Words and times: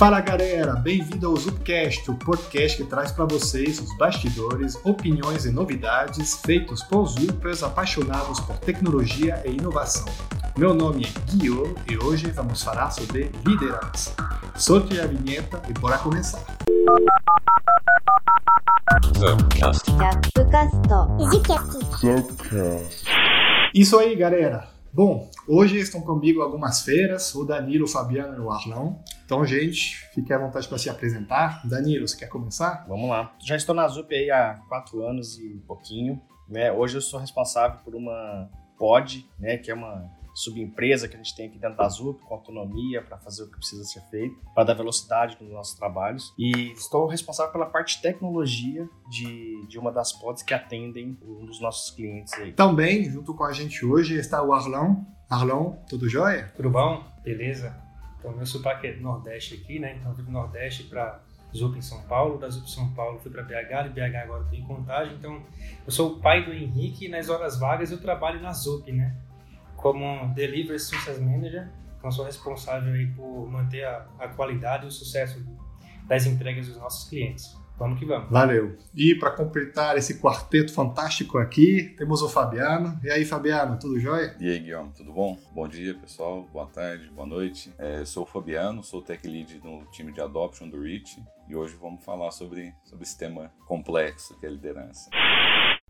Fala 0.00 0.18
galera, 0.18 0.76
bem-vindo 0.76 1.26
ao 1.26 1.36
Zupcast, 1.36 2.10
o 2.10 2.14
podcast 2.14 2.78
que 2.78 2.88
traz 2.88 3.12
para 3.12 3.26
vocês 3.26 3.78
os 3.78 3.94
bastidores, 3.98 4.74
opiniões 4.82 5.44
e 5.44 5.50
novidades 5.50 6.36
feitos 6.36 6.82
por 6.82 7.04
Zupers 7.06 7.62
apaixonados 7.62 8.40
por 8.40 8.56
tecnologia 8.56 9.42
e 9.44 9.50
inovação. 9.50 10.06
Meu 10.56 10.72
nome 10.72 11.04
é 11.04 11.30
Guilherme 11.30 11.74
e 11.86 12.02
hoje 12.02 12.30
vamos 12.30 12.62
falar 12.62 12.90
sobre 12.92 13.30
liderança. 13.44 14.14
Solte 14.56 14.98
a 14.98 15.06
vinheta 15.06 15.60
e 15.68 15.74
bora 15.74 15.98
começar. 15.98 16.46
Zupcast. 19.18 19.92
Isso 23.74 23.98
aí, 23.98 24.16
galera. 24.16 24.66
Bom, 24.94 25.30
hoje 25.46 25.78
estão 25.78 26.00
comigo 26.00 26.40
algumas 26.40 26.80
feiras, 26.80 27.34
o 27.34 27.44
Danilo, 27.44 27.84
o 27.84 27.88
Fabiano 27.88 28.34
e 28.34 28.40
o 28.40 28.50
Arlão. 28.50 28.98
Então, 29.30 29.46
gente, 29.46 29.96
fique 30.12 30.32
à 30.32 30.38
vontade 30.38 30.66
para 30.66 30.76
se 30.76 30.90
apresentar. 30.90 31.64
Danilo, 31.64 32.08
você 32.08 32.16
quer 32.16 32.26
começar? 32.26 32.84
Vamos 32.88 33.08
lá. 33.08 33.32
Já 33.38 33.54
estou 33.54 33.72
na 33.72 33.86
ZUP 33.86 34.12
aí 34.12 34.28
há 34.28 34.60
quatro 34.68 35.06
anos 35.06 35.38
e 35.38 35.54
um 35.54 35.60
pouquinho. 35.60 36.20
Né? 36.48 36.72
Hoje 36.72 36.96
eu 36.96 37.00
sou 37.00 37.20
responsável 37.20 37.78
por 37.84 37.94
uma 37.94 38.50
pod, 38.76 39.24
né, 39.38 39.56
que 39.56 39.70
é 39.70 39.74
uma 39.74 40.10
subempresa 40.34 41.06
que 41.06 41.14
a 41.14 41.16
gente 41.16 41.36
tem 41.36 41.46
aqui 41.46 41.60
dentro 41.60 41.76
da 41.76 41.88
ZUP, 41.88 42.20
com 42.22 42.34
autonomia 42.34 43.02
para 43.02 43.18
fazer 43.18 43.44
o 43.44 43.46
que 43.48 43.56
precisa 43.56 43.84
ser 43.84 44.00
feito, 44.10 44.34
para 44.52 44.64
dar 44.64 44.74
velocidade 44.74 45.36
nos 45.40 45.52
nossos 45.52 45.78
trabalhos. 45.78 46.34
E 46.36 46.72
estou 46.72 47.06
responsável 47.06 47.52
pela 47.52 47.66
parte 47.66 47.98
de 47.98 48.02
tecnologia 48.02 48.88
de, 49.08 49.64
de 49.68 49.78
uma 49.78 49.92
das 49.92 50.12
pods 50.12 50.42
que 50.42 50.52
atendem 50.52 51.16
um 51.22 51.46
dos 51.46 51.60
nossos 51.60 51.94
clientes 51.94 52.32
aí. 52.34 52.52
Também, 52.52 53.04
junto 53.04 53.32
com 53.32 53.44
a 53.44 53.52
gente 53.52 53.86
hoje, 53.86 54.18
está 54.18 54.42
o 54.42 54.52
Arlão. 54.52 55.06
Arlão, 55.28 55.78
tudo 55.88 56.08
jóia? 56.08 56.52
Tudo 56.56 56.68
bom? 56.68 57.04
Beleza? 57.22 57.89
Então, 58.20 58.32
meu 58.32 58.46
sotaque 58.46 58.86
é 58.86 58.92
do 58.92 59.02
Nordeste 59.02 59.54
aqui, 59.54 59.80
né? 59.80 59.96
Então, 59.98 60.12
eu 60.12 60.16
vim 60.16 60.22
do 60.22 60.30
Nordeste 60.30 60.84
para 60.84 61.20
ZUP 61.52 61.76
em 61.76 61.82
São 61.82 62.00
Paulo, 62.02 62.38
da 62.38 62.48
ZUP 62.48 62.70
São 62.70 62.92
Paulo 62.92 63.18
fui 63.18 63.32
para 63.32 63.42
BH, 63.42 63.88
de 63.88 63.90
BH 63.90 64.16
agora 64.22 64.42
estou 64.44 64.58
em 64.58 64.62
Contagem. 64.62 65.16
Então, 65.16 65.42
eu 65.84 65.90
sou 65.90 66.12
o 66.12 66.20
pai 66.20 66.44
do 66.44 66.52
Henrique 66.52 67.06
e 67.06 67.08
nas 67.08 67.28
horas 67.28 67.58
vagas 67.58 67.90
eu 67.90 68.00
trabalho 68.00 68.40
na 68.40 68.52
ZUP, 68.52 68.92
né? 68.92 69.16
como 69.80 70.32
Delivery 70.34 70.78
Success 70.78 71.18
Manager, 71.18 71.68
então 71.98 72.10
sou 72.10 72.24
responsável 72.24 72.92
aí 72.92 73.06
por 73.06 73.50
manter 73.50 73.84
a, 73.84 74.06
a 74.18 74.28
qualidade 74.28 74.84
e 74.84 74.88
o 74.88 74.90
sucesso 74.90 75.42
das 76.06 76.26
entregas 76.26 76.68
dos 76.68 76.76
nossos 76.76 77.08
clientes. 77.08 77.56
Vamos 77.80 77.98
que 77.98 78.04
vamos. 78.04 78.28
Valeu. 78.28 78.76
E 78.94 79.14
para 79.14 79.30
completar 79.30 79.96
esse 79.96 80.20
quarteto 80.20 80.70
fantástico 80.70 81.38
aqui, 81.38 81.94
temos 81.96 82.20
o 82.20 82.28
Fabiano. 82.28 83.00
E 83.02 83.10
aí, 83.10 83.24
Fabiano, 83.24 83.78
tudo 83.78 83.98
jóia? 83.98 84.36
E 84.38 84.50
aí, 84.50 84.58
Guilherme, 84.58 84.92
tudo 84.94 85.10
bom? 85.10 85.38
Bom 85.54 85.66
dia, 85.66 85.94
pessoal. 85.94 86.46
Boa 86.52 86.66
tarde, 86.66 87.08
boa 87.08 87.26
noite. 87.26 87.72
É, 87.78 88.04
sou 88.04 88.24
o 88.24 88.26
Fabiano, 88.26 88.84
sou 88.84 89.00
Tech 89.00 89.26
Lead 89.26 89.62
no 89.64 89.86
time 89.92 90.12
de 90.12 90.20
Adoption 90.20 90.68
do 90.68 90.78
Reach. 90.78 91.24
E 91.48 91.56
hoje 91.56 91.74
vamos 91.80 92.04
falar 92.04 92.30
sobre, 92.32 92.70
sobre 92.84 93.04
esse 93.04 93.16
tema 93.16 93.50
complexo 93.66 94.38
que 94.38 94.44
é 94.44 94.50
a 94.50 94.52
liderança. 94.52 95.08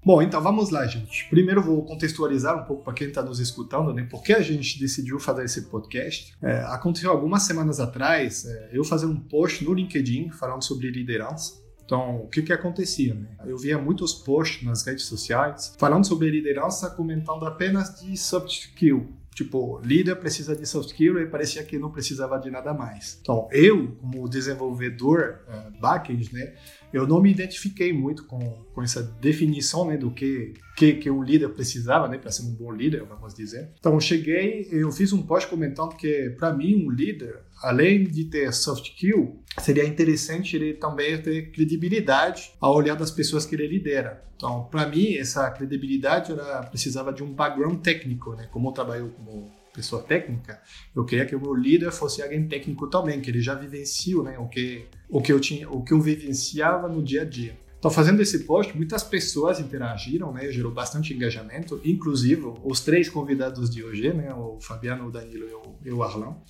Bom, 0.04 0.22
então 0.22 0.40
vamos 0.40 0.70
lá, 0.70 0.86
gente. 0.86 1.28
Primeiro 1.28 1.60
vou 1.60 1.84
contextualizar 1.84 2.56
um 2.56 2.66
pouco 2.66 2.84
para 2.84 2.94
quem 2.94 3.08
está 3.08 3.20
nos 3.20 3.40
escutando, 3.40 3.92
né? 3.92 4.06
Por 4.08 4.22
que 4.22 4.32
a 4.32 4.40
gente 4.40 4.78
decidiu 4.78 5.18
fazer 5.18 5.44
esse 5.44 5.68
podcast? 5.68 6.36
É, 6.40 6.60
aconteceu 6.66 7.10
algumas 7.10 7.42
semanas 7.42 7.80
atrás, 7.80 8.44
é, 8.44 8.70
eu 8.72 8.84
fazer 8.84 9.06
um 9.06 9.16
post 9.16 9.64
no 9.64 9.74
LinkedIn 9.74 10.30
falando 10.30 10.62
sobre 10.62 10.88
liderança. 10.88 11.68
Então, 11.90 12.22
o 12.22 12.28
que 12.28 12.40
que 12.40 12.52
acontecia, 12.52 13.14
né? 13.14 13.26
Eu 13.44 13.58
via 13.58 13.76
muitos 13.76 14.14
posts 14.14 14.62
nas 14.62 14.86
redes 14.86 15.06
sociais 15.06 15.74
falando 15.76 16.06
sobre 16.06 16.30
liderança, 16.30 16.88
comentando 16.88 17.44
apenas 17.44 18.00
de 18.00 18.16
soft 18.16 18.48
skill, 18.48 19.12
Tipo, 19.34 19.80
líder 19.82 20.16
precisa 20.16 20.54
de 20.54 20.66
soft 20.66 20.90
skill 20.90 21.18
e 21.18 21.26
parecia 21.26 21.64
que 21.64 21.78
não 21.78 21.90
precisava 21.90 22.38
de 22.38 22.50
nada 22.50 22.74
mais. 22.74 23.18
Então, 23.22 23.48
eu, 23.52 23.96
como 24.00 24.28
desenvolvedor 24.28 25.40
uh, 25.48 25.80
backend, 25.80 26.30
né, 26.32 26.52
eu 26.92 27.06
não 27.06 27.22
me 27.22 27.30
identifiquei 27.30 27.92
muito 27.92 28.24
com, 28.26 28.38
com 28.74 28.82
essa 28.82 29.02
definição 29.02 29.86
né, 29.86 29.96
do 29.96 30.10
que, 30.10 30.54
que, 30.76 30.94
que 30.94 31.10
um 31.10 31.22
líder 31.22 31.48
precisava 31.50 32.08
né, 32.08 32.18
para 32.18 32.30
ser 32.30 32.42
um 32.42 32.52
bom 32.52 32.72
líder, 32.72 33.04
vamos 33.04 33.32
dizer. 33.32 33.70
Então, 33.78 33.94
eu 33.94 34.00
cheguei, 34.00 34.68
eu 34.70 34.90
fiz 34.90 35.12
um 35.12 35.22
post 35.22 35.48
comentando 35.48 35.96
que, 35.96 36.30
para 36.30 36.52
mim, 36.52 36.84
um 36.84 36.90
líder, 36.90 37.40
além 37.62 38.04
de 38.04 38.24
ter 38.24 38.52
soft 38.52 38.86
skill, 38.86 39.40
seria 39.58 39.84
interessante 39.84 40.56
ele 40.56 40.74
também 40.74 41.20
ter 41.20 41.50
credibilidade 41.50 42.52
ao 42.60 42.74
olhar 42.74 42.96
das 42.96 43.10
pessoas 43.10 43.44
que 43.44 43.54
ele 43.54 43.66
lidera. 43.66 44.24
Então, 44.36 44.64
para 44.70 44.86
mim, 44.86 45.16
essa 45.16 45.50
credibilidade 45.50 46.32
era, 46.32 46.62
precisava 46.62 47.12
de 47.12 47.22
um 47.22 47.32
background 47.32 47.80
técnico, 47.80 48.32
né? 48.34 48.48
Como 48.50 48.68
eu 48.68 48.72
trabalho 48.72 49.12
como 49.16 49.50
pessoa 49.72 50.02
técnica, 50.02 50.60
eu 50.96 51.04
queria 51.04 51.26
que 51.26 51.36
o 51.36 51.40
meu 51.40 51.54
líder 51.54 51.92
fosse 51.92 52.22
alguém 52.22 52.48
técnico 52.48 52.86
também, 52.88 53.20
que 53.20 53.30
ele 53.30 53.40
já 53.40 53.54
vivenciou, 53.54 54.22
né? 54.24 54.38
O 54.38 54.48
que 54.48 54.86
o 55.08 55.20
que 55.20 55.32
eu 55.32 55.38
tinha, 55.38 55.68
o 55.68 55.82
que 55.82 55.92
eu 55.92 56.00
vivenciava 56.00 56.88
no 56.88 57.02
dia 57.02 57.22
a 57.22 57.24
dia. 57.24 57.58
Então, 57.78 57.90
fazendo 57.90 58.20
esse 58.20 58.40
post, 58.40 58.76
muitas 58.76 59.02
pessoas 59.02 59.58
interagiram, 59.58 60.32
né? 60.32 60.50
Gerou 60.50 60.72
bastante 60.72 61.14
engajamento, 61.14 61.80
inclusive 61.84 62.42
os 62.62 62.80
três 62.80 63.08
convidados 63.08 63.70
de 63.70 63.82
hoje, 63.82 64.12
né? 64.12 64.32
O 64.34 64.58
Fabiano, 64.60 65.06
o 65.06 65.10
Danilo 65.10 65.48
e 65.48 65.54
o, 65.54 65.62
e 65.86 65.90
o 65.90 66.02
Arlão. 66.02 66.42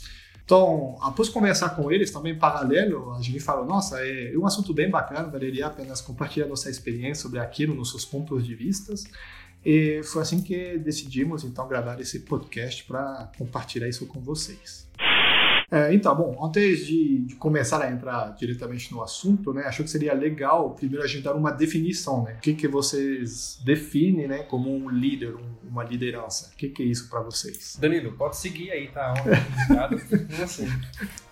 Então, 0.50 0.96
após 1.00 1.28
conversar 1.28 1.76
com 1.76 1.92
eles, 1.92 2.10
também 2.10 2.36
paralelo, 2.36 3.12
a 3.12 3.22
gente 3.22 3.38
falou, 3.38 3.64
nossa, 3.64 4.04
é 4.04 4.36
um 4.36 4.44
assunto 4.44 4.74
bem 4.74 4.90
bacana, 4.90 5.28
valeria 5.28 5.68
apenas 5.68 6.00
compartilhar 6.00 6.48
nossa 6.48 6.68
experiência 6.68 7.22
sobre 7.22 7.38
aquilo, 7.38 7.72
nossos 7.72 8.04
pontos 8.04 8.44
de 8.44 8.52
vistas. 8.56 9.04
E 9.64 10.00
foi 10.02 10.22
assim 10.22 10.42
que 10.42 10.76
decidimos, 10.76 11.44
então, 11.44 11.68
gravar 11.68 12.00
esse 12.00 12.18
podcast 12.18 12.82
para 12.82 13.30
compartilhar 13.38 13.86
isso 13.88 14.08
com 14.08 14.18
vocês. 14.18 14.90
É, 15.70 15.94
então, 15.94 16.16
bom, 16.16 16.44
antes 16.44 16.84
de, 16.84 17.18
de, 17.20 17.36
começar 17.36 17.80
a 17.80 17.88
entrar 17.88 18.34
diretamente 18.34 18.90
no 18.90 19.04
assunto, 19.04 19.52
né, 19.52 19.62
achou 19.62 19.84
que 19.84 19.90
seria 19.90 20.12
legal 20.12 20.74
primeiro 20.74 21.04
a 21.04 21.06
gente 21.06 21.22
dar 21.22 21.34
uma 21.36 21.52
definição, 21.52 22.24
né? 22.24 22.34
O 22.38 22.40
que, 22.40 22.54
que 22.54 22.66
vocês 22.66 23.60
definem, 23.64 24.26
né, 24.26 24.38
como 24.42 24.68
um 24.68 24.90
líder, 24.90 25.36
um, 25.36 25.49
uma 25.70 25.84
liderança? 25.84 26.50
O 26.52 26.56
que, 26.56 26.68
que 26.68 26.82
é 26.82 26.86
isso 26.86 27.08
para 27.08 27.20
vocês? 27.20 27.76
Danilo, 27.80 28.12
pode 28.12 28.36
seguir 28.36 28.70
aí, 28.72 28.88
tá? 28.88 29.14
Você. 30.38 30.66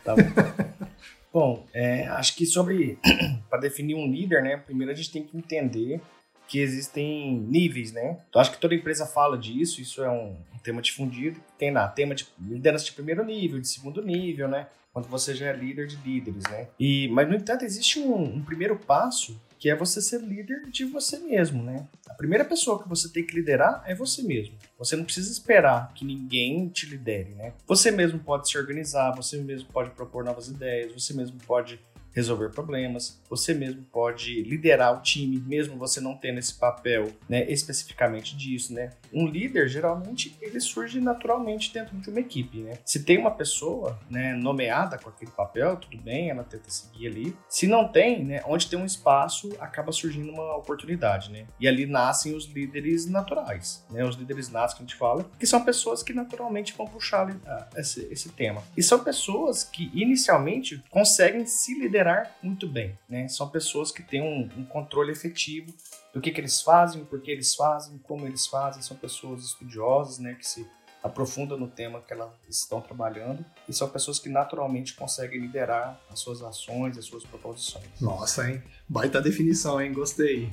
Tá 0.04 0.15
bom. 0.15 0.87
bom, 1.31 1.66
é, 1.75 2.06
acho 2.09 2.34
que 2.34 2.47
sobre 2.47 2.99
para 3.50 3.59
definir 3.60 3.94
um 3.94 4.10
líder, 4.10 4.43
né, 4.43 4.56
primeiro 4.56 4.91
a 4.91 4.94
gente 4.94 5.10
tem 5.10 5.22
que 5.22 5.37
entender 5.37 6.00
que 6.47 6.60
existem 6.60 7.38
níveis, 7.41 7.93
né? 7.93 8.19
Então 8.28 8.41
acho 8.41 8.50
que 8.50 8.59
toda 8.59 8.75
empresa 8.75 9.04
fala 9.04 9.37
disso, 9.37 9.82
isso 9.82 10.03
é 10.03 10.10
um, 10.10 10.34
um 10.55 10.59
tema 10.62 10.81
difundido. 10.81 11.38
Tem 11.59 11.70
lá 11.70 11.87
tema 11.88 12.15
de 12.15 12.26
liderança 12.41 12.87
de 12.87 12.93
primeiro 12.93 13.22
nível, 13.22 13.60
de 13.60 13.69
segundo 13.69 14.03
nível, 14.03 14.49
né? 14.49 14.66
Quando 14.91 15.09
você 15.09 15.34
já 15.34 15.49
é 15.49 15.53
líder 15.53 15.87
de 15.87 15.97
líderes, 15.97 16.43
né? 16.44 16.69
E, 16.81 17.06
mas, 17.09 17.28
no 17.28 17.37
entanto, 17.37 17.66
existe 17.66 18.00
um, 18.00 18.37
um 18.37 18.43
primeiro 18.43 18.76
passo 18.76 19.38
que 19.58 19.69
é 19.69 19.74
você 19.74 20.00
ser 20.00 20.20
líder 20.20 20.69
de 20.70 20.84
você 20.84 21.19
mesmo, 21.19 21.62
né? 21.62 21.86
A 22.08 22.14
primeira 22.14 22.44
pessoa 22.44 22.82
que 22.82 22.88
você 22.88 23.08
tem 23.08 23.24
que 23.24 23.34
liderar 23.34 23.82
é 23.86 23.94
você 23.94 24.22
mesmo. 24.22 24.54
Você 24.78 24.96
não 24.96 25.04
precisa 25.04 25.30
esperar 25.30 25.92
que 25.94 26.04
ninguém 26.04 26.69
te 26.69 26.86
lidere, 26.86 27.30
né? 27.30 27.52
Você 27.66 27.91
mesmo 27.91 28.19
pode 28.19 28.48
se 28.48 28.56
organizar, 28.56 29.14
você 29.14 29.36
mesmo 29.38 29.69
pode 29.72 29.91
propor 29.91 30.24
novas 30.24 30.48
ideias, 30.48 30.92
você 30.92 31.12
mesmo 31.12 31.38
pode 31.46 31.80
resolver 32.19 32.51
problemas, 32.51 33.21
você 33.31 33.55
mesmo 33.55 33.84
pode 33.93 34.43
liderar 34.43 34.99
o 34.99 35.03
time, 35.03 35.39
mesmo 35.39 35.77
você 35.77 36.01
não 36.01 36.17
tendo 36.17 36.39
esse 36.39 36.55
papel, 36.55 37.12
né, 37.29 37.49
especificamente 37.49 38.37
disso, 38.37 38.75
né? 38.75 38.91
Um 39.12 39.27
líder, 39.27 39.69
geralmente, 39.69 40.37
ele 40.41 40.61
surge 40.61 41.01
naturalmente 41.01 41.73
dentro 41.73 41.97
de 41.97 42.11
uma 42.11 42.19
equipe, 42.19 42.59
né? 42.59 42.79
Se 42.84 43.05
tem 43.05 43.19
uma 43.19 43.31
pessoa, 43.31 43.99
né, 44.11 44.34
nomeada 44.34 44.99
com 44.99 45.09
aquele 45.09 45.31
papel, 45.31 45.77
tudo 45.77 45.97
bem, 45.99 46.31
ela 46.31 46.43
tenta 46.43 46.69
seguir 46.71 47.06
ali. 47.06 47.37
Se 47.49 47.69
não 47.69 47.87
tem, 47.87 48.25
né, 48.25 48.43
onde 48.47 48.69
tem 48.69 48.79
um 48.79 48.85
espaço, 48.85 49.55
acaba 49.61 49.93
surgindo 49.93 50.33
uma 50.33 50.56
oportunidade, 50.56 51.31
né? 51.31 51.47
E 51.61 51.69
ali 51.69 51.87
nascem 51.87 52.35
os 52.35 52.47
líderes 52.47 53.06
naturais, 53.06 53.85
né? 53.91 54.05
Os 54.05 54.17
líderes 54.17 54.50
natos 54.50 54.75
que 54.75 54.82
a 54.82 54.87
gente 54.87 54.97
fala, 54.97 55.25
que 55.38 55.47
são 55.47 55.64
pessoas 55.64 56.03
que 56.03 56.12
naturalmente 56.12 56.75
vão 56.76 56.87
puxar 56.87 57.29
esse, 57.76 58.09
esse 58.11 58.31
tema. 58.31 58.62
E 58.76 58.82
são 58.82 58.99
pessoas 59.05 59.62
que 59.62 59.91
inicialmente 59.94 60.82
conseguem 60.91 61.47
se 61.47 61.79
liderar 61.79 62.07
liderar 62.08 62.37
muito 62.43 62.66
bem, 62.66 62.99
né? 63.08 63.28
São 63.28 63.49
pessoas 63.49 63.93
que 63.93 64.02
têm 64.02 64.22
um, 64.22 64.49
um 64.60 64.64
controle 64.64 65.12
efetivo 65.12 65.72
do 66.12 66.20
que, 66.20 66.31
que 66.31 66.40
eles 66.40 66.62
fazem, 66.62 67.05
por 67.05 67.20
que 67.20 67.31
eles 67.31 67.55
fazem, 67.55 67.99
como 67.99 68.26
eles 68.26 68.46
fazem. 68.46 68.82
São 68.82 68.96
pessoas 68.96 69.44
estudiosas, 69.44 70.19
né? 70.19 70.34
Que 70.34 70.46
se 70.46 70.66
aprofundam 71.02 71.56
no 71.56 71.69
tema 71.69 72.00
que 72.00 72.12
elas 72.12 72.31
estão 72.49 72.81
trabalhando 72.81 73.44
e 73.69 73.72
são 73.72 73.88
pessoas 73.88 74.19
que 74.19 74.28
naturalmente 74.28 74.94
conseguem 74.94 75.40
liderar 75.40 76.00
as 76.10 76.19
suas 76.19 76.43
ações, 76.43 76.99
as 76.99 77.05
suas 77.05 77.25
proposições. 77.25 77.87
Nossa, 78.00 78.50
hein? 78.50 78.62
Baita 78.88 79.20
definição, 79.20 79.81
hein? 79.81 79.93
Gostei. 79.93 80.50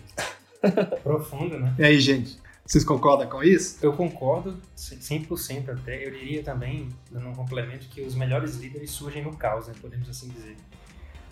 Profundo, 1.02 1.60
né? 1.60 1.76
E 1.80 1.84
aí, 1.84 2.00
gente? 2.00 2.38
Vocês 2.66 2.84
concordam 2.84 3.30
com 3.30 3.44
isso? 3.44 3.78
Eu 3.80 3.94
concordo, 3.94 4.60
100% 4.76 5.70
até. 5.70 6.08
Eu 6.08 6.12
diria 6.12 6.42
também, 6.42 6.90
dando 7.12 7.30
um 7.30 7.36
complemento, 7.36 7.88
que 7.90 8.02
os 8.02 8.16
melhores 8.16 8.56
líderes 8.56 8.90
surgem 8.90 9.24
no 9.24 9.36
caos, 9.38 9.68
né? 9.68 9.74
podemos 9.80 10.10
assim 10.10 10.30
dizer. 10.30 10.58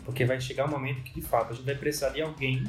Porque 0.03 0.25
vai 0.25 0.39
chegar 0.39 0.65
um 0.65 0.71
momento 0.71 1.03
que, 1.03 1.13
de 1.13 1.21
fato, 1.21 1.53
a 1.53 1.55
gente 1.55 1.65
vai 1.65 1.75
precisar 1.75 2.09
de 2.09 2.21
alguém 2.21 2.63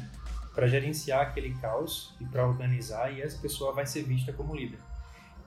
para 0.53 0.67
gerenciar 0.67 1.21
aquele 1.21 1.53
caos 1.55 2.15
e 2.19 2.25
para 2.25 2.47
organizar, 2.47 3.11
e 3.13 3.21
essa 3.21 3.37
pessoa 3.37 3.73
vai 3.73 3.85
ser 3.85 4.03
vista 4.03 4.31
como 4.31 4.55
líder. 4.55 4.79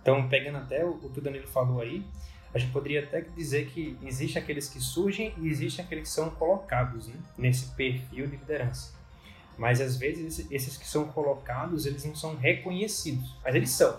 Então, 0.02 0.28
pegando 0.28 0.58
até 0.58 0.84
o 0.84 0.94
que 0.98 1.18
o 1.18 1.22
Danilo 1.22 1.48
falou 1.48 1.80
aí, 1.80 2.04
a 2.52 2.58
gente 2.58 2.72
poderia 2.72 3.04
até 3.04 3.20
dizer 3.20 3.66
que 3.66 3.96
existe 4.02 4.38
aqueles 4.38 4.68
que 4.68 4.80
surgem 4.80 5.34
e 5.38 5.48
existe 5.48 5.80
aqueles 5.80 6.08
que 6.08 6.14
são 6.14 6.30
colocados 6.30 7.08
né, 7.08 7.14
nesse 7.36 7.74
perfil 7.74 8.26
de 8.26 8.36
liderança. 8.36 8.94
Mas 9.56 9.80
às 9.80 9.96
vezes 9.96 10.46
esses 10.50 10.76
que 10.76 10.86
são 10.86 11.08
colocados, 11.08 11.84
eles 11.84 12.04
não 12.04 12.14
são 12.14 12.36
reconhecidos, 12.36 13.36
mas 13.44 13.54
eles 13.54 13.70
são. 13.70 13.98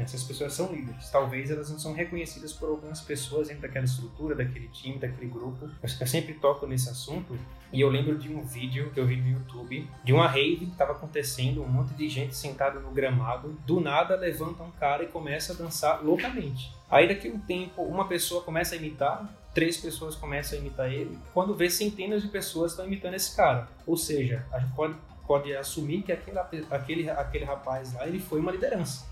Essas 0.00 0.24
pessoas 0.24 0.54
são 0.54 0.72
líderes. 0.72 1.10
Talvez 1.10 1.50
elas 1.50 1.70
não 1.70 1.78
são 1.78 1.92
reconhecidas 1.92 2.52
por 2.52 2.70
algumas 2.70 3.00
pessoas 3.00 3.48
dentro 3.48 3.62
daquela 3.62 3.84
estrutura, 3.84 4.34
daquele 4.34 4.68
time, 4.68 4.98
daquele 4.98 5.30
grupo. 5.30 5.68
Eu 5.82 6.06
sempre 6.06 6.34
toco 6.34 6.66
nesse 6.66 6.88
assunto 6.88 7.38
e 7.72 7.80
eu 7.80 7.88
lembro 7.88 8.18
de 8.18 8.32
um 8.34 8.42
vídeo 8.42 8.90
que 8.92 8.98
eu 8.98 9.06
vi 9.06 9.16
no 9.16 9.28
YouTube 9.28 9.88
de 10.02 10.12
uma 10.12 10.26
rave 10.26 10.56
que 10.56 10.72
estava 10.72 10.92
acontecendo, 10.92 11.62
um 11.62 11.68
monte 11.68 11.94
de 11.94 12.08
gente 12.08 12.34
sentada 12.34 12.80
no 12.80 12.90
gramado. 12.90 13.56
Do 13.66 13.80
nada 13.80 14.16
levanta 14.16 14.62
um 14.62 14.70
cara 14.70 15.04
e 15.04 15.08
começa 15.08 15.52
a 15.52 15.56
dançar 15.56 16.02
loucamente. 16.02 16.72
Aí 16.90 17.06
daqui 17.06 17.28
um 17.28 17.38
tempo, 17.38 17.82
uma 17.82 18.08
pessoa 18.08 18.42
começa 18.42 18.74
a 18.74 18.78
imitar, 18.78 19.28
três 19.54 19.76
pessoas 19.76 20.16
começam 20.16 20.58
a 20.58 20.60
imitar 20.60 20.90
ele. 20.90 21.16
Quando 21.34 21.54
vê 21.54 21.68
centenas 21.68 22.22
de 22.22 22.28
pessoas 22.28 22.72
estão 22.72 22.86
imitando 22.86 23.14
esse 23.14 23.36
cara. 23.36 23.68
Ou 23.86 23.96
seja, 23.96 24.46
a 24.52 24.58
gente 24.58 24.72
pode, 24.72 24.94
pode 25.26 25.54
assumir 25.54 26.02
que 26.02 26.10
aquele, 26.10 26.38
aquele, 26.70 27.10
aquele 27.10 27.44
rapaz 27.44 27.94
lá 27.94 28.06
ele 28.06 28.18
foi 28.18 28.40
uma 28.40 28.50
liderança. 28.50 29.09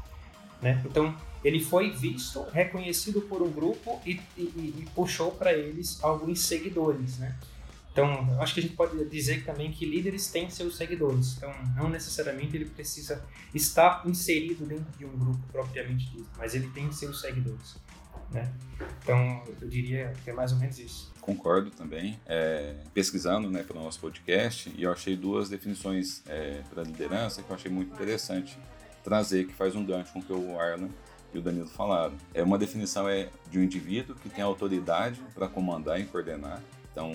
Né? 0.60 0.82
Então, 0.84 1.14
ele 1.44 1.60
foi 1.60 1.90
visto, 1.90 2.42
reconhecido 2.52 3.20
por 3.22 3.42
um 3.42 3.50
grupo 3.50 4.00
e, 4.04 4.20
e, 4.36 4.42
e 4.42 4.88
puxou 4.94 5.30
para 5.32 5.52
eles 5.52 6.02
alguns 6.02 6.40
seguidores. 6.40 7.18
Né? 7.18 7.36
Então, 7.92 8.40
acho 8.40 8.54
que 8.54 8.60
a 8.60 8.62
gente 8.62 8.76
pode 8.76 9.04
dizer 9.06 9.44
também 9.44 9.72
que 9.72 9.84
líderes 9.84 10.28
têm 10.30 10.48
seus 10.50 10.76
seguidores. 10.76 11.36
Então, 11.36 11.52
não 11.76 11.88
necessariamente 11.88 12.56
ele 12.56 12.66
precisa 12.66 13.24
estar 13.54 14.02
inserido 14.06 14.66
dentro 14.66 14.86
de 14.98 15.04
um 15.04 15.16
grupo 15.16 15.40
propriamente 15.50 16.10
dito, 16.10 16.28
mas 16.36 16.54
ele 16.54 16.68
tem 16.70 16.90
seus 16.92 17.20
seguidores. 17.20 17.76
Né? 18.30 18.52
Então, 19.02 19.42
eu 19.60 19.68
diria 19.68 20.12
que 20.22 20.30
é 20.30 20.32
mais 20.32 20.52
ou 20.52 20.58
menos 20.58 20.78
isso. 20.78 21.12
Concordo 21.20 21.70
também. 21.70 22.20
É, 22.26 22.74
pesquisando 22.92 23.50
né, 23.50 23.62
para 23.62 23.76
o 23.76 23.82
nosso 23.82 23.98
podcast, 24.00 24.72
e 24.76 24.82
eu 24.82 24.92
achei 24.92 25.16
duas 25.16 25.48
definições 25.48 26.22
é, 26.26 26.62
para 26.70 26.82
liderança 26.82 27.42
que 27.42 27.50
eu 27.50 27.56
achei 27.56 27.70
muito 27.70 27.92
interessante 27.94 28.58
trazer, 29.02 29.46
que 29.46 29.54
faz 29.54 29.74
um 29.74 29.84
gancho 29.84 30.12
com 30.12 30.18
o 30.20 30.22
que 30.22 30.32
o 30.32 30.58
Arlan 30.58 30.88
e 31.32 31.38
o 31.38 31.42
Danilo 31.42 31.68
falaram. 31.68 32.14
É 32.32 32.42
uma 32.42 32.58
definição 32.58 33.08
é 33.08 33.28
de 33.50 33.58
um 33.58 33.62
indivíduo 33.62 34.16
que 34.16 34.28
tem 34.28 34.42
autoridade 34.42 35.20
para 35.34 35.48
comandar 35.48 36.00
e 36.00 36.04
coordenar. 36.04 36.62
Então, 36.90 37.12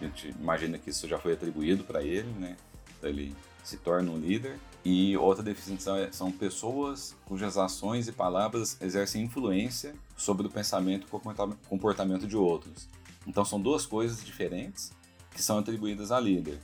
a 0.00 0.04
gente 0.04 0.34
imagina 0.40 0.78
que 0.78 0.90
isso 0.90 1.06
já 1.06 1.18
foi 1.18 1.32
atribuído 1.32 1.84
para 1.84 2.02
ele, 2.02 2.30
né? 2.38 2.56
Então, 2.98 3.08
ele 3.08 3.34
se 3.62 3.76
torna 3.76 4.10
um 4.10 4.18
líder. 4.18 4.58
E 4.84 5.16
outra 5.16 5.44
definição 5.44 5.96
é, 5.96 6.10
são 6.10 6.32
pessoas 6.32 7.14
cujas 7.24 7.56
ações 7.56 8.08
e 8.08 8.12
palavras 8.12 8.76
exercem 8.80 9.22
influência 9.22 9.94
sobre 10.16 10.46
o 10.46 10.50
pensamento 10.50 11.06
e 11.06 11.68
comportamento 11.68 12.26
de 12.26 12.36
outros. 12.36 12.88
Então 13.26 13.44
são 13.44 13.60
duas 13.60 13.86
coisas 13.86 14.24
diferentes 14.24 14.92
que 15.30 15.40
são 15.40 15.58
atribuídas 15.58 16.10
a 16.10 16.18
líder. 16.18 16.58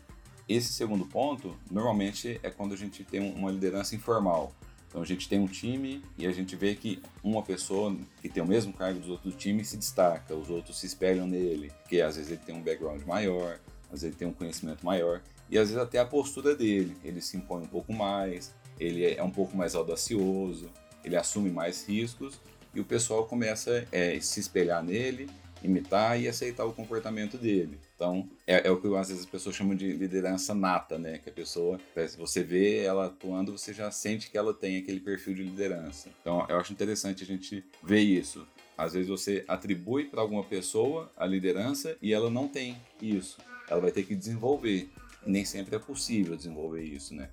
Esse 0.48 0.72
segundo 0.72 1.04
ponto, 1.04 1.54
normalmente, 1.70 2.40
é 2.42 2.48
quando 2.48 2.72
a 2.72 2.76
gente 2.76 3.04
tem 3.04 3.20
uma 3.20 3.50
liderança 3.50 3.94
informal. 3.94 4.52
Então 4.88 5.02
a 5.02 5.04
gente 5.04 5.28
tem 5.28 5.38
um 5.38 5.46
time 5.46 6.02
e 6.16 6.26
a 6.26 6.32
gente 6.32 6.56
vê 6.56 6.74
que 6.74 7.02
uma 7.22 7.42
pessoa 7.42 7.94
que 8.22 8.28
tem 8.28 8.42
o 8.42 8.46
mesmo 8.46 8.72
cargo 8.72 8.98
dos 8.98 9.10
outros 9.10 9.34
times 9.34 9.68
se 9.68 9.76
destaca, 9.76 10.34
os 10.34 10.48
outros 10.48 10.80
se 10.80 10.86
espelham 10.86 11.26
nele, 11.26 11.70
porque 11.82 12.00
às 12.00 12.16
vezes 12.16 12.30
ele 12.30 12.40
tem 12.44 12.54
um 12.54 12.62
background 12.62 13.02
maior, 13.02 13.60
às 13.84 13.90
vezes 14.00 14.04
ele 14.04 14.16
tem 14.16 14.26
um 14.26 14.32
conhecimento 14.32 14.84
maior 14.86 15.20
e 15.50 15.58
às 15.58 15.68
vezes 15.68 15.82
até 15.82 15.98
a 15.98 16.06
postura 16.06 16.56
dele, 16.56 16.96
ele 17.04 17.20
se 17.20 17.36
impõe 17.36 17.64
um 17.64 17.66
pouco 17.66 17.92
mais, 17.92 18.54
ele 18.80 19.04
é 19.04 19.22
um 19.22 19.30
pouco 19.30 19.54
mais 19.54 19.74
audacioso, 19.74 20.70
ele 21.04 21.16
assume 21.16 21.50
mais 21.50 21.86
riscos 21.86 22.40
e 22.74 22.80
o 22.80 22.84
pessoal 22.84 23.26
começa 23.26 23.86
a 23.92 23.96
é, 23.96 24.18
se 24.20 24.40
espelhar 24.40 24.82
nele 24.82 25.28
imitar 25.62 26.20
e 26.20 26.28
aceitar 26.28 26.64
o 26.64 26.72
comportamento 26.72 27.36
dele. 27.36 27.78
Então, 27.94 28.28
é, 28.46 28.66
é, 28.66 28.70
o 28.70 28.80
que 28.80 28.86
às 28.96 29.08
vezes 29.08 29.24
as 29.24 29.30
pessoas 29.30 29.56
chamam 29.56 29.74
de 29.74 29.92
liderança 29.92 30.54
nata, 30.54 30.98
né? 30.98 31.18
Que 31.18 31.30
a 31.30 31.32
pessoa, 31.32 31.80
se 31.94 32.16
você 32.16 32.42
vê 32.42 32.78
ela 32.78 33.06
atuando, 33.06 33.56
você 33.56 33.72
já 33.72 33.90
sente 33.90 34.30
que 34.30 34.38
ela 34.38 34.54
tem 34.54 34.76
aquele 34.76 35.00
perfil 35.00 35.34
de 35.34 35.42
liderança. 35.42 36.08
Então, 36.20 36.46
eu 36.48 36.58
acho 36.58 36.72
interessante 36.72 37.22
a 37.24 37.26
gente 37.26 37.64
ver 37.82 38.00
isso. 38.00 38.46
Às 38.76 38.92
vezes 38.92 39.08
você 39.08 39.44
atribui 39.48 40.04
para 40.04 40.20
alguma 40.20 40.44
pessoa 40.44 41.10
a 41.16 41.26
liderança 41.26 41.96
e 42.00 42.14
ela 42.14 42.30
não 42.30 42.46
tem 42.46 42.76
isso. 43.02 43.38
Ela 43.68 43.80
vai 43.80 43.90
ter 43.90 44.04
que 44.04 44.14
desenvolver. 44.14 44.88
nem 45.26 45.44
sempre 45.44 45.74
é 45.74 45.78
possível 45.78 46.36
desenvolver 46.36 46.84
isso, 46.84 47.14
né? 47.14 47.28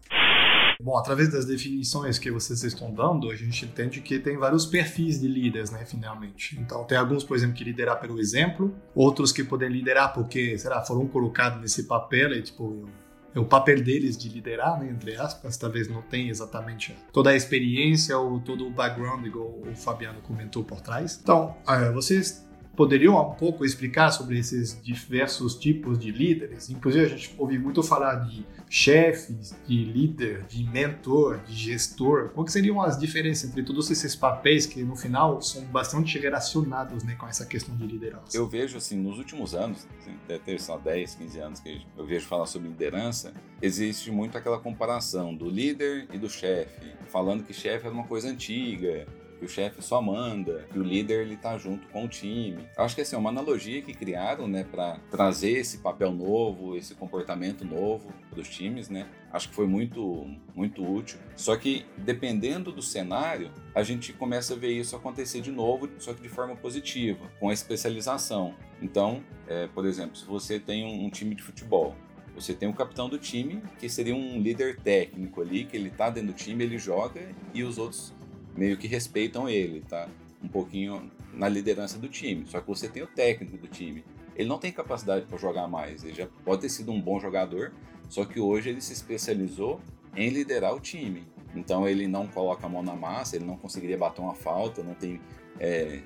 Bom, 0.81 0.97
através 0.97 1.31
das 1.31 1.45
definições 1.45 2.19
que 2.19 2.31
vocês 2.31 2.63
estão 2.63 2.93
dando, 2.93 3.29
a 3.31 3.35
gente 3.35 3.65
entende 3.65 4.01
que 4.01 4.19
tem 4.19 4.37
vários 4.37 4.65
perfis 4.65 5.19
de 5.19 5.27
líderes, 5.27 5.71
né, 5.71 5.85
finalmente. 5.85 6.57
Então, 6.59 6.83
tem 6.83 6.97
alguns, 6.97 7.23
por 7.23 7.35
exemplo, 7.37 7.55
que 7.55 7.63
liderar 7.63 7.99
pelo 7.99 8.19
exemplo, 8.19 8.75
outros 8.93 9.31
que 9.31 9.43
podem 9.43 9.69
liderar 9.69 10.13
porque, 10.13 10.57
será, 10.57 10.81
foram 10.81 11.07
colocados 11.07 11.61
nesse 11.61 11.83
papel 11.83 12.33
e, 12.33 12.41
tipo, 12.41 12.87
é 13.33 13.39
o 13.39 13.45
papel 13.45 13.83
deles 13.83 14.17
de 14.17 14.29
liderar, 14.29 14.79
né, 14.79 14.89
entre 14.89 15.15
aspas, 15.17 15.57
talvez 15.57 15.89
não 15.89 16.01
tenha 16.01 16.31
exatamente 16.31 16.95
toda 17.11 17.31
a 17.31 17.35
experiência 17.35 18.17
ou 18.17 18.39
todo 18.39 18.65
o 18.65 18.71
background, 18.71 19.25
igual 19.25 19.47
o 19.47 19.75
Fabiano 19.75 20.21
comentou 20.21 20.63
por 20.63 20.79
trás. 20.79 21.19
Então, 21.21 21.55
uh, 21.67 21.93
vocês 21.93 22.44
poderiam 22.75 23.19
um 23.19 23.33
pouco 23.33 23.65
explicar 23.65 24.11
sobre 24.11 24.37
esses 24.37 24.79
diversos 24.81 25.55
tipos 25.55 25.97
de 25.97 26.11
líderes? 26.11 26.69
Inclusive, 26.69 27.05
a 27.05 27.09
gente 27.09 27.35
ouve 27.37 27.57
muito 27.57 27.81
falar 27.81 28.15
de 28.15 28.45
chefes, 28.69 29.55
de 29.65 29.85
líder, 29.85 30.43
de 30.47 30.63
mentor, 30.63 31.39
de 31.47 31.53
gestor. 31.53 32.31
Que 32.45 32.51
seriam 32.51 32.81
as 32.81 32.99
diferenças 32.99 33.49
entre 33.49 33.63
todos 33.63 33.89
esses 33.89 34.15
papéis 34.15 34.65
que, 34.65 34.83
no 34.83 34.95
final, 34.95 35.41
são 35.41 35.63
bastante 35.65 36.19
relacionados 36.19 37.03
né, 37.03 37.15
com 37.15 37.27
essa 37.27 37.45
questão 37.45 37.75
de 37.75 37.87
liderança? 37.87 38.37
Eu 38.37 38.47
vejo, 38.47 38.77
assim, 38.77 38.97
nos 38.97 39.17
últimos 39.17 39.55
anos, 39.55 39.87
deve 40.27 40.43
ter 40.43 40.59
só 40.59 40.77
10, 40.77 41.15
15 41.15 41.39
anos 41.39 41.59
que 41.59 41.81
eu 41.97 42.05
vejo 42.05 42.27
falar 42.27 42.45
sobre 42.45 42.67
liderança, 42.67 43.33
existe 43.61 44.11
muito 44.11 44.37
aquela 44.37 44.59
comparação 44.59 45.33
do 45.33 45.49
líder 45.49 46.07
e 46.11 46.17
do 46.17 46.29
chefe, 46.29 46.93
falando 47.07 47.43
que 47.43 47.53
chefe 47.53 47.87
é 47.87 47.89
uma 47.89 48.05
coisa 48.05 48.27
antiga, 48.27 49.07
o 49.45 49.49
chefe 49.49 49.81
só 49.81 50.01
manda, 50.01 50.67
que 50.71 50.79
o 50.79 50.83
líder 50.83 51.21
ele 51.21 51.37
tá 51.37 51.57
junto 51.57 51.87
com 51.87 52.05
o 52.05 52.07
time. 52.07 52.67
Acho 52.77 52.95
que 52.95 53.01
assim, 53.01 53.15
é 53.15 53.19
uma 53.19 53.29
analogia 53.29 53.81
que 53.81 53.93
criaram, 53.93 54.47
né, 54.47 54.63
para 54.63 54.99
trazer 55.09 55.51
esse 55.51 55.77
papel 55.77 56.11
novo, 56.11 56.75
esse 56.75 56.95
comportamento 56.95 57.63
novo 57.63 58.11
dos 58.35 58.49
times, 58.49 58.89
né? 58.89 59.07
Acho 59.31 59.49
que 59.49 59.55
foi 59.55 59.67
muito 59.67 60.27
muito 60.53 60.83
útil. 60.83 61.19
Só 61.35 61.55
que 61.55 61.85
dependendo 61.97 62.71
do 62.71 62.81
cenário, 62.81 63.51
a 63.73 63.83
gente 63.83 64.13
começa 64.13 64.53
a 64.53 64.57
ver 64.57 64.71
isso 64.71 64.95
acontecer 64.95 65.41
de 65.41 65.51
novo, 65.51 65.89
só 65.99 66.13
que 66.13 66.21
de 66.21 66.29
forma 66.29 66.55
positiva, 66.55 67.29
com 67.39 67.49
a 67.49 67.53
especialização. 67.53 68.55
Então, 68.81 69.23
é, 69.47 69.67
por 69.67 69.85
exemplo, 69.85 70.15
se 70.15 70.25
você 70.25 70.59
tem 70.59 70.85
um, 70.85 71.05
um 71.05 71.09
time 71.09 71.35
de 71.35 71.43
futebol, 71.43 71.95
você 72.35 72.53
tem 72.53 72.67
o 72.67 72.73
capitão 72.73 73.07
do 73.07 73.17
time, 73.17 73.63
que 73.79 73.87
seria 73.87 74.13
um 74.13 74.41
líder 74.41 74.77
técnico 74.81 75.41
ali, 75.41 75.63
que 75.63 75.77
ele 75.77 75.89
tá 75.89 76.09
dentro 76.09 76.33
do 76.33 76.35
time, 76.35 76.65
ele 76.65 76.77
joga 76.77 77.21
e 77.53 77.63
os 77.63 77.77
outros 77.77 78.13
meio 78.55 78.77
que 78.77 78.87
respeitam 78.87 79.49
ele, 79.49 79.81
tá? 79.81 80.07
Um 80.43 80.47
pouquinho 80.47 81.11
na 81.33 81.49
liderança 81.49 81.97
do 81.97 82.07
time. 82.07 82.45
Só 82.47 82.61
que 82.61 82.67
você 82.67 82.87
tem 82.87 83.03
o 83.03 83.07
técnico 83.07 83.57
do 83.57 83.67
time. 83.67 84.03
Ele 84.35 84.47
não 84.47 84.57
tem 84.57 84.71
capacidade 84.71 85.25
para 85.25 85.37
jogar 85.37 85.67
mais. 85.67 86.03
Ele 86.03 86.13
já 86.13 86.27
pode 86.43 86.61
ter 86.61 86.69
sido 86.69 86.91
um 86.91 87.01
bom 87.01 87.19
jogador, 87.19 87.73
só 88.09 88.25
que 88.25 88.39
hoje 88.39 88.69
ele 88.69 88.81
se 88.81 88.93
especializou 88.93 89.79
em 90.15 90.29
liderar 90.29 90.73
o 90.73 90.79
time. 90.79 91.25
Então 91.55 91.87
ele 91.87 92.07
não 92.07 92.27
coloca 92.27 92.65
a 92.65 92.69
mão 92.69 92.83
na 92.83 92.95
massa, 92.95 93.35
ele 93.35 93.45
não 93.45 93.57
conseguiria 93.57 93.97
bater 93.97 94.21
uma 94.21 94.35
falta, 94.35 94.83
não 94.83 94.93
tem 94.93 95.21
é, 95.59 96.01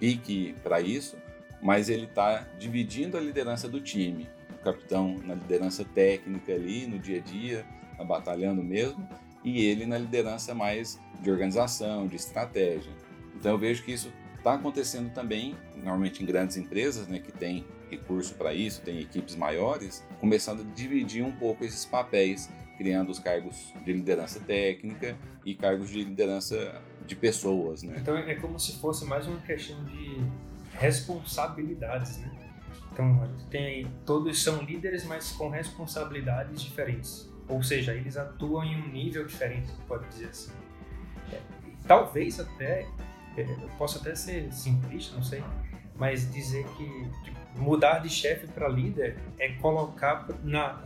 pique 0.00 0.54
para 0.62 0.80
isso, 0.80 1.16
mas 1.62 1.88
ele 1.88 2.04
está 2.04 2.46
dividindo 2.58 3.16
a 3.16 3.20
liderança 3.20 3.68
do 3.68 3.80
time. 3.80 4.28
O 4.50 4.62
capitão 4.62 5.16
na 5.24 5.34
liderança 5.34 5.84
técnica 5.84 6.52
ali, 6.52 6.86
no 6.86 6.98
dia 6.98 7.18
a 7.18 7.22
dia, 7.22 7.66
tá 7.96 8.04
batalhando 8.04 8.62
mesmo, 8.62 9.08
e 9.56 9.64
ele 9.64 9.86
na 9.86 9.98
liderança 9.98 10.54
mais 10.54 11.00
de 11.20 11.30
organização, 11.30 12.06
de 12.06 12.16
estratégia. 12.16 12.92
Então 13.34 13.52
eu 13.52 13.58
vejo 13.58 13.82
que 13.82 13.92
isso 13.92 14.12
está 14.36 14.54
acontecendo 14.54 15.12
também, 15.12 15.56
normalmente 15.76 16.22
em 16.22 16.26
grandes 16.26 16.56
empresas, 16.56 17.06
né, 17.08 17.18
que 17.18 17.32
tem 17.32 17.66
recurso 17.90 18.34
para 18.34 18.52
isso, 18.54 18.82
tem 18.82 19.00
equipes 19.00 19.34
maiores, 19.34 20.04
começando 20.20 20.60
a 20.60 20.74
dividir 20.74 21.24
um 21.24 21.32
pouco 21.32 21.64
esses 21.64 21.84
papéis, 21.84 22.50
criando 22.76 23.10
os 23.10 23.18
cargos 23.18 23.72
de 23.84 23.92
liderança 23.92 24.40
técnica 24.40 25.16
e 25.44 25.54
cargos 25.54 25.90
de 25.90 26.04
liderança 26.04 26.80
de 27.06 27.16
pessoas, 27.16 27.82
né? 27.82 27.96
Então 28.00 28.16
é 28.16 28.34
como 28.34 28.58
se 28.58 28.76
fosse 28.78 29.04
mais 29.04 29.26
uma 29.26 29.40
questão 29.40 29.82
de 29.84 30.22
responsabilidades, 30.74 32.18
né? 32.18 32.30
Então 32.92 33.34
tem 33.50 33.90
todos 34.04 34.42
são 34.42 34.62
líderes, 34.62 35.04
mas 35.04 35.32
com 35.32 35.48
responsabilidades 35.48 36.62
diferentes. 36.62 37.28
Ou 37.48 37.62
seja, 37.62 37.94
eles 37.94 38.16
atuam 38.16 38.64
em 38.64 38.76
um 38.76 38.88
nível 38.88 39.26
diferente, 39.26 39.70
pode 39.86 40.06
dizer 40.08 40.26
assim. 40.26 40.52
É, 41.32 41.40
talvez 41.86 42.38
até, 42.38 42.86
é, 43.36 43.42
eu 43.42 43.70
posso 43.78 43.98
até 43.98 44.14
ser 44.14 44.52
simplista, 44.52 45.14
não 45.16 45.22
sei, 45.22 45.42
mas 45.96 46.30
dizer 46.32 46.64
que 46.76 47.10
tipo, 47.24 47.38
mudar 47.56 47.98
de 47.98 48.08
chefe 48.08 48.46
para 48.46 48.68
líder 48.68 49.18
é 49.38 49.48
colocar 49.54 50.26
na, 50.44 50.80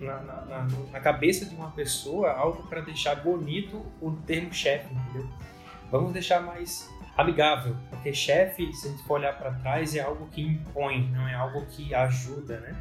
na, 0.00 0.20
na, 0.20 0.66
na, 0.92 1.00
cabeça 1.00 1.44
de 1.44 1.54
uma 1.54 1.70
pessoa 1.70 2.32
algo 2.32 2.66
para 2.68 2.80
deixar 2.80 3.16
bonito 3.16 3.84
o 4.00 4.12
termo 4.12 4.52
chefe, 4.52 4.92
entendeu? 4.94 5.28
Vamos 5.90 6.12
deixar 6.12 6.40
mais 6.40 6.90
amigável, 7.16 7.76
porque 7.90 8.12
chefe, 8.12 8.72
se 8.72 8.88
a 8.88 8.90
gente 8.90 9.02
for 9.04 9.14
olhar 9.14 9.36
para 9.36 9.52
trás, 9.52 9.94
é 9.94 10.00
algo 10.00 10.26
que 10.28 10.42
impõe, 10.42 11.08
não 11.10 11.28
é 11.28 11.34
algo 11.34 11.64
que 11.66 11.94
ajuda, 11.94 12.60
né? 12.60 12.74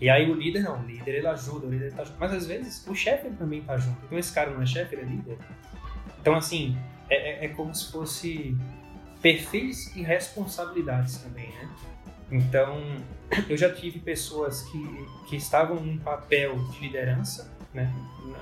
E 0.00 0.08
aí 0.08 0.30
o 0.30 0.34
líder 0.34 0.62
não, 0.62 0.80
o 0.80 0.86
líder 0.86 1.16
ele 1.16 1.26
ajuda, 1.26 1.66
o 1.66 1.70
líder 1.70 1.92
tá 1.92 2.04
junto. 2.04 2.18
Mas 2.18 2.32
às 2.32 2.46
vezes 2.46 2.86
o 2.86 2.94
chefe 2.94 3.28
também 3.30 3.62
tá 3.62 3.76
junto. 3.76 3.98
Então 4.06 4.18
esse 4.18 4.32
cara 4.32 4.50
não 4.50 4.62
é 4.62 4.66
chefe, 4.66 4.94
ele 4.94 5.02
é 5.02 5.04
líder. 5.04 5.38
Então 6.20 6.34
assim, 6.34 6.76
é, 7.08 7.44
é, 7.44 7.44
é 7.44 7.48
como 7.48 7.74
se 7.74 7.92
fosse 7.92 8.56
perfis 9.20 9.94
e 9.94 10.02
responsabilidades 10.02 11.18
também, 11.18 11.48
né? 11.48 11.68
Então, 12.32 12.80
eu 13.48 13.56
já 13.56 13.72
tive 13.72 13.98
pessoas 13.98 14.62
que, 14.62 15.06
que 15.28 15.36
estavam 15.36 15.80
num 15.80 15.98
papel 15.98 16.56
de 16.70 16.80
liderança 16.80 17.50
né? 17.72 17.92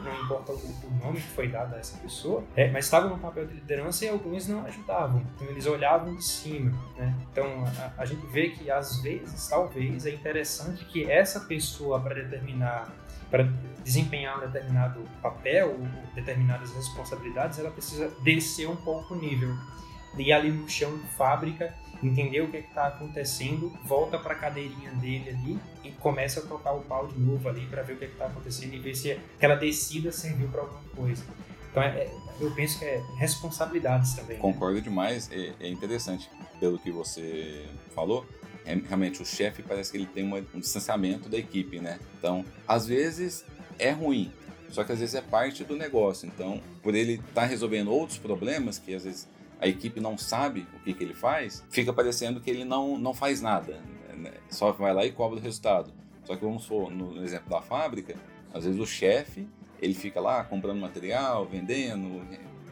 Não 0.02 0.22
importa 0.22 0.52
o, 0.52 0.90
nome 1.04 1.20
que 1.20 1.28
foi 1.28 1.48
dado 1.48 1.74
a 1.74 1.78
essa 1.78 1.98
pessoa, 1.98 2.42
é, 2.56 2.70
mas 2.70 2.86
estavam 2.86 3.10
no 3.10 3.18
papel 3.18 3.46
de 3.46 3.54
liderança 3.54 4.04
e 4.04 4.08
alguns 4.08 4.48
não 4.48 4.64
ajudavam. 4.64 5.22
Então 5.34 5.48
eles 5.48 5.66
olhavam 5.66 6.14
de 6.14 6.24
cima, 6.24 6.72
né? 6.96 7.14
Então 7.30 7.64
a, 7.64 8.02
a 8.02 8.04
gente 8.06 8.26
vê 8.26 8.50
que 8.50 8.70
às 8.70 9.02
vezes, 9.02 9.48
talvez, 9.48 10.06
é 10.06 10.10
interessante 10.10 10.84
que 10.86 11.10
essa 11.10 11.40
pessoa 11.40 12.00
para 12.00 12.14
determinar 12.14 12.88
para 13.30 13.46
desempenhar 13.84 14.38
um 14.38 14.40
determinado 14.40 15.00
papel 15.20 15.72
ou 15.72 16.14
determinadas 16.14 16.72
responsabilidades, 16.72 17.58
ela 17.58 17.70
precisa 17.70 18.10
descer 18.22 18.68
um 18.68 18.76
pouco 18.76 19.14
o 19.14 19.18
nível. 19.18 19.54
E 20.18 20.32
ali 20.32 20.50
no 20.50 20.68
chão 20.68 20.96
de 20.96 21.06
fábrica, 21.16 21.74
entender 22.02 22.40
o 22.40 22.50
que 22.50 22.58
está 22.58 22.88
acontecendo, 22.88 23.72
volta 23.84 24.18
para 24.18 24.34
a 24.34 24.36
cadeirinha 24.36 24.90
dele 24.92 25.30
ali 25.30 25.58
e 25.84 25.90
começa 25.92 26.40
a 26.40 26.42
tocar 26.44 26.72
o 26.72 26.80
pau 26.82 27.08
de 27.08 27.18
novo 27.18 27.48
ali 27.48 27.66
para 27.66 27.82
ver 27.82 27.94
o 27.94 27.96
que 27.96 28.04
está 28.04 28.26
acontecendo 28.26 28.74
e 28.74 28.78
ver 28.78 28.94
se 28.94 29.12
aquela 29.12 29.56
descida 29.56 30.12
serviu 30.12 30.48
para 30.48 30.60
alguma 30.60 30.82
coisa. 30.94 31.24
Então 31.70 31.82
é, 31.82 31.88
é, 31.88 32.14
eu 32.40 32.50
penso 32.52 32.78
que 32.78 32.84
é 32.84 33.02
responsabilidades 33.16 34.14
também. 34.14 34.36
Né? 34.36 34.42
Concordo 34.42 34.76
né? 34.76 34.80
demais, 34.80 35.30
é, 35.32 35.52
é, 35.60 35.68
interessante 35.68 36.30
pelo 36.58 36.78
que 36.78 36.90
você 36.90 37.66
falou. 37.94 38.26
É, 38.64 38.74
realmente 38.74 39.22
o 39.22 39.26
chefe 39.26 39.62
parece 39.62 39.90
que 39.90 39.96
ele 39.96 40.06
tem 40.06 40.24
uma, 40.24 40.38
um 40.54 40.60
distanciamento 40.60 41.28
da 41.28 41.38
equipe, 41.38 41.80
né? 41.80 41.98
Então, 42.18 42.44
às 42.66 42.86
vezes 42.86 43.44
é 43.78 43.90
ruim, 43.90 44.32
só 44.68 44.84
que 44.84 44.92
às 44.92 44.98
vezes 44.98 45.14
é 45.14 45.22
parte 45.22 45.64
do 45.64 45.76
negócio. 45.76 46.26
Então, 46.26 46.60
por 46.82 46.94
ele 46.94 47.14
estar 47.14 47.42
tá 47.42 47.44
resolvendo 47.44 47.90
outros 47.90 48.18
problemas 48.18 48.78
que 48.78 48.94
às 48.94 49.04
vezes 49.04 49.28
a 49.60 49.66
equipe 49.66 50.00
não 50.00 50.16
sabe 50.16 50.66
o 50.74 50.80
que, 50.80 50.94
que 50.94 51.02
ele 51.02 51.14
faz, 51.14 51.64
fica 51.68 51.92
parecendo 51.92 52.40
que 52.40 52.50
ele 52.50 52.64
não, 52.64 52.96
não 52.96 53.12
faz 53.12 53.40
nada, 53.40 53.80
né? 54.16 54.32
só 54.48 54.72
vai 54.72 54.94
lá 54.94 55.04
e 55.04 55.12
cobra 55.12 55.38
o 55.38 55.42
resultado. 55.42 55.92
Só 56.24 56.36
que 56.36 56.44
vamos 56.44 56.66
for 56.66 56.90
no, 56.90 57.22
exemplo 57.24 57.48
da 57.48 57.60
fábrica, 57.60 58.14
às 58.52 58.64
vezes 58.64 58.80
o 58.80 58.86
chefe 58.86 59.48
ele 59.80 59.94
fica 59.94 60.20
lá 60.20 60.44
comprando 60.44 60.80
material, 60.80 61.46
vendendo, 61.46 62.26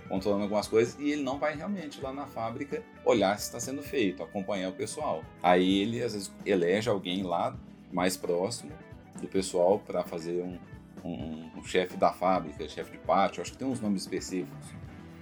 controlando 0.08 0.42
algumas 0.42 0.68
coisas 0.68 0.96
e 0.98 1.12
ele 1.12 1.22
não 1.22 1.38
vai 1.38 1.56
realmente 1.56 2.00
lá 2.00 2.12
na 2.12 2.26
fábrica 2.26 2.82
olhar 3.04 3.38
se 3.38 3.46
está 3.46 3.58
sendo 3.58 3.82
feito, 3.82 4.22
acompanhar 4.22 4.68
o 4.68 4.72
pessoal. 4.72 5.24
Aí 5.42 5.80
ele 5.80 6.02
às 6.02 6.12
vezes 6.12 6.32
elege 6.44 6.88
alguém 6.88 7.22
lá 7.22 7.56
mais 7.92 8.16
próximo 8.16 8.72
do 9.20 9.26
pessoal 9.26 9.78
para 9.78 10.04
fazer 10.04 10.42
um, 10.42 10.58
um, 11.04 11.50
um 11.56 11.64
chefe 11.64 11.96
da 11.96 12.12
fábrica, 12.12 12.68
chefe 12.68 12.92
de 12.92 12.98
pátio, 12.98 13.40
acho 13.40 13.52
que 13.52 13.58
tem 13.58 13.66
uns 13.66 13.80
nomes 13.80 14.02
específicos 14.02 14.66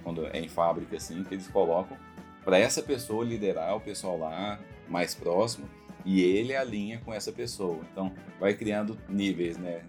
quando 0.05 0.27
é 0.27 0.39
em 0.39 0.47
fábrica, 0.47 0.95
assim, 0.95 1.23
que 1.23 1.33
eles 1.33 1.47
colocam 1.47 1.97
para 2.45 2.59
essa 2.59 2.83
pessoa 2.83 3.25
liderar 3.25 3.75
o 3.75 3.81
pessoal 3.81 4.19
lá 4.19 4.59
mais 4.87 5.15
próximo 5.15 5.67
e 6.05 6.21
ele 6.21 6.55
alinha 6.55 7.01
com 7.03 7.11
essa 7.11 7.31
pessoa. 7.31 7.79
Então, 7.91 8.13
vai 8.39 8.53
criando 8.53 8.95
níveis, 9.09 9.57
né? 9.57 9.81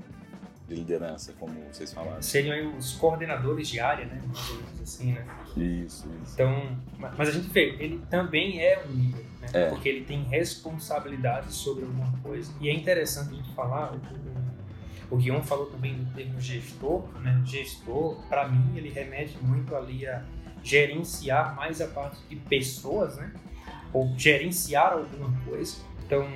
De 0.67 0.75
liderança, 0.75 1.33
como 1.39 1.55
vocês 1.71 1.93
falaram. 1.93 2.21
Seriam 2.21 2.77
os 2.77 2.95
coordenadores 2.95 3.69
de 3.69 3.79
área, 3.79 4.07
né? 4.07 4.21
Mais 4.27 4.51
ou 4.51 4.57
menos 4.57 4.81
assim, 4.81 5.13
né? 5.13 5.25
Isso, 5.57 6.09
isso. 6.23 6.33
Então, 6.35 6.77
mas 6.99 7.29
a 7.29 7.31
gente 7.31 7.49
vê, 7.51 7.77
ele 7.79 8.03
também 8.11 8.61
é 8.61 8.83
um 8.85 8.91
líder, 8.91 9.27
né? 9.41 9.49
É. 9.53 9.69
Porque 9.69 9.89
ele 9.89 10.05
tem 10.05 10.25
responsabilidade 10.25 11.53
sobre 11.53 11.85
alguma 11.85 12.11
coisa. 12.21 12.53
E 12.61 12.69
é 12.69 12.73
interessante 12.73 13.33
a 13.33 13.37
gente 13.37 13.55
falar, 13.55 13.95
o, 15.11 15.17
Guion 15.17 15.43
falou 15.43 15.67
também 15.67 15.95
do 15.95 16.15
termo 16.15 16.41
gestor, 16.41 17.07
né? 17.21 17.43
Gestor, 17.45 18.17
para 18.29 18.49
mim, 18.49 18.77
ele 18.77 18.91
remete 18.91 19.37
muito 19.43 19.75
ali 19.75 20.07
a 20.07 20.25
gerenciar 20.63 21.55
mais 21.55 21.81
a 21.81 21.87
parte 21.87 22.19
de 22.29 22.37
pessoas, 22.37 23.17
né? 23.17 23.33
Ou 23.93 24.13
gerenciar 24.19 24.93
alguma 24.93 25.33
coisa. 25.45 25.77
Então, 26.05 26.27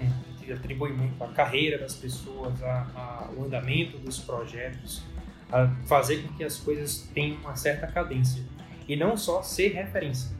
atribui 0.52 0.92
muito 0.92 1.22
a 1.22 1.28
carreira 1.28 1.78
das 1.78 1.94
pessoas, 1.94 2.62
a, 2.62 2.86
a, 2.94 3.30
o 3.36 3.44
andamento 3.44 3.98
dos 3.98 4.18
projetos, 4.18 5.02
a 5.50 5.68
fazer 5.86 6.22
com 6.22 6.34
que 6.34 6.44
as 6.44 6.56
coisas 6.56 7.08
tenham 7.14 7.38
uma 7.38 7.56
certa 7.56 7.86
cadência. 7.86 8.42
E 8.88 8.96
não 8.96 9.16
só 9.16 9.42
ser 9.42 9.68
referência, 9.68 10.30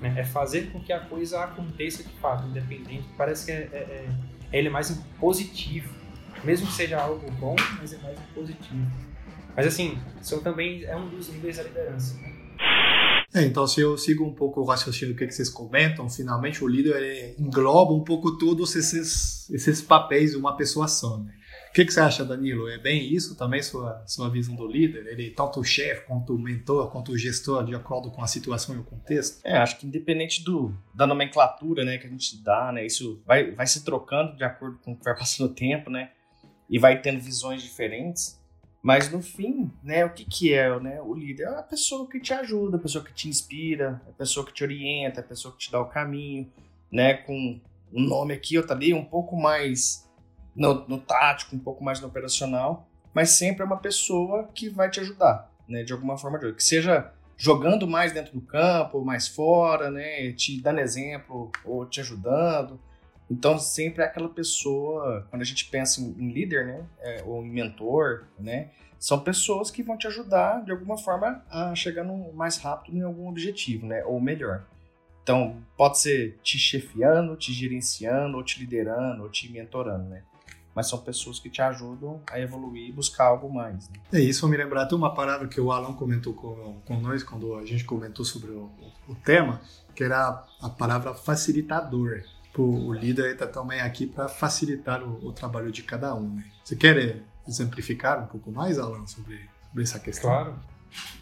né? 0.00 0.14
É 0.16 0.24
fazer 0.24 0.70
com 0.72 0.80
que 0.80 0.92
a 0.92 1.00
coisa 1.00 1.42
aconteça 1.44 2.02
de 2.02 2.12
fato, 2.14 2.46
independente. 2.46 3.04
Parece 3.16 3.46
que 3.46 3.52
é, 3.52 3.68
é, 3.72 3.78
é 3.78 4.58
ele 4.58 4.68
é 4.68 4.70
mais 4.70 4.90
positivo 5.18 5.99
mesmo 6.44 6.66
que 6.66 6.72
seja 6.72 7.00
algo 7.00 7.30
bom, 7.32 7.56
mas 7.78 7.92
é 7.92 7.98
mais 7.98 8.18
positivo. 8.34 8.86
Mas 9.56 9.66
assim, 9.66 9.98
isso 10.20 10.40
também 10.40 10.84
é 10.84 10.96
um 10.96 11.08
dos 11.08 11.28
níveis 11.28 11.56
da 11.56 11.62
liderança. 11.64 12.14
Né? 12.14 12.40
É, 13.32 13.42
então, 13.44 13.66
se 13.66 13.80
eu 13.80 13.96
sigo 13.96 14.24
um 14.24 14.34
pouco 14.34 14.60
o 14.60 14.64
raciocínio 14.64 15.14
do 15.14 15.18
que, 15.18 15.26
que 15.26 15.32
vocês 15.32 15.48
comentam, 15.48 16.08
finalmente 16.10 16.64
o 16.64 16.68
líder 16.68 17.36
engloba 17.38 17.92
um 17.92 18.02
pouco 18.02 18.36
todos 18.36 18.74
esses, 18.74 19.48
esses 19.50 19.80
papéis 19.80 20.32
de 20.32 20.36
uma 20.36 20.56
pessoa 20.56 20.88
só. 20.88 21.18
Né? 21.18 21.32
O 21.70 21.72
que, 21.72 21.84
que 21.84 21.92
você 21.92 22.00
acha, 22.00 22.24
Danilo? 22.24 22.68
É 22.68 22.78
bem 22.78 23.14
isso 23.14 23.36
também, 23.36 23.62
sua, 23.62 24.02
sua 24.04 24.28
visão 24.28 24.56
do 24.56 24.66
líder? 24.66 25.06
Ele 25.06 25.30
tanto 25.30 25.60
o 25.60 25.64
chefe, 25.64 26.04
quanto 26.08 26.34
o 26.34 26.38
mentor, 26.38 26.90
quanto 26.90 27.12
o 27.12 27.18
gestor, 27.18 27.64
de 27.64 27.72
acordo 27.72 28.10
com 28.10 28.20
a 28.20 28.26
situação 28.26 28.74
e 28.74 28.78
o 28.78 28.82
contexto? 28.82 29.40
É, 29.44 29.56
acho 29.56 29.78
que 29.78 29.86
independente 29.86 30.42
do, 30.42 30.74
da 30.92 31.06
nomenclatura 31.06 31.84
né, 31.84 31.98
que 31.98 32.08
a 32.08 32.10
gente 32.10 32.42
dá, 32.42 32.72
né, 32.72 32.84
isso 32.84 33.22
vai, 33.24 33.52
vai 33.52 33.66
se 33.68 33.84
trocando 33.84 34.36
de 34.36 34.42
acordo 34.42 34.78
com 34.78 34.92
o 34.92 34.96
que 34.96 35.04
vai 35.04 35.16
passando 35.16 35.50
o 35.50 35.54
tempo, 35.54 35.88
né? 35.88 36.10
E 36.70 36.78
vai 36.78 37.00
tendo 37.00 37.20
visões 37.20 37.62
diferentes. 37.62 38.40
Mas 38.82 39.10
no 39.10 39.20
fim, 39.20 39.70
né, 39.82 40.06
o 40.06 40.10
que, 40.10 40.24
que 40.24 40.54
é 40.54 40.78
né, 40.80 41.02
o 41.02 41.12
líder? 41.12 41.42
É 41.42 41.58
a 41.58 41.62
pessoa 41.62 42.08
que 42.08 42.18
te 42.18 42.32
ajuda, 42.32 42.78
a 42.78 42.80
pessoa 42.80 43.04
que 43.04 43.12
te 43.12 43.28
inspira, 43.28 44.00
a 44.08 44.12
pessoa 44.12 44.46
que 44.46 44.54
te 44.54 44.64
orienta, 44.64 45.20
a 45.20 45.24
pessoa 45.24 45.52
que 45.52 45.58
te 45.58 45.72
dá 45.72 45.80
o 45.80 45.86
caminho, 45.86 46.50
né, 46.90 47.14
com 47.14 47.60
um 47.92 48.02
nome 48.02 48.32
aqui, 48.32 48.56
outro 48.56 48.72
ali, 48.72 48.94
um 48.94 49.04
pouco 49.04 49.36
mais 49.36 50.08
no, 50.56 50.86
no 50.88 50.98
tático, 50.98 51.54
um 51.54 51.58
pouco 51.58 51.84
mais 51.84 52.00
no 52.00 52.08
operacional, 52.08 52.88
mas 53.12 53.30
sempre 53.30 53.62
é 53.62 53.66
uma 53.66 53.76
pessoa 53.76 54.48
que 54.54 54.70
vai 54.70 54.88
te 54.88 55.00
ajudar, 55.00 55.50
né, 55.68 55.82
de 55.82 55.92
alguma 55.92 56.16
forma, 56.16 56.38
que 56.38 56.64
seja 56.64 57.12
jogando 57.36 57.86
mais 57.86 58.12
dentro 58.12 58.32
do 58.32 58.40
campo, 58.40 59.04
mais 59.04 59.28
fora, 59.28 59.90
né, 59.90 60.32
te 60.32 60.60
dando 60.60 60.80
exemplo 60.80 61.50
ou 61.64 61.84
te 61.84 62.00
ajudando, 62.00 62.80
então, 63.30 63.58
sempre 63.60 64.02
é 64.02 64.06
aquela 64.06 64.28
pessoa, 64.28 65.24
quando 65.30 65.42
a 65.42 65.44
gente 65.44 65.66
pensa 65.66 66.00
em 66.00 66.32
líder, 66.32 66.66
né, 66.66 66.84
é, 66.98 67.22
ou 67.24 67.44
em 67.44 67.48
mentor, 67.48 68.24
né, 68.36 68.70
são 68.98 69.20
pessoas 69.20 69.70
que 69.70 69.84
vão 69.84 69.96
te 69.96 70.08
ajudar, 70.08 70.64
de 70.64 70.72
alguma 70.72 70.98
forma, 70.98 71.42
a 71.48 71.72
chegar 71.76 72.02
no, 72.02 72.32
mais 72.32 72.58
rápido 72.58 72.98
em 72.98 73.02
algum 73.02 73.28
objetivo, 73.28 73.86
né, 73.86 74.04
ou 74.04 74.20
melhor. 74.20 74.64
Então, 75.22 75.62
pode 75.76 76.00
ser 76.00 76.38
te 76.42 76.58
chefiando, 76.58 77.36
te 77.36 77.52
gerenciando, 77.52 78.36
ou 78.36 78.42
te 78.42 78.58
liderando, 78.58 79.22
ou 79.22 79.30
te 79.30 79.50
mentorando, 79.52 80.08
né? 80.08 80.24
Mas 80.74 80.88
são 80.88 80.98
pessoas 80.98 81.38
que 81.38 81.50
te 81.50 81.60
ajudam 81.60 82.22
a 82.30 82.40
evoluir 82.40 82.88
e 82.88 82.92
buscar 82.92 83.26
algo 83.26 83.52
mais. 83.52 83.88
Né? 83.90 83.96
É 84.12 84.20
isso, 84.20 84.48
me 84.48 84.56
lembrar 84.56 84.82
até 84.82 84.94
uma 84.94 85.12
palavra 85.14 85.46
que 85.46 85.60
o 85.60 85.70
Alan 85.70 85.92
comentou 85.92 86.32
com, 86.32 86.80
com 86.84 87.00
nós 87.00 87.22
quando 87.22 87.54
a 87.56 87.66
gente 87.66 87.84
comentou 87.84 88.24
sobre 88.24 88.50
o, 88.52 88.70
o 89.08 89.14
tema, 89.14 89.60
que 89.94 90.02
era 90.02 90.44
a 90.60 90.68
palavra 90.70 91.12
facilitador 91.12 92.22
o 92.58 92.92
líder 92.92 93.32
está 93.32 93.46
também 93.46 93.80
aqui 93.80 94.06
para 94.06 94.28
facilitar 94.28 95.02
o, 95.02 95.26
o, 95.26 95.32
trabalho 95.32 95.70
de 95.70 95.82
cada 95.82 96.14
um. 96.14 96.34
Né? 96.34 96.44
Você 96.64 96.74
quer 96.74 97.22
exemplificar 97.46 98.22
um 98.22 98.26
pouco 98.26 98.50
mais, 98.50 98.78
Alan, 98.78 99.06
sobre, 99.06 99.48
sobre 99.68 99.82
essa 99.82 100.00
questão? 100.00 100.30
Claro. 100.30 100.58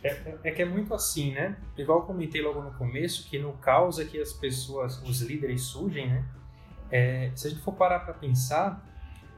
É, 0.03 0.09
é, 0.09 0.39
é, 0.45 0.51
que 0.51 0.63
é 0.63 0.65
muito 0.65 0.95
assim, 0.95 1.33
né? 1.33 1.57
Igual 1.77 2.01
eu 2.01 2.07
comentei 2.07 2.41
logo 2.41 2.63
no 2.63 2.71
começo, 2.73 3.29
que 3.29 3.39
no 3.39 3.53
caos 3.55 3.99
é 3.99 4.05
que 4.05 4.19
as 4.19 4.33
pessoas, 4.33 5.03
os 5.03 5.21
líderes 5.21 5.63
surgem, 5.63 6.09
né? 6.09 6.25
É, 6.91 7.31
se 7.35 7.47
a 7.47 7.51
gente 7.51 7.63
for 7.63 7.73
parar 7.73 8.01
para 8.01 8.15
pensar, 8.15 8.83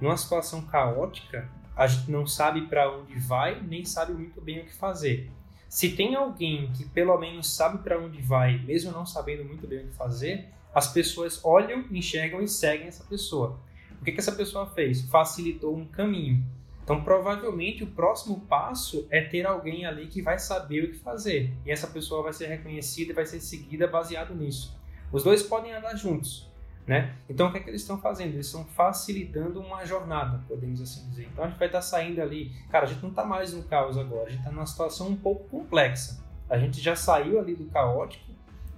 numa 0.01 0.17
situação 0.17 0.63
caótica, 0.63 1.49
a 1.77 1.87
gente 1.87 2.11
não 2.11 2.27
sabe 2.27 2.67
para 2.67 2.91
onde 2.97 3.19
vai, 3.19 3.61
nem 3.61 3.85
sabe 3.85 4.13
muito 4.13 4.41
bem 4.41 4.61
o 4.61 4.65
que 4.65 4.73
fazer. 4.73 5.31
Se 5.69 5.91
tem 5.97 6.15
alguém 6.15 6.71
que 6.73 6.85
pelo 6.85 7.17
menos 7.19 7.55
sabe 7.55 7.79
para 7.79 7.99
onde 7.99 8.21
vai, 8.21 8.59
mesmo 8.59 8.93
não 8.93 9.07
sabendo 9.07 9.45
muito 9.45 9.67
bem 9.67 9.85
o 9.85 9.89
que 9.89 9.95
fazer, 9.95 10.49
as 10.75 10.93
pessoas 10.93 11.45
olham, 11.45 11.85
enxergam 11.91 12.41
e 12.41 12.49
seguem 12.49 12.87
essa 12.87 13.05
pessoa. 13.05 13.59
O 14.01 14.05
que, 14.05 14.13
que 14.13 14.21
essa 14.21 14.33
pessoa 14.33 14.67
fez? 14.67 15.03
Facilitou 15.03 15.77
um 15.77 15.85
caminho. 15.85 16.45
Então, 16.83 17.05
provavelmente, 17.05 17.85
o 17.85 17.87
próximo 17.87 18.41
passo 18.49 19.07
é 19.11 19.21
ter 19.21 19.47
alguém 19.47 19.87
ali 19.87 20.07
que 20.07 20.23
vai 20.23 20.39
saber 20.39 20.85
o 20.85 20.91
que 20.91 20.99
fazer. 20.99 21.53
E 21.65 21.71
essa 21.71 21.87
pessoa 21.87 22.23
vai 22.23 22.33
ser 22.33 22.47
reconhecida 22.47 23.13
e 23.13 23.15
vai 23.15 23.27
ser 23.27 23.41
seguida 23.41 23.87
baseado 23.87 24.35
nisso. 24.35 24.77
Os 25.13 25.23
dois 25.23 25.43
podem 25.43 25.73
andar 25.73 25.95
juntos. 25.95 26.51
Né? 26.87 27.15
Então, 27.29 27.49
o 27.49 27.53
que, 27.53 27.59
é 27.59 27.61
que 27.61 27.71
eles 27.71 27.83
estão 27.83 28.01
fazendo? 28.01 28.35
Eles 28.35 28.47
estão 28.47 28.65
facilitando 28.65 29.61
uma 29.61 29.85
jornada, 29.85 30.43
podemos 30.49 30.81
assim 30.81 31.09
dizer. 31.11 31.29
Então, 31.33 31.45
a 31.45 31.49
gente 31.49 31.59
vai 31.59 31.69
estar 31.69 31.83
saindo 31.83 32.21
ali. 32.21 32.51
Cara, 32.71 32.87
a 32.87 32.89
gente 32.89 33.03
não 33.03 33.11
está 33.11 33.25
mais 33.25 33.53
no 33.53 33.63
caos 33.63 33.97
agora, 33.97 34.27
a 34.27 34.31
gente 34.31 34.41
está 34.41 34.51
numa 34.51 34.67
situação 34.67 35.09
um 35.09 35.17
pouco 35.17 35.49
complexa. 35.49 36.25
A 36.49 36.59
gente 36.59 36.81
já 36.81 36.97
saiu 36.97 37.39
ali 37.39 37.55
do 37.55 37.67
caótico 37.67 38.25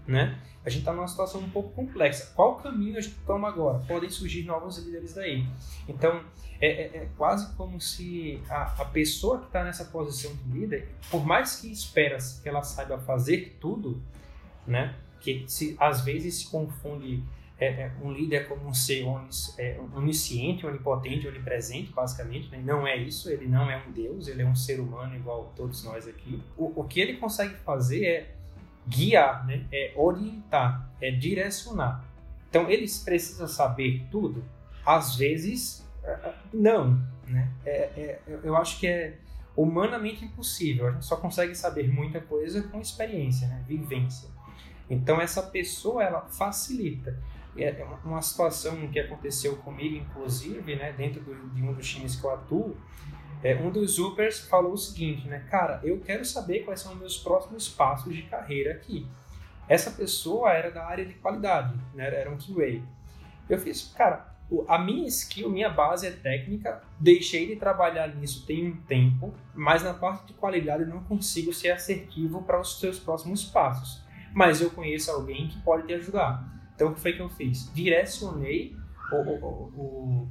né? 0.07 0.39
A 0.65 0.71
gente 0.71 0.81
está 0.81 0.93
numa 0.93 1.09
situação 1.09 1.41
um 1.41 1.51
pouco 1.51 1.71
complexa. 1.71 2.33
Qual 2.35 2.57
caminho 2.57 2.97
a 2.97 3.01
gente 3.01 3.17
toma 3.27 3.49
agora? 3.49 3.79
Podem 3.81 4.09
surgir 4.09 4.45
novos 4.45 4.79
líderes 4.79 5.15
daí. 5.15 5.45
Então, 5.89 6.23
é, 6.61 6.69
é, 6.69 6.97
é 6.99 7.09
quase 7.17 7.55
como 7.57 7.81
se 7.81 8.41
a, 8.49 8.83
a 8.83 8.85
pessoa 8.85 9.41
que 9.41 9.47
está 9.47 9.65
nessa 9.65 9.87
posição 9.87 10.33
de 10.35 10.59
líder, 10.59 10.89
por 11.11 11.27
mais 11.27 11.57
que 11.57 11.71
espera 11.73 12.17
que 12.43 12.49
ela 12.49 12.63
saiba 12.63 12.99
fazer 12.99 13.57
tudo, 13.61 14.01
né? 14.67 14.95
Que 15.21 15.45
se, 15.49 15.77
às 15.79 16.05
vezes 16.05 16.37
se 16.37 16.51
confunde 16.51 17.25
é, 17.63 17.67
é, 17.67 17.93
um 18.03 18.11
líder 18.13 18.49
como 18.49 18.67
um 18.67 18.75
ser 18.75 19.05
onis, 19.05 19.57
é, 19.57 19.79
onisciente, 19.95 20.67
onipotente, 20.67 21.29
onipresente, 21.29 21.93
basicamente. 21.93 22.51
Né? 22.51 22.61
Não 22.65 22.85
é 22.87 22.97
isso, 22.97 23.31
ele 23.31 23.47
não 23.47 23.71
é 23.71 23.81
um 23.87 23.93
Deus, 23.93 24.27
ele 24.27 24.43
é 24.43 24.47
um 24.47 24.55
ser 24.55 24.81
humano 24.81 25.15
igual 25.15 25.53
todos 25.55 25.85
nós 25.85 26.09
aqui. 26.09 26.43
O, 26.57 26.81
o 26.81 26.85
que 26.85 27.01
ele 27.01 27.19
consegue 27.19 27.55
fazer 27.55 28.05
é 28.05 28.35
guiar, 28.87 29.47
né? 29.47 29.67
é 29.73 29.93
orientar, 29.97 30.91
é 31.01 31.11
direcionar. 31.11 32.05
Então, 32.49 32.69
eles 32.69 32.99
precisam 32.99 33.49
saber 33.49 34.07
tudo? 34.11 34.45
Às 34.85 35.17
vezes, 35.17 35.87
é, 36.05 36.11
é, 36.11 36.35
não. 36.53 37.01
Né? 37.27 37.49
É, 37.65 37.71
é, 37.97 38.21
eu 38.43 38.57
acho 38.57 38.79
que 38.79 38.87
é 38.87 39.19
humanamente 39.57 40.25
impossível. 40.25 40.89
A 40.89 40.93
gente 40.93 41.07
só 41.07 41.17
consegue 41.17 41.55
saber 41.55 41.89
muita 41.89 42.21
coisa 42.21 42.63
com 42.63 42.81
experiência, 42.81 43.49
né? 43.49 43.65
vivência. 43.67 44.29
Então, 44.91 45.21
essa 45.21 45.43
pessoa, 45.43 46.03
ela 46.03 46.23
facilita. 46.23 47.19
É, 47.57 47.65
é 47.65 47.87
uma 48.05 48.23
situação 48.23 48.89
que 48.89 48.99
aconteceu 48.99 49.57
comigo, 49.57 49.97
inclusive, 49.97 50.77
né, 50.77 50.93
dentro 50.93 51.21
do, 51.21 51.35
de 51.51 51.63
um 51.63 51.73
dos 51.73 51.89
times 51.89 52.17
que 52.17 52.25
eu 52.25 52.31
atuo, 52.33 52.77
é, 53.43 53.57
um 53.57 53.71
dos 53.71 53.97
supers 53.97 54.41
falou 54.41 54.73
o 54.73 54.79
seguinte, 54.79 55.27
né, 55.27 55.45
cara, 55.51 55.81
eu 55.83 56.01
quero 56.01 56.25
saber 56.25 56.61
quais 56.61 56.81
são 56.81 56.93
os 56.93 56.99
meus 56.99 57.19
próximos 57.19 57.69
passos 57.69 58.15
de 58.15 58.23
carreira 58.23 58.73
aqui. 58.73 59.07
Essa 59.69 59.91
pessoa 59.91 60.53
era 60.53 60.71
da 60.71 60.85
área 60.87 61.05
de 61.05 61.15
qualidade, 61.15 61.75
né, 61.95 62.07
era 62.07 62.31
um 62.31 62.39
QA. 62.39 62.83
Eu 63.49 63.59
fiz, 63.59 63.93
cara, 63.97 64.33
a 64.69 64.79
minha 64.79 65.07
skill, 65.09 65.51
minha 65.51 65.71
base 65.71 66.07
é 66.07 66.11
técnica, 66.11 66.83
deixei 67.01 67.47
de 67.47 67.57
trabalhar 67.57 68.09
nisso 68.15 68.47
tem 68.47 68.69
um 68.69 68.77
tempo, 68.83 69.35
mas 69.55 69.83
na 69.83 69.95
parte 69.95 70.27
de 70.27 70.35
qualidade 70.35 70.83
eu 70.83 70.89
não 70.89 71.03
consigo 71.05 71.53
ser 71.53 71.71
assertivo 71.71 72.43
para 72.43 72.61
os 72.61 72.79
seus 72.79 72.99
próximos 72.99 73.45
passos. 73.45 74.03
Mas 74.35 74.61
eu 74.61 74.71
conheço 74.71 75.11
alguém 75.11 75.49
que 75.49 75.61
pode 75.61 75.87
te 75.87 75.95
ajudar. 75.95 76.45
Então, 76.83 76.91
o 76.91 76.95
que 76.97 77.01
foi 77.01 77.13
que 77.13 77.23
eu 77.23 77.29
fiz? 77.29 77.73
Direcionei 77.73 78.77
o, 79.13 79.17
o, 79.17 79.73
o, 79.77 80.29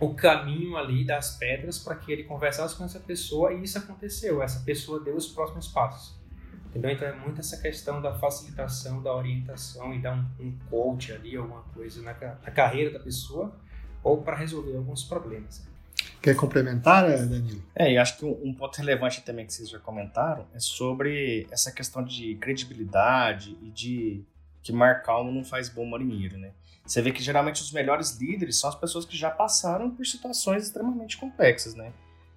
o 0.00 0.14
caminho 0.14 0.78
ali 0.78 1.04
das 1.04 1.36
pedras 1.36 1.78
para 1.78 1.94
que 1.94 2.10
ele 2.10 2.24
conversasse 2.24 2.74
com 2.74 2.84
essa 2.84 2.98
pessoa 2.98 3.52
e 3.52 3.62
isso 3.62 3.76
aconteceu. 3.76 4.42
Essa 4.42 4.60
pessoa 4.60 4.98
deu 4.98 5.14
os 5.14 5.28
próximos 5.28 5.68
passos. 5.68 6.18
Entendeu? 6.70 6.90
Então, 6.90 7.06
é 7.06 7.12
muito 7.12 7.40
essa 7.40 7.58
questão 7.58 8.00
da 8.00 8.14
facilitação, 8.14 9.02
da 9.02 9.14
orientação 9.14 9.92
e 9.92 9.98
dar 9.98 10.14
um, 10.16 10.46
um 10.46 10.58
coach 10.70 11.12
ali, 11.12 11.36
alguma 11.36 11.60
coisa 11.74 12.00
na, 12.00 12.14
na 12.14 12.50
carreira 12.50 12.90
da 12.90 13.00
pessoa 13.00 13.54
ou 14.02 14.22
para 14.22 14.36
resolver 14.36 14.74
alguns 14.74 15.04
problemas. 15.04 15.66
Quer 16.22 16.34
complementar, 16.34 17.04
Danilo? 17.04 17.62
É, 17.74 17.92
e 17.92 17.98
acho 17.98 18.16
que 18.16 18.24
um, 18.24 18.40
um, 18.42 18.54
ponto 18.54 18.74
relevante 18.78 19.20
também 19.20 19.44
que 19.44 19.52
vocês 19.52 19.68
já 19.68 19.78
comentaram 19.78 20.46
é 20.54 20.58
sobre 20.58 21.46
essa 21.50 21.70
questão 21.70 22.02
de 22.02 22.36
credibilidade 22.36 23.54
e 23.60 23.70
de 23.70 24.24
que 24.68 24.72
mar 24.72 25.02
calmo 25.02 25.32
não 25.32 25.42
faz 25.42 25.70
bom 25.70 25.86
marinheiro, 25.86 26.36
né? 26.36 26.50
Você 26.84 27.00
vê 27.00 27.10
que 27.10 27.22
geralmente 27.22 27.62
os 27.62 27.72
melhores 27.72 28.18
líderes 28.18 28.60
são 28.60 28.68
as 28.68 28.76
pessoas 28.76 29.06
que 29.06 29.16
já 29.16 29.30
passaram 29.30 29.90
por 29.90 30.04
situações 30.04 30.64
extremamente 30.64 31.16
complexas, 31.16 31.74
né? 31.74 31.90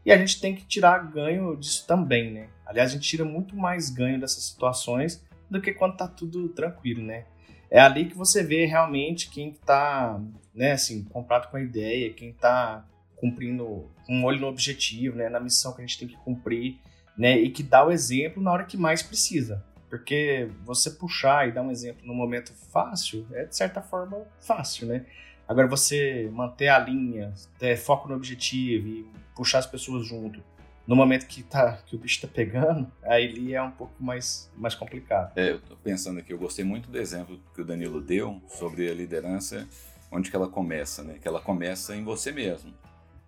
E 0.06 0.14
a 0.14 0.18
gente 0.18 0.40
tem 0.40 0.56
que 0.56 0.66
tirar 0.66 1.12
ganho 1.12 1.58
disso 1.58 1.86
também, 1.86 2.32
né? 2.32 2.48
Aliás, 2.66 2.90
a 2.90 2.94
gente 2.94 3.08
tira 3.08 3.26
muito 3.26 3.54
mais 3.54 3.90
ganho 3.90 4.18
dessas 4.18 4.46
situações 4.46 5.22
do 5.50 5.62
que 5.62 5.74
quando 5.74 5.98
tá 5.98 6.08
tudo 6.08 6.48
tranquilo, 6.48 7.04
né? 7.04 7.26
É 7.70 7.82
ali 7.82 8.06
que 8.06 8.16
você 8.16 8.42
vê 8.42 8.66
realmente 8.66 9.30
quem 9.30 9.52
tá, 9.52 10.18
né, 10.56 10.72
assim, 10.72 11.04
comprado 11.04 11.52
com 11.52 11.58
a 11.58 11.62
ideia, 11.62 12.14
quem 12.14 12.32
tá 12.32 12.86
cumprindo 13.18 13.92
um 14.08 14.24
olho 14.24 14.40
no 14.40 14.48
objetivo, 14.48 15.18
né, 15.18 15.28
na 15.28 15.40
missão 15.40 15.74
que 15.74 15.82
a 15.82 15.86
gente 15.86 16.00
tem 16.00 16.08
que 16.08 16.18
cumprir, 16.18 16.80
né, 17.18 17.38
e 17.38 17.50
que 17.50 17.62
dá 17.62 17.86
o 17.86 17.92
exemplo 17.92 18.42
na 18.42 18.52
hora 18.54 18.64
que 18.64 18.78
mais 18.78 19.04
precisa. 19.04 19.64
Porque 19.92 20.48
você 20.64 20.90
puxar 20.90 21.50
e 21.50 21.52
dar 21.52 21.64
um 21.64 21.70
exemplo 21.70 22.08
no 22.08 22.14
momento 22.14 22.54
fácil 22.72 23.28
é, 23.34 23.44
de 23.44 23.54
certa 23.54 23.82
forma, 23.82 24.26
fácil, 24.40 24.88
né? 24.88 25.06
Agora, 25.46 25.68
você 25.68 26.30
manter 26.32 26.70
a 26.70 26.80
linha, 26.80 27.34
ter 27.60 27.76
foco 27.76 28.08
no 28.08 28.16
objetivo 28.16 28.88
e 28.88 29.06
puxar 29.36 29.60
as 29.60 29.66
pessoas 29.66 30.08
junto 30.08 30.42
no 30.88 30.96
momento 30.96 31.28
que, 31.28 31.44
tá, 31.44 31.74
que 31.86 31.98
o 31.98 32.00
bicho 32.00 32.22
tá 32.22 32.28
pegando, 32.34 32.90
aí 33.04 33.54
é 33.54 33.62
um 33.62 33.72
pouco 33.72 33.94
mais, 34.02 34.50
mais 34.56 34.74
complicado. 34.74 35.38
É, 35.38 35.52
eu 35.52 35.60
tô 35.60 35.76
pensando 35.76 36.20
aqui, 36.20 36.32
eu 36.32 36.38
gostei 36.38 36.64
muito 36.64 36.90
do 36.90 36.98
exemplo 36.98 37.38
que 37.54 37.60
o 37.60 37.66
Danilo 37.66 38.00
deu 38.00 38.42
sobre 38.48 38.90
a 38.90 38.94
liderança, 38.94 39.68
onde 40.10 40.30
que 40.30 40.36
ela 40.38 40.48
começa, 40.48 41.04
né? 41.04 41.18
Que 41.22 41.28
ela 41.28 41.42
começa 41.42 41.94
em 41.94 42.04
você 42.06 42.32
mesmo. 42.32 42.74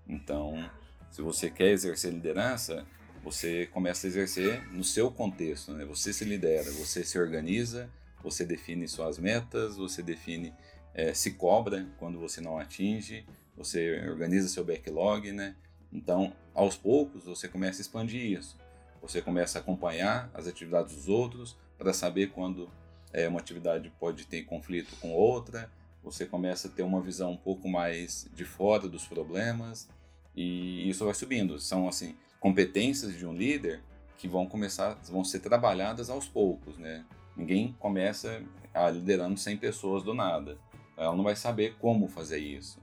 Então, 0.08 0.64
se 1.12 1.22
você 1.22 1.50
quer 1.50 1.72
exercer 1.72 2.14
liderança, 2.14 2.86
você 3.24 3.68
começa 3.68 4.06
a 4.06 4.10
exercer 4.10 4.68
no 4.72 4.84
seu 4.84 5.10
contexto, 5.10 5.72
né? 5.72 5.86
Você 5.86 6.12
se 6.12 6.26
lidera, 6.26 6.70
você 6.72 7.04
se 7.04 7.18
organiza, 7.18 7.90
você 8.22 8.46
define 8.46 8.88
suas 8.88 9.18
metas, 9.18 9.78
você 9.78 10.04
define, 10.04 10.54
é, 10.94 11.14
se 11.14 11.32
cobra 11.32 11.88
quando 11.98 12.20
você 12.20 12.42
não 12.42 12.58
atinge, 12.58 13.26
você 13.56 14.08
organiza 14.10 14.50
seu 14.50 14.66
backlog, 14.66 15.32
né? 15.32 15.56
Então, 15.92 16.34
aos 16.54 16.76
poucos, 16.76 17.24
você 17.24 17.48
começa 17.48 17.80
a 17.80 17.84
expandir 17.84 18.22
isso. 18.22 18.58
Você 19.02 19.22
começa 19.22 19.60
a 19.60 19.62
acompanhar 19.62 20.30
as 20.34 20.48
atividades 20.48 20.96
dos 20.96 21.08
outros 21.08 21.56
para 21.78 21.94
saber 21.94 22.32
quando 22.32 22.70
é, 23.12 23.28
uma 23.28 23.40
atividade 23.40 23.92
pode 24.00 24.26
ter 24.26 24.44
conflito 24.44 24.96
com 25.00 25.14
outra. 25.14 25.72
Você 26.04 26.26
começa 26.26 26.68
a 26.68 26.72
ter 26.72 26.84
uma 26.84 27.02
visão 27.02 27.32
um 27.32 27.38
pouco 27.38 27.70
mais 27.70 28.28
de 28.34 28.44
fora 28.44 28.88
dos 28.90 29.06
problemas 29.06 29.88
e 30.36 30.90
isso 30.90 31.06
vai 31.06 31.14
subindo. 31.14 31.60
São 31.60 31.88
assim 31.88 32.16
competências 32.44 33.18
de 33.18 33.26
um 33.26 33.34
líder 33.34 33.82
que 34.18 34.28
vão 34.28 34.46
começar, 34.46 35.00
vão 35.10 35.24
ser 35.24 35.40
trabalhadas 35.40 36.10
aos 36.10 36.28
poucos, 36.28 36.78
né? 36.78 37.06
Ninguém 37.38 37.74
começa 37.80 38.44
a 38.74 38.90
liderando 38.90 39.40
100 39.40 39.56
pessoas 39.56 40.04
do 40.04 40.14
nada. 40.14 40.58
Ela 40.98 41.16
não 41.16 41.24
vai 41.24 41.38
saber 41.38 41.78
como 41.80 42.10
fazer 42.10 42.40
isso. 42.40 42.82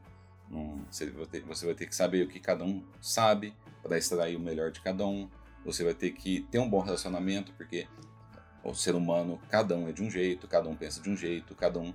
Você, 0.91 1.11
vai 1.11 1.27
ter, 1.27 1.43
você 1.43 1.67
vai 1.67 1.75
ter 1.75 1.87
que 1.87 1.95
saber 1.95 2.25
o 2.25 2.29
que 2.29 2.41
cada 2.41 2.65
um 2.65 2.83
sabe 3.03 3.53
para 3.83 3.99
extrair 3.99 4.35
o 4.35 4.41
melhor 4.41 4.71
de 4.71 4.81
cada 4.81 5.07
um. 5.07 5.29
Você 5.63 5.85
vai 5.85 5.93
ter 5.93 6.13
que 6.13 6.41
ter 6.51 6.59
um 6.59 6.69
bom 6.69 6.81
relacionamento, 6.81 7.53
porque 7.53 7.87
o 8.65 8.73
ser 8.73 8.95
humano, 8.95 9.39
cada 9.51 9.77
um 9.77 9.87
é 9.89 9.93
de 9.93 10.03
um 10.03 10.11
jeito, 10.11 10.49
cada 10.49 10.71
um 10.71 10.75
pensa 10.75 11.03
de 11.03 11.11
um 11.11 11.17
jeito, 11.17 11.55
cada 11.55 11.79
um 11.79 11.93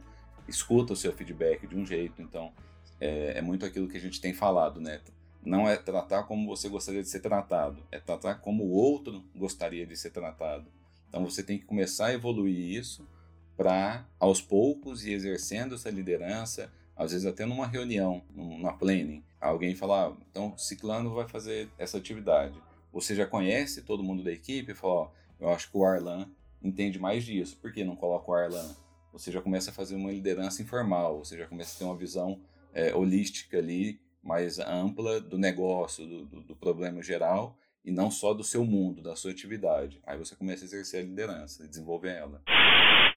escuta 0.47 0.93
o 0.93 0.95
seu 0.95 1.12
feedback 1.12 1.65
de 1.65 1.75
um 1.75 1.84
jeito. 1.84 2.21
Então, 2.21 2.54
é, 3.01 3.39
é 3.39 3.41
muito 3.41 3.65
aquilo 3.65 3.88
que 3.88 3.97
a 3.97 4.01
gente 4.01 4.21
tem 4.21 4.36
falado, 4.36 4.80
né? 4.80 5.01
Não 5.45 5.69
é 5.69 5.77
tratar 5.77 6.23
como 6.23 6.47
você 6.47 6.67
gostaria 6.67 7.03
de 7.03 7.10
ser 7.10 7.19
tratado, 7.19 7.81
é 7.91 7.99
tratar 7.99 8.36
como 8.36 8.63
o 8.63 8.71
outro 8.71 9.23
gostaria 9.36 9.86
de 9.86 9.95
ser 9.95 10.10
tratado. 10.10 10.65
Então 11.08 11.23
você 11.23 11.43
tem 11.43 11.60
que 11.60 11.65
começar 11.65 12.08
a 12.08 12.13
evoluir 12.13 12.58
isso 12.58 13.08
para, 13.55 14.05
aos 14.19 14.41
poucos, 14.41 15.05
ir 15.05 15.13
exercendo 15.13 15.75
essa 15.75 15.89
liderança, 15.89 16.71
às 16.95 17.12
vezes 17.12 17.25
até 17.27 17.45
numa 17.45 17.67
reunião, 17.67 18.23
numa 18.34 18.73
planning, 18.73 19.23
alguém 19.39 19.75
falar, 19.75 20.10
ah, 20.10 20.17
então 20.29 20.58
Ciclano 20.58 21.13
vai 21.13 21.27
fazer 21.27 21.69
essa 21.77 21.97
atividade. 21.97 22.60
Você 22.91 23.13
já 23.13 23.25
conhece 23.25 23.81
todo 23.81 24.03
mundo 24.03 24.23
da 24.23 24.31
equipe 24.31 24.71
e 24.71 24.75
fala, 24.75 24.93
ó, 24.93 25.12
eu 25.39 25.49
acho 25.49 25.69
que 25.69 25.77
o 25.77 25.86
Arlan 25.86 26.27
entende 26.62 26.97
mais 26.97 27.23
disso, 27.23 27.58
por 27.62 27.71
que 27.71 27.84
não 27.84 27.95
coloca 27.95 28.31
o 28.31 28.34
Arlan? 28.34 28.75
Você 29.13 29.31
já 29.31 29.41
começa 29.41 29.69
a 29.69 29.73
fazer 29.73 29.95
uma 29.95 30.12
liderança 30.12 30.62
informal, 30.62 31.19
você 31.19 31.38
já 31.38 31.45
começa 31.45 31.75
a 31.75 31.79
ter 31.79 31.86
uma 31.86 31.95
visão 31.95 32.41
é, 32.73 32.93
holística 32.93 33.58
ali 33.58 34.01
mais 34.26 34.58
ampla 34.60 35.22
do 35.22 35.38
negócio, 35.38 36.06
do, 36.06 36.26
do, 36.26 36.42
do, 36.42 36.56
problema 36.56 37.02
geral, 37.04 37.56
e 37.86 37.92
não 37.92 38.10
só 38.10 38.34
do 38.34 38.44
seu 38.44 38.66
mundo, 38.66 39.04
da 39.04 39.16
sua 39.16 39.30
atividade. 39.30 40.02
Aí 40.06 40.18
você 40.18 40.36
começa 40.36 40.64
a 40.64 40.66
exercer 40.66 41.02
a 41.02 41.04
liderança 41.04 41.64
e 41.64 41.68
desenvolver 41.68 42.10
ela. 42.10 42.42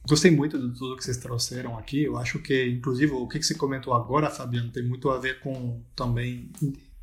Gostei 0.07 0.31
muito 0.31 0.59
de 0.59 0.79
tudo 0.79 0.97
que 0.97 1.05
vocês 1.05 1.17
trouxeram 1.17 1.79
aqui. 1.79 2.05
Eu 2.05 2.19
acho 2.19 2.39
que, 2.43 2.67
inclusive, 2.67 3.13
o 3.13 3.27
que 3.27 3.43
você 3.43 3.55
comentou 3.55 3.95
agora, 3.95 4.29
Fabiano, 4.29 4.71
tem 4.71 4.87
muito 4.87 5.09
a 5.09 5.19
ver 5.19 5.41
com 5.41 5.83
também 5.97 6.51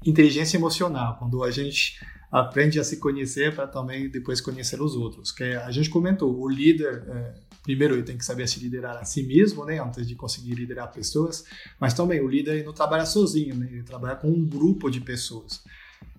inteligência 0.06 0.58
emocional. 0.58 1.18
Quando 1.18 1.44
a 1.44 1.50
gente 1.50 2.00
aprende 2.32 2.80
a 2.80 2.84
se 2.84 2.98
conhecer 2.98 3.56
para 3.56 3.66
também 3.66 4.10
depois 4.10 4.42
conhecer 4.42 4.82
os 4.82 4.96
outros. 4.96 5.32
Que 5.32 5.44
a 5.44 5.72
gente 5.72 5.90
comentou, 5.90 6.38
o 6.38 6.50
líder 6.50 7.04
é, 7.08 7.34
primeiro 7.66 7.96
ele 7.96 8.04
tem 8.04 8.18
que 8.18 8.24
saber 8.24 8.48
se 8.48 8.60
liderar 8.60 8.96
a 8.96 9.04
si 9.04 9.24
mesmo, 9.24 9.66
né, 9.66 9.82
antes 9.82 10.08
de 10.08 10.16
conseguir 10.16 10.54
liderar 10.54 10.92
pessoas, 10.92 11.44
mas 11.80 11.94
também 11.94 12.22
o 12.22 12.28
líder 12.28 12.64
não 12.64 12.72
trabalha 12.72 13.06
sozinho, 13.06 13.56
né, 13.56 13.68
ele 13.70 13.84
trabalha 13.84 14.16
com 14.16 14.30
um 14.30 14.46
grupo 14.46 14.90
de 14.90 15.02
pessoas. 15.02 15.64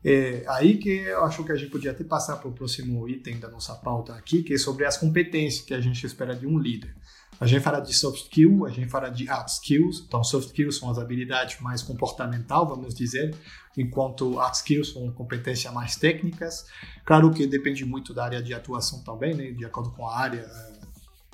É 0.05 0.45
aí 0.49 0.77
que 0.77 0.91
eu 0.91 1.25
acho 1.25 1.43
que 1.45 1.53
a 1.53 1.57
gente 1.57 1.71
podia 1.71 1.93
até 1.93 2.05
passar 2.05 2.37
para 2.37 2.49
o 2.49 2.53
próximo 2.53 3.09
item 3.09 3.39
da 3.39 3.49
nossa 3.49 3.75
pauta 3.75 4.15
aqui, 4.15 4.43
que 4.43 4.55
é 4.55 4.59
sobre 4.59 4.85
as 4.85 4.97
competências 4.97 5.65
que 5.65 5.73
a 5.73 5.81
gente 5.81 6.05
espera 6.05 6.35
de 6.35 6.47
um 6.47 6.59
líder. 6.59 6.95
A 7.39 7.47
gente 7.47 7.63
fala 7.63 7.81
de 7.81 7.93
soft 7.93 8.23
skill, 8.23 8.65
a 8.65 8.71
gente 8.71 8.89
fala 8.89 9.11
de 9.11 9.27
hard 9.27 9.49
skills. 9.49 10.05
Então, 10.07 10.25
soft 10.25 10.47
skills 10.47 10.79
são 10.79 10.91
as 10.91 10.99
habilidades 10.99 11.61
mais 11.61 11.83
comportamental, 11.83 12.67
vamos 12.67 12.95
dizer, 12.95 13.35
enquanto 13.77 14.37
hard 14.37 14.55
skills 14.55 14.93
são 14.93 15.11
competências 15.13 15.73
mais 15.73 15.97
técnicas. 15.97 16.65
Claro 17.05 17.31
que 17.31 17.47
depende 17.47 17.85
muito 17.85 18.15
da 18.15 18.25
área 18.25 18.43
de 18.43 18.55
atuação 18.55 19.03
também, 19.05 19.35
né? 19.35 19.51
De 19.51 19.67
acordo 19.67 19.91
com 19.91 20.09
a 20.09 20.17
área, 20.17 20.47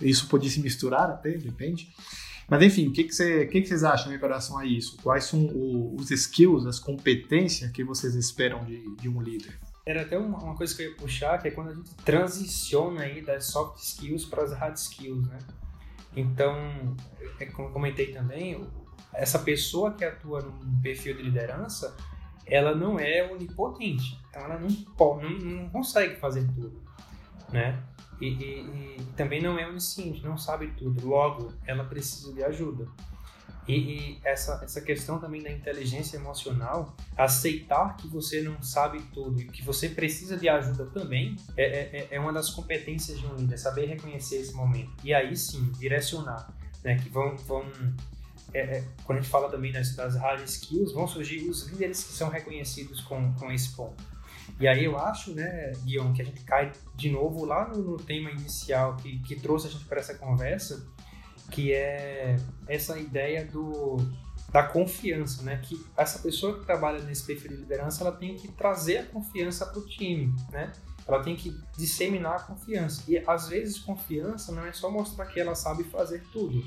isso 0.03 0.29
pode 0.29 0.49
se 0.51 0.61
misturar 0.61 1.11
até, 1.11 1.31
depende. 1.33 1.93
Mas 2.49 2.63
enfim, 2.63 2.89
o 2.89 2.93
que, 2.93 3.05
que, 3.05 3.47
que, 3.47 3.61
que 3.63 3.67
vocês 3.67 3.85
acham 3.85 4.13
em 4.13 4.19
relação 4.19 4.59
a 4.59 4.67
isso? 4.67 4.97
Quais 5.03 5.25
são 5.25 5.41
o, 5.47 5.97
os 5.97 6.11
skills, 6.11 6.67
as 6.67 6.79
competências 6.79 7.71
que 7.71 7.85
vocês 7.85 8.15
esperam 8.15 8.65
de, 8.65 8.95
de 8.97 9.09
um 9.09 9.23
líder? 9.23 9.59
Era 9.87 10.03
até 10.03 10.19
uma, 10.19 10.39
uma, 10.39 10.55
coisa 10.55 10.75
que 10.75 10.83
eu 10.83 10.91
ia 10.91 10.97
puxar, 10.97 11.39
que 11.39 11.49
é 11.49 11.51
quando 11.51 11.71
a 11.71 11.75
gente 11.75 11.95
transiciona 12.05 13.03
aí 13.03 13.21
das 13.21 13.47
soft 13.47 13.83
skills 13.83 14.25
para 14.25 14.43
as 14.45 14.53
hard 14.53 14.77
skills, 14.77 15.27
né? 15.27 15.39
Então, 16.15 16.55
é, 17.41 17.47
como 17.47 17.69
eu 17.69 17.73
comentei 17.73 18.13
também, 18.13 18.65
essa 19.13 19.39
pessoa 19.39 19.93
que 19.93 20.05
atua 20.05 20.43
num 20.43 20.81
perfil 20.81 21.17
de 21.17 21.23
liderança, 21.23 21.97
ela 22.47 22.75
não 22.75 22.99
é 22.99 23.31
onipotente, 23.33 24.19
então 24.29 24.43
ela 24.43 24.59
não, 24.59 24.69
não, 24.69 25.39
não 25.39 25.69
consegue 25.71 26.17
fazer 26.17 26.47
tudo, 26.55 26.81
né? 27.53 27.83
E, 28.21 28.27
e, 28.27 28.97
e, 28.99 29.03
também 29.17 29.43
não 29.43 29.59
é 29.59 29.69
onisciente, 29.69 30.23
não 30.25 30.39
sabe 30.39 30.69
tudo. 30.79 31.07
Logo, 31.07 31.53
ela 31.67 31.85
precisa 31.85 32.33
de 32.33 32.43
ajuda. 32.43 32.87
E, 33.67 33.75
e, 33.75 34.21
essa, 34.25 34.61
essa 34.65 34.81
questão 34.81 35.19
também 35.19 35.43
da 35.43 35.51
inteligência 35.51 36.17
emocional, 36.17 36.97
aceitar 37.17 37.97
que 37.97 38.09
você 38.09 38.43
não 38.43 38.61
sabe 38.63 39.01
tudo 39.13 39.41
e 39.41 39.45
que 39.45 39.63
você 39.63 39.89
precisa 39.89 40.37
de 40.37 40.49
ajuda 40.49 40.87
também, 40.87 41.37
é, 41.57 41.65
é, 41.65 42.09
é 42.11 42.21
uma 42.21 42.33
das 42.33 42.51
competências 42.51 43.19
de 43.21 43.27
um 43.27 43.35
líder, 43.37 43.59
saber 43.59 43.87
reconhecer 43.87 44.37
esse 44.37 44.53
momento. 44.53 44.93
E 45.05 45.15
aí 45.15 45.37
sim, 45.37 45.71
direcionar. 45.79 46.53
Né, 46.83 46.97
que 46.97 47.09
vão, 47.09 47.37
vão 47.37 47.65
é, 48.53 48.61
é, 48.61 48.85
quando 49.05 49.19
a 49.19 49.21
gente 49.23 49.31
fala 49.31 49.49
também 49.49 49.73
das, 49.73 49.95
das 49.95 50.17
hard 50.17 50.43
skills, 50.43 50.93
vão 50.93 51.07
surgir 51.07 51.49
os 51.49 51.69
líderes 51.69 52.05
que 52.05 52.13
são 52.13 52.29
reconhecidos 52.29 53.01
com, 53.01 53.33
com 53.35 53.51
esse 53.51 53.75
ponto. 53.75 54.03
E 54.61 54.69
aí 54.69 54.85
eu 54.85 54.99
acho, 54.99 55.35
né, 55.35 55.73
Guion, 55.85 56.13
que 56.13 56.23
a 56.23 56.25
gente 56.25 56.43
cai 56.45 56.73
de 56.95 57.11
novo 57.11 57.45
lá 57.45 57.69
no, 57.69 57.83
no 57.83 57.97
tema 57.97 58.31
inicial 58.31 58.97
que, 58.97 59.19
que 59.21 59.37
trouxe 59.37 59.67
a 59.67 59.71
gente 59.71 59.85
para 59.85 60.01
essa 60.01 60.15
conversa, 60.15 60.87
que 61.51 61.73
é 61.73 62.37
essa 62.69 62.99
ideia 62.99 63.45
do, 63.45 63.97
da 64.51 64.63
confiança, 64.63 65.43
né? 65.43 65.61
Que 65.63 65.85
essa 65.97 66.19
pessoa 66.19 66.59
que 66.59 66.67
trabalha 66.67 67.03
nesse 67.03 67.25
perfil 67.25 67.51
de 67.51 67.57
liderança, 67.57 68.03
ela 68.05 68.13
tem 68.13 68.37
que 68.37 68.49
trazer 68.49 68.99
a 68.99 69.07
confiança 69.07 69.67
para 69.67 69.79
o 69.79 69.87
time, 69.87 70.35
né? 70.51 70.73
Ela 71.07 71.23
tem 71.23 71.35
que 71.35 71.57
disseminar 71.77 72.37
a 72.37 72.41
confiança. 72.41 73.03
E 73.09 73.19
às 73.27 73.49
vezes 73.49 73.79
confiança 73.79 74.53
não 74.53 74.65
é 74.65 74.73
só 74.73 74.91
mostrar 74.91 75.27
que 75.27 75.41
ela 75.41 75.55
sabe 75.55 75.85
fazer 75.85 76.23
tudo. 76.33 76.63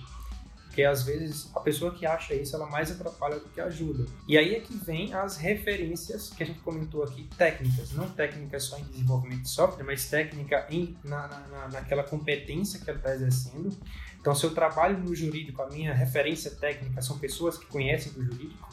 Porque 0.76 0.84
às 0.84 1.04
vezes 1.04 1.50
a 1.56 1.62
pessoa 1.62 1.94
que 1.94 2.06
acha 2.06 2.36
isso, 2.36 2.54
ela 2.54 2.70
mais 2.70 2.92
atrapalha 2.92 3.40
do 3.40 3.48
que 3.48 3.62
ajuda. 3.62 4.06
E 4.28 4.38
aí 4.38 4.56
é 4.56 4.60
que 4.60 4.76
vem 4.76 5.14
as 5.14 5.38
referências 5.38 6.30
que 6.32 6.44
a 6.44 6.46
gente 6.46 6.60
comentou 6.60 7.02
aqui, 7.02 7.30
técnicas. 7.38 7.94
Não 7.94 8.10
técnicas 8.10 8.64
só 8.64 8.78
em 8.78 8.84
desenvolvimento 8.84 9.44
de 9.44 9.50
software, 9.50 9.86
mas 9.86 10.10
técnica 10.10 10.68
em, 10.70 10.98
na, 11.02 11.30
na, 11.30 11.70
naquela 11.70 12.04
competência 12.04 12.78
que 12.82 12.90
ela 12.90 13.00
está 13.00 13.16
exercendo. 13.16 13.74
Então, 14.20 14.36
se 14.36 14.46
eu 14.46 14.54
trabalho 14.54 14.98
no 14.98 15.16
jurídico, 15.16 15.62
a 15.62 15.70
minha 15.70 15.94
referência 15.94 16.52
técnica 16.52 17.02
são 17.02 17.18
pessoas 17.20 17.58
que 17.58 17.68
conhecem 17.68 18.12
do 18.12 18.22
jurídico. 18.22 18.68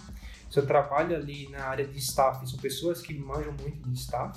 Se 0.50 0.58
eu 0.58 0.66
trabalho 0.66 1.14
ali 1.14 1.48
na 1.50 1.66
área 1.66 1.86
de 1.86 1.96
staff, 1.98 2.44
são 2.50 2.58
pessoas 2.58 3.00
que 3.00 3.14
manjam 3.14 3.54
muito 3.62 3.88
de 3.88 3.96
staff. 3.96 4.36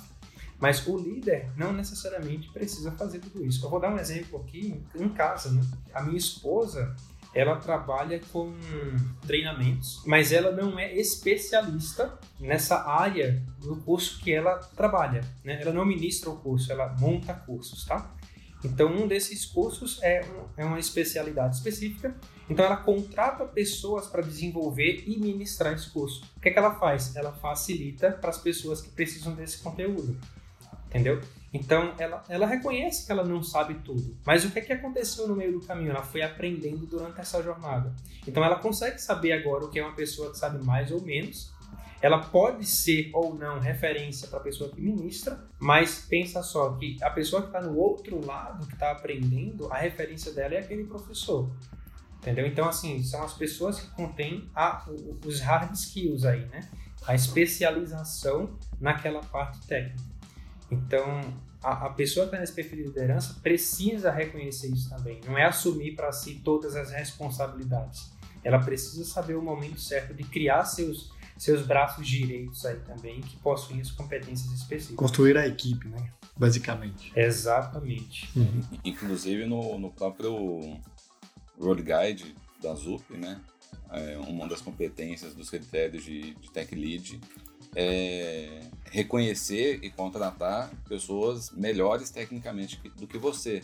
Mas 0.60 0.86
o 0.86 0.96
líder 0.96 1.50
não 1.56 1.72
necessariamente 1.72 2.48
precisa 2.50 2.92
fazer 2.92 3.18
tudo 3.18 3.44
isso. 3.44 3.66
Eu 3.66 3.70
vou 3.70 3.80
dar 3.80 3.92
um 3.92 3.98
exemplo 3.98 4.40
aqui 4.40 4.80
em 4.94 5.08
casa, 5.08 5.50
né? 5.50 5.60
A 5.92 6.02
minha 6.02 6.16
esposa, 6.16 6.94
ela 7.36 7.56
trabalha 7.56 8.18
com 8.32 8.54
treinamentos, 9.26 10.02
mas 10.06 10.32
ela 10.32 10.50
não 10.50 10.78
é 10.78 10.94
especialista 10.96 12.18
nessa 12.40 12.88
área 12.88 13.42
do 13.60 13.76
curso 13.76 14.18
que 14.22 14.32
ela 14.32 14.54
trabalha. 14.74 15.20
Né? 15.44 15.60
Ela 15.60 15.72
não 15.72 15.84
ministra 15.84 16.30
o 16.30 16.38
curso, 16.38 16.72
ela 16.72 16.96
monta 16.98 17.34
cursos, 17.34 17.84
tá? 17.84 18.10
Então, 18.64 18.88
um 18.88 19.06
desses 19.06 19.44
cursos 19.44 20.02
é, 20.02 20.24
um, 20.24 20.62
é 20.62 20.64
uma 20.64 20.78
especialidade 20.78 21.56
específica. 21.56 22.16
Então, 22.48 22.64
ela 22.64 22.78
contrata 22.78 23.44
pessoas 23.44 24.06
para 24.06 24.22
desenvolver 24.22 25.04
e 25.06 25.18
ministrar 25.18 25.74
esse 25.74 25.90
curso. 25.90 26.24
O 26.38 26.40
que, 26.40 26.48
é 26.48 26.52
que 26.52 26.58
ela 26.58 26.74
faz? 26.76 27.14
Ela 27.14 27.32
facilita 27.32 28.12
para 28.12 28.30
as 28.30 28.38
pessoas 28.38 28.80
que 28.80 28.88
precisam 28.88 29.34
desse 29.34 29.58
conteúdo. 29.58 30.18
Entendeu? 30.86 31.20
Então, 31.56 31.94
ela, 31.98 32.22
ela 32.28 32.46
reconhece 32.46 33.06
que 33.06 33.12
ela 33.12 33.24
não 33.24 33.42
sabe 33.42 33.74
tudo. 33.76 34.16
Mas 34.24 34.44
o 34.44 34.50
que, 34.50 34.58
é 34.58 34.62
que 34.62 34.72
aconteceu 34.72 35.26
no 35.26 35.34
meio 35.34 35.52
do 35.52 35.66
caminho? 35.66 35.90
Ela 35.90 36.02
foi 36.02 36.22
aprendendo 36.22 36.86
durante 36.86 37.18
essa 37.20 37.42
jornada. 37.42 37.94
Então, 38.26 38.44
ela 38.44 38.56
consegue 38.58 38.98
saber 39.00 39.32
agora 39.32 39.64
o 39.64 39.70
que 39.70 39.78
é 39.78 39.82
uma 39.82 39.94
pessoa 39.94 40.30
que 40.30 40.38
sabe 40.38 40.62
mais 40.64 40.90
ou 40.90 41.00
menos. 41.00 41.54
Ela 42.02 42.18
pode 42.18 42.66
ser 42.66 43.10
ou 43.14 43.34
não 43.34 43.58
referência 43.58 44.28
para 44.28 44.38
a 44.38 44.42
pessoa 44.42 44.70
que 44.70 44.80
ministra, 44.80 45.42
mas 45.58 46.04
pensa 46.06 46.42
só 46.42 46.74
que 46.74 46.98
a 47.02 47.10
pessoa 47.10 47.40
que 47.40 47.48
está 47.48 47.62
no 47.62 47.76
outro 47.76 48.24
lado, 48.24 48.66
que 48.66 48.74
está 48.74 48.90
aprendendo, 48.90 49.72
a 49.72 49.78
referência 49.78 50.30
dela 50.32 50.54
é 50.54 50.58
aquele 50.58 50.84
professor. 50.84 51.50
Entendeu? 52.18 52.46
Então, 52.46 52.68
assim, 52.68 53.02
são 53.02 53.22
as 53.22 53.32
pessoas 53.32 53.80
que 53.80 53.88
contêm 53.94 54.50
a, 54.54 54.86
os 55.24 55.40
hard 55.40 55.72
skills 55.72 56.24
aí, 56.24 56.44
né? 56.46 56.68
A 57.06 57.14
especialização 57.14 58.58
naquela 58.78 59.20
parte 59.20 59.66
técnica. 59.66 60.16
Então, 60.70 61.20
a, 61.66 61.86
a 61.86 61.90
pessoa 61.90 62.26
que 62.26 62.28
está 62.28 62.38
nesse 62.38 62.52
perfil 62.52 62.78
de 62.78 62.84
liderança 62.84 63.34
precisa 63.42 64.12
reconhecer 64.12 64.68
isso 64.68 64.88
também. 64.88 65.20
Não 65.26 65.36
é 65.36 65.44
assumir 65.44 65.96
para 65.96 66.12
si 66.12 66.36
todas 66.44 66.76
as 66.76 66.92
responsabilidades. 66.92 68.12
Ela 68.44 68.60
precisa 68.60 69.04
saber 69.04 69.34
o 69.34 69.42
momento 69.42 69.80
certo 69.80 70.14
de 70.14 70.22
criar 70.22 70.64
seus, 70.64 71.10
seus 71.36 71.66
braços 71.66 72.06
direitos 72.06 72.64
aí 72.64 72.78
também, 72.80 73.20
que 73.20 73.36
possuem 73.38 73.80
as 73.80 73.90
competências 73.90 74.52
específicas. 74.52 74.96
Construir 74.96 75.36
a 75.36 75.48
equipe, 75.48 75.88
né? 75.88 76.12
Basicamente. 76.36 77.12
Exatamente. 77.16 78.30
Uhum. 78.38 78.62
Inclusive 78.84 79.44
no, 79.46 79.76
no 79.76 79.90
próprio 79.90 80.78
Road 81.58 81.82
Guide 81.82 82.36
da 82.62 82.74
ZUP, 82.76 83.12
né? 83.14 83.40
É 83.90 84.16
uma 84.18 84.46
das 84.46 84.60
competências 84.60 85.34
dos 85.34 85.50
critérios 85.50 86.04
de, 86.04 86.34
de 86.34 86.50
Tech 86.52 86.72
Lead 86.72 87.20
é, 87.76 88.62
reconhecer 88.90 89.80
e 89.82 89.90
contratar 89.90 90.70
pessoas 90.88 91.50
melhores 91.50 92.08
tecnicamente 92.10 92.80
do 92.96 93.06
que 93.06 93.18
você. 93.18 93.62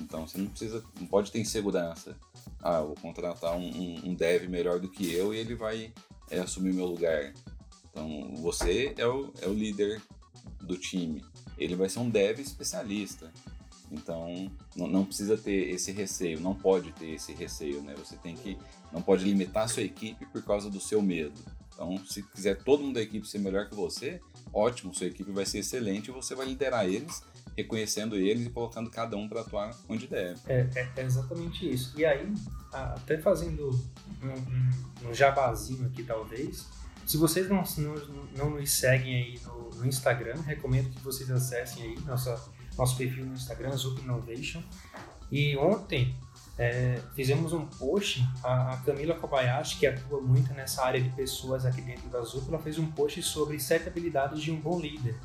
Então 0.00 0.26
você 0.26 0.38
não 0.38 0.46
precisa, 0.46 0.84
não 0.98 1.06
pode 1.06 1.32
ter 1.32 1.40
insegurança. 1.40 2.16
Ah, 2.62 2.80
vou 2.80 2.94
contratar 2.94 3.56
um, 3.56 3.68
um, 3.68 4.10
um 4.10 4.14
dev 4.14 4.48
melhor 4.48 4.78
do 4.78 4.88
que 4.88 5.12
eu 5.12 5.34
e 5.34 5.38
ele 5.38 5.56
vai 5.56 5.92
é, 6.30 6.38
assumir 6.38 6.72
meu 6.72 6.86
lugar. 6.86 7.34
Então 7.90 8.32
você 8.36 8.94
é 8.96 9.06
o, 9.06 9.32
é 9.42 9.48
o 9.48 9.52
líder 9.52 10.00
do 10.62 10.76
time. 10.76 11.24
Ele 11.58 11.74
vai 11.74 11.88
ser 11.88 11.98
um 11.98 12.08
dev 12.08 12.38
especialista. 12.38 13.32
Então 13.90 14.50
não, 14.76 14.86
não, 14.86 15.04
precisa 15.04 15.36
ter 15.36 15.70
esse 15.70 15.90
receio, 15.90 16.38
não 16.38 16.54
pode 16.54 16.92
ter 16.92 17.10
esse 17.10 17.32
receio, 17.32 17.82
né? 17.82 17.92
Você 17.98 18.16
tem 18.16 18.36
que 18.36 18.56
não 18.92 19.02
pode 19.02 19.24
limitar 19.24 19.64
a 19.64 19.68
sua 19.68 19.82
equipe 19.82 20.24
por 20.26 20.44
causa 20.44 20.70
do 20.70 20.78
seu 20.78 21.02
medo. 21.02 21.40
Então, 21.80 21.96
se 22.04 22.22
quiser 22.22 22.62
todo 22.62 22.82
mundo 22.82 22.96
da 22.96 23.00
equipe 23.00 23.26
ser 23.26 23.38
melhor 23.38 23.66
que 23.66 23.74
você, 23.74 24.20
ótimo, 24.52 24.94
sua 24.94 25.06
equipe 25.06 25.32
vai 25.32 25.46
ser 25.46 25.60
excelente 25.60 26.10
e 26.10 26.12
você 26.12 26.34
vai 26.34 26.44
liderar 26.44 26.84
eles, 26.84 27.22
reconhecendo 27.56 28.16
eles 28.16 28.46
e 28.46 28.50
colocando 28.50 28.90
cada 28.90 29.16
um 29.16 29.26
para 29.26 29.40
atuar 29.40 29.74
onde 29.88 30.06
deve. 30.06 30.38
É, 30.46 30.68
é, 30.74 30.92
é, 30.94 31.02
exatamente 31.02 31.66
isso. 31.66 31.98
E 31.98 32.04
aí, 32.04 32.30
até 32.70 33.16
fazendo 33.16 33.70
um, 34.22 35.08
um, 35.08 35.14
jabazinho 35.14 35.86
aqui, 35.86 36.02
talvez, 36.02 36.66
se 37.06 37.16
vocês 37.16 37.48
não, 37.48 37.64
não, 37.78 38.24
não 38.36 38.50
nos 38.50 38.70
seguem 38.70 39.14
aí 39.14 39.40
no, 39.46 39.70
no, 39.70 39.86
Instagram, 39.86 40.38
recomendo 40.42 40.90
que 40.90 41.00
vocês 41.00 41.30
acessem 41.30 41.82
aí 41.82 41.98
nossa, 42.00 42.46
nosso 42.76 42.94
perfil 42.98 43.24
no 43.24 43.32
Instagram, 43.32 43.74
Zup 43.74 44.02
Innovation. 44.02 44.62
E 45.32 45.56
ontem 45.56 46.14
é, 46.60 47.00
fizemos 47.14 47.54
um 47.54 47.64
post, 47.64 48.22
a, 48.44 48.74
a, 48.74 48.76
Camila 48.76 49.14
Kobayashi, 49.14 49.78
que 49.78 49.86
atua 49.86 50.20
muito 50.20 50.52
nessa 50.52 50.84
área 50.84 51.00
de 51.00 51.08
pessoas 51.08 51.64
aqui 51.64 51.80
dentro 51.80 52.06
da 52.10 52.20
Zup, 52.20 52.46
ela 52.48 52.58
fez 52.58 52.78
um 52.78 52.90
post 52.90 53.22
sobre 53.22 53.58
sete 53.58 53.88
habilidades 53.88 54.42
de 54.42 54.50
um 54.50 54.60
bom 54.60 54.78
líder. 54.78 55.16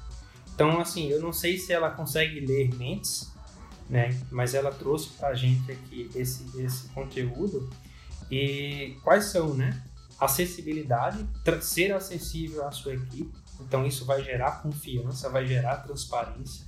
Então, 0.53 0.79
assim, 0.79 1.09
eu 1.09 1.19
não 1.19 1.33
sei 1.33 1.57
se 1.57 1.73
ela 1.73 1.91
consegue 1.91 2.39
ler 2.39 2.73
mentes, 2.75 3.33
né? 3.89 4.17
Mas 4.31 4.53
ela 4.53 4.71
trouxe 4.71 5.09
para 5.09 5.27
a 5.27 5.35
gente 5.35 5.69
aqui 5.69 6.09
esse, 6.15 6.45
esse 6.57 6.87
conteúdo. 6.93 7.69
E 8.31 8.95
quais 9.03 9.25
são, 9.25 9.53
né? 9.53 9.83
Acessibilidade, 10.17 11.27
ser 11.59 11.91
acessível 11.91 12.65
à 12.65 12.71
sua 12.71 12.93
equipe. 12.93 13.37
Então, 13.59 13.85
isso 13.85 14.05
vai 14.05 14.23
gerar 14.23 14.61
confiança, 14.61 15.29
vai 15.29 15.45
gerar 15.45 15.77
transparência 15.79 16.65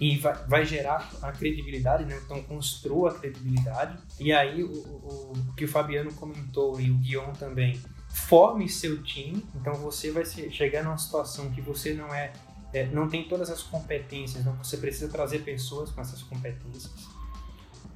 e 0.00 0.16
vai, 0.18 0.34
vai, 0.46 0.64
gerar 0.64 1.10
a 1.20 1.32
credibilidade, 1.32 2.04
né? 2.04 2.20
Então 2.24 2.42
construa 2.42 3.10
a 3.10 3.14
credibilidade. 3.14 3.98
E 4.20 4.32
aí 4.32 4.62
o, 4.62 4.70
o, 4.70 5.32
o, 5.32 5.54
que 5.54 5.64
o 5.64 5.68
Fabiano 5.68 6.12
comentou 6.14 6.80
e 6.80 6.90
o 6.90 6.94
Guion 6.94 7.32
também, 7.32 7.80
forme 8.08 8.68
seu 8.68 9.02
time. 9.02 9.44
Então 9.54 9.74
você 9.74 10.10
vai 10.10 10.24
chegar 10.24 10.84
numa 10.84 10.98
situação 10.98 11.50
que 11.50 11.60
você 11.60 11.94
não 11.94 12.14
é, 12.14 12.32
é, 12.72 12.86
não 12.86 13.08
tem 13.08 13.26
todas 13.28 13.50
as 13.50 13.62
competências, 13.62 14.40
então 14.40 14.54
você 14.56 14.76
precisa 14.76 15.08
trazer 15.08 15.40
pessoas 15.40 15.90
com 15.90 16.00
essas 16.00 16.22
competências. 16.22 16.92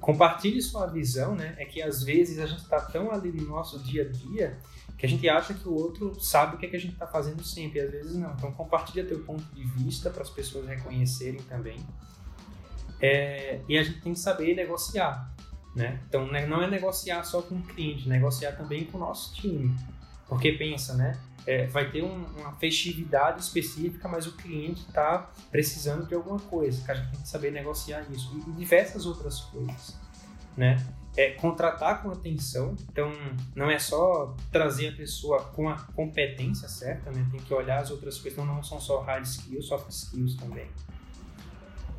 Compartilhe 0.01 0.61
sua 0.61 0.87
visão, 0.87 1.37
né? 1.37 1.55
É 1.59 1.65
que 1.65 1.81
às 1.81 2.03
vezes 2.03 2.41
a 2.41 2.47
gente 2.47 2.63
está 2.63 2.81
tão 2.81 3.13
ali 3.13 3.31
no 3.31 3.47
nosso 3.47 3.79
dia 3.79 4.03
a 4.03 4.09
dia 4.09 4.59
que 5.03 5.07
a 5.07 5.09
gente 5.09 5.29
acha 5.29 5.53
que 5.53 5.69
o 5.69 5.75
outro 5.75 6.15
sabe 6.21 6.55
o 6.55 6.59
que, 6.61 6.67
é 6.67 6.69
que 6.69 6.77
a 6.77 6.79
gente 6.79 6.93
está 6.93 7.09
fazendo 7.09 7.43
sempre, 7.43 7.81
e 7.81 7.83
às 7.83 7.91
vezes 7.91 8.15
não. 8.15 8.33
Então 8.35 8.53
compartilha 8.53 9.05
teu 9.05 9.19
ponto 9.25 9.43
de 9.53 9.65
vista 9.65 10.09
para 10.11 10.23
as 10.23 10.31
pessoas 10.31 10.65
reconhecerem 10.69 11.43
também. 11.43 11.85
É, 13.01 13.61
e 13.69 13.77
a 13.77 13.83
gente 13.83 14.01
tem 14.01 14.13
que 14.13 14.21
saber 14.21 14.55
negociar, 14.55 15.35
né? 15.75 16.01
Então, 16.07 16.31
né, 16.31 16.47
não 16.47 16.63
é 16.63 16.71
negociar 16.71 17.25
só 17.25 17.43
com 17.43 17.57
o 17.57 17.63
cliente, 17.65 18.09
negociar 18.09 18.53
também 18.53 18.85
com 18.85 18.97
o 18.97 19.01
nosso 19.01 19.35
time. 19.35 19.75
Porque 20.29 20.53
pensa, 20.53 20.95
né? 20.95 21.19
É, 21.45 21.67
vai 21.67 21.91
ter 21.91 22.05
um, 22.05 22.25
uma 22.39 22.53
festividade 22.53 23.41
específica, 23.41 24.07
mas 24.07 24.29
o 24.29 24.37
cliente 24.37 24.83
está 24.87 25.33
precisando 25.51 26.07
de 26.07 26.15
alguma 26.15 26.39
coisa, 26.39 26.81
a 26.93 26.95
gente 26.95 27.11
tem 27.11 27.21
que 27.23 27.29
saber 27.29 27.51
negociar 27.51 28.07
isso. 28.13 28.31
E, 28.37 28.51
e 28.51 28.53
diversas 28.53 29.05
outras 29.05 29.41
coisas, 29.41 29.99
né? 30.57 30.77
É, 31.15 31.33
contratar 31.33 32.03
com 32.03 32.11
atenção, 32.11 32.75
então 32.91 33.13
não 33.55 33.71
é 33.71 33.79
só 33.79 34.35
trazer 34.51 34.89
a 34.89 34.93
pessoa 34.93 35.43
com 35.43 35.69
a 35.69 35.77
competência 35.79 36.67
certa, 36.69 37.11
né? 37.11 37.27
Tem 37.31 37.39
que 37.39 37.53
olhar 37.53 37.81
as 37.81 37.91
outras 37.91 38.19
coisas, 38.19 38.33
então 38.33 38.47
não 38.47 38.63
são 38.63 38.81
só 38.81 39.01
hard 39.03 39.25
skills, 39.25 39.67
soft 39.67 39.91
skills 39.91 40.37
também. 40.37 40.69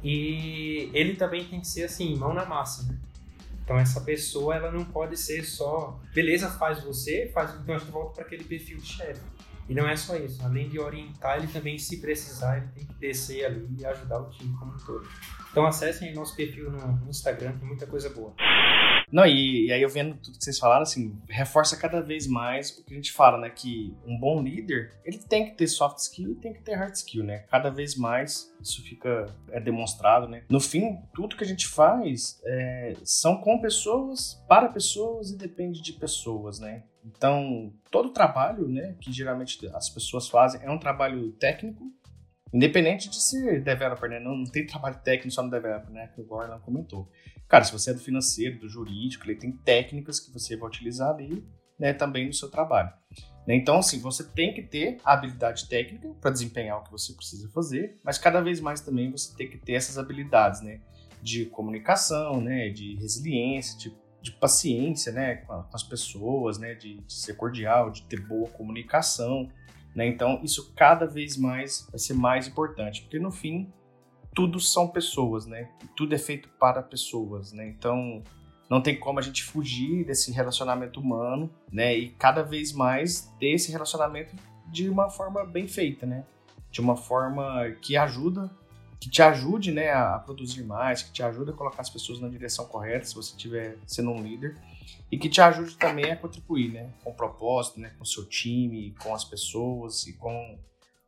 E 0.03 0.89
ele 0.93 1.15
também 1.15 1.45
tem 1.45 1.61
que 1.61 1.67
ser 1.67 1.83
assim, 1.83 2.15
mão 2.15 2.33
na 2.33 2.43
massa, 2.43 2.91
né? 2.91 2.97
Então 3.63 3.77
essa 3.77 4.01
pessoa 4.01 4.55
ela 4.55 4.71
não 4.71 4.83
pode 4.83 5.15
ser 5.15 5.43
só, 5.43 5.99
beleza, 6.13 6.49
faz 6.49 6.83
você, 6.83 7.29
faz 7.33 7.53
então 7.53 7.77
gente 7.79 7.91
volta 7.91 8.15
para 8.15 8.23
aquele 8.25 8.43
perfil 8.43 8.77
de 8.77 8.85
chefe. 8.85 9.21
E 9.69 9.73
não 9.73 9.87
é 9.87 9.95
só 9.95 10.15
isso, 10.17 10.43
além 10.43 10.67
de 10.67 10.77
orientar, 10.77 11.37
ele 11.37 11.47
também, 11.47 11.77
se 11.77 11.97
precisar, 11.97 12.57
ele 12.57 12.67
tem 12.75 12.85
que 12.85 12.93
descer 12.95 13.45
ali 13.45 13.65
e 13.79 13.85
ajudar 13.85 14.19
o 14.19 14.29
time 14.29 14.53
como 14.57 14.73
um 14.73 14.77
todo. 14.77 15.07
Então 15.53 15.67
acessem 15.67 16.11
nosso 16.15 16.35
perfil 16.35 16.71
no 16.71 17.07
Instagram, 17.07 17.55
tem 17.59 17.67
muita 17.67 17.85
coisa 17.85 18.09
boa. 18.09 18.33
Não, 19.11 19.23
e, 19.23 19.67
e, 19.67 19.71
aí 19.71 19.83
eu 19.83 19.87
vendo 19.87 20.15
tudo 20.15 20.39
que 20.39 20.43
vocês 20.43 20.57
falaram, 20.57 20.81
assim, 20.81 21.15
reforça 21.29 21.77
cada 21.77 22.01
vez 22.01 22.25
mais 22.25 22.71
o 22.71 22.83
que 22.83 22.91
a 22.91 22.95
gente 22.95 23.11
fala, 23.11 23.37
né? 23.37 23.51
Que 23.51 23.95
um 24.07 24.19
bom 24.19 24.41
líder, 24.41 24.91
ele 25.05 25.19
tem 25.19 25.45
que 25.45 25.51
ter 25.55 25.67
soft 25.67 25.99
skill 25.99 26.31
e 26.31 26.35
tem 26.35 26.53
que 26.53 26.63
ter 26.63 26.73
hard 26.73 26.95
skill, 26.95 27.23
né? 27.23 27.45
Cada 27.51 27.69
vez 27.69 27.95
mais 27.95 28.51
isso 28.59 28.81
fica 28.81 29.27
é 29.51 29.59
demonstrado, 29.59 30.27
né? 30.27 30.43
No 30.49 30.59
fim, 30.59 30.97
tudo 31.13 31.37
que 31.37 31.43
a 31.43 31.47
gente 31.47 31.67
faz 31.67 32.41
é, 32.43 32.95
são 33.03 33.39
com 33.39 33.61
pessoas, 33.61 34.43
para 34.49 34.69
pessoas 34.69 35.29
e 35.29 35.37
depende 35.37 35.83
de 35.83 35.93
pessoas, 35.93 36.59
né? 36.59 36.81
Então, 37.05 37.71
todo 37.91 38.09
trabalho, 38.09 38.67
né, 38.67 38.95
que 38.99 39.11
geralmente 39.11 39.59
as 39.75 39.89
pessoas 39.89 40.27
fazem 40.27 40.61
é 40.63 40.71
um 40.71 40.79
trabalho 40.79 41.33
técnico, 41.33 41.83
independente 42.53 43.09
de 43.09 43.21
ser 43.21 43.63
developer, 43.63 44.09
né? 44.09 44.19
Não, 44.19 44.37
não 44.37 44.45
tem 44.45 44.65
trabalho 44.65 44.99
técnico 45.03 45.31
só 45.31 45.41
no 45.41 45.49
developer, 45.49 45.91
né? 45.91 46.07
Que 46.13 46.21
o 46.21 46.25
Gordon 46.25 46.59
comentou. 46.59 47.09
Cara, 47.47 47.63
se 47.63 47.71
você 47.71 47.91
é 47.91 47.93
do 47.93 47.99
financeiro, 47.99 48.59
do 48.59 48.69
jurídico, 48.69 49.25
ele 49.25 49.35
tem 49.35 49.51
técnicas 49.51 50.19
que 50.19 50.31
você 50.31 50.55
vai 50.55 50.67
utilizar 50.67 51.09
ali, 51.09 51.45
né, 51.79 51.93
também 51.93 52.27
no 52.27 52.33
seu 52.33 52.49
trabalho. 52.49 52.91
Né? 53.47 53.55
Então, 53.55 53.79
assim, 53.79 53.99
você 53.99 54.23
tem 54.23 54.53
que 54.53 54.61
ter 54.61 54.97
a 55.03 55.13
habilidade 55.13 55.67
técnica 55.67 56.09
para 56.21 56.31
desempenhar 56.31 56.79
o 56.79 56.83
que 56.83 56.91
você 56.91 57.13
precisa 57.13 57.49
fazer, 57.49 57.99
mas 58.03 58.17
cada 58.17 58.41
vez 58.41 58.59
mais 58.59 58.81
também 58.81 59.11
você 59.11 59.35
tem 59.35 59.49
que 59.49 59.57
ter 59.57 59.73
essas 59.73 59.97
habilidades, 59.97 60.61
né, 60.61 60.81
de 61.21 61.45
comunicação, 61.45 62.41
né, 62.41 62.69
de 62.69 62.95
resiliência, 62.95 63.77
de, 63.77 63.95
de 64.21 64.31
paciência, 64.31 65.11
né, 65.11 65.35
com, 65.35 65.65
as 65.73 65.83
pessoas, 65.83 66.57
né, 66.57 66.73
de, 66.73 66.99
de 67.01 67.13
ser 67.13 67.35
cordial, 67.35 67.91
de 67.91 68.03
ter 68.03 68.19
boa 68.21 68.49
comunicação, 68.49 69.49
né? 69.95 70.07
Então, 70.07 70.39
isso 70.43 70.73
cada 70.75 71.05
vez 71.05 71.37
mais 71.37 71.87
vai 71.89 71.99
ser 71.99 72.13
mais 72.13 72.47
importante, 72.47 73.01
porque 73.01 73.19
no 73.19 73.31
fim 73.31 73.71
tudo 74.33 74.59
são 74.59 74.87
pessoas, 74.87 75.45
né? 75.45 75.69
Tudo 75.95 76.15
é 76.15 76.17
feito 76.17 76.49
para 76.59 76.81
pessoas, 76.81 77.53
né? 77.53 77.67
Então, 77.67 78.23
não 78.69 78.81
tem 78.81 78.99
como 78.99 79.19
a 79.19 79.21
gente 79.21 79.43
fugir 79.43 80.03
desse 80.05 80.31
relacionamento 80.31 80.99
humano, 80.99 81.49
né? 81.71 81.95
E 81.95 82.09
cada 82.09 82.41
vez 82.41 82.73
mais 82.73 83.31
ter 83.39 83.51
esse 83.51 83.71
relacionamento 83.71 84.35
de 84.67 84.89
uma 84.89 85.09
forma 85.09 85.45
bem 85.45 85.67
feita, 85.67 86.05
né? 86.05 86.25
De 86.71 86.81
uma 86.81 86.95
forma 86.95 87.69
que 87.81 87.95
ajuda, 87.95 88.49
que 88.99 89.09
te 89.09 89.21
ajude, 89.21 89.71
né, 89.71 89.91
a 89.91 90.17
produzir 90.17 90.63
mais, 90.63 91.03
que 91.03 91.11
te 91.11 91.21
ajude 91.21 91.51
a 91.51 91.53
colocar 91.53 91.81
as 91.81 91.89
pessoas 91.89 92.21
na 92.21 92.29
direção 92.29 92.65
correta, 92.65 93.05
se 93.05 93.13
você 93.13 93.31
estiver 93.31 93.77
sendo 93.85 94.11
um 94.11 94.23
líder, 94.23 94.55
e 95.11 95.17
que 95.17 95.29
te 95.29 95.41
ajude 95.41 95.77
também 95.77 96.11
a 96.11 96.15
contribuir, 96.15 96.71
né, 96.71 96.89
com 97.03 97.11
o 97.11 97.13
propósito, 97.13 97.79
né, 97.79 97.91
com 97.97 98.03
o 98.03 98.07
seu 98.07 98.25
time, 98.25 98.95
com 99.01 99.13
as 99.13 99.23
pessoas 99.23 100.07
e 100.07 100.13
com 100.13 100.57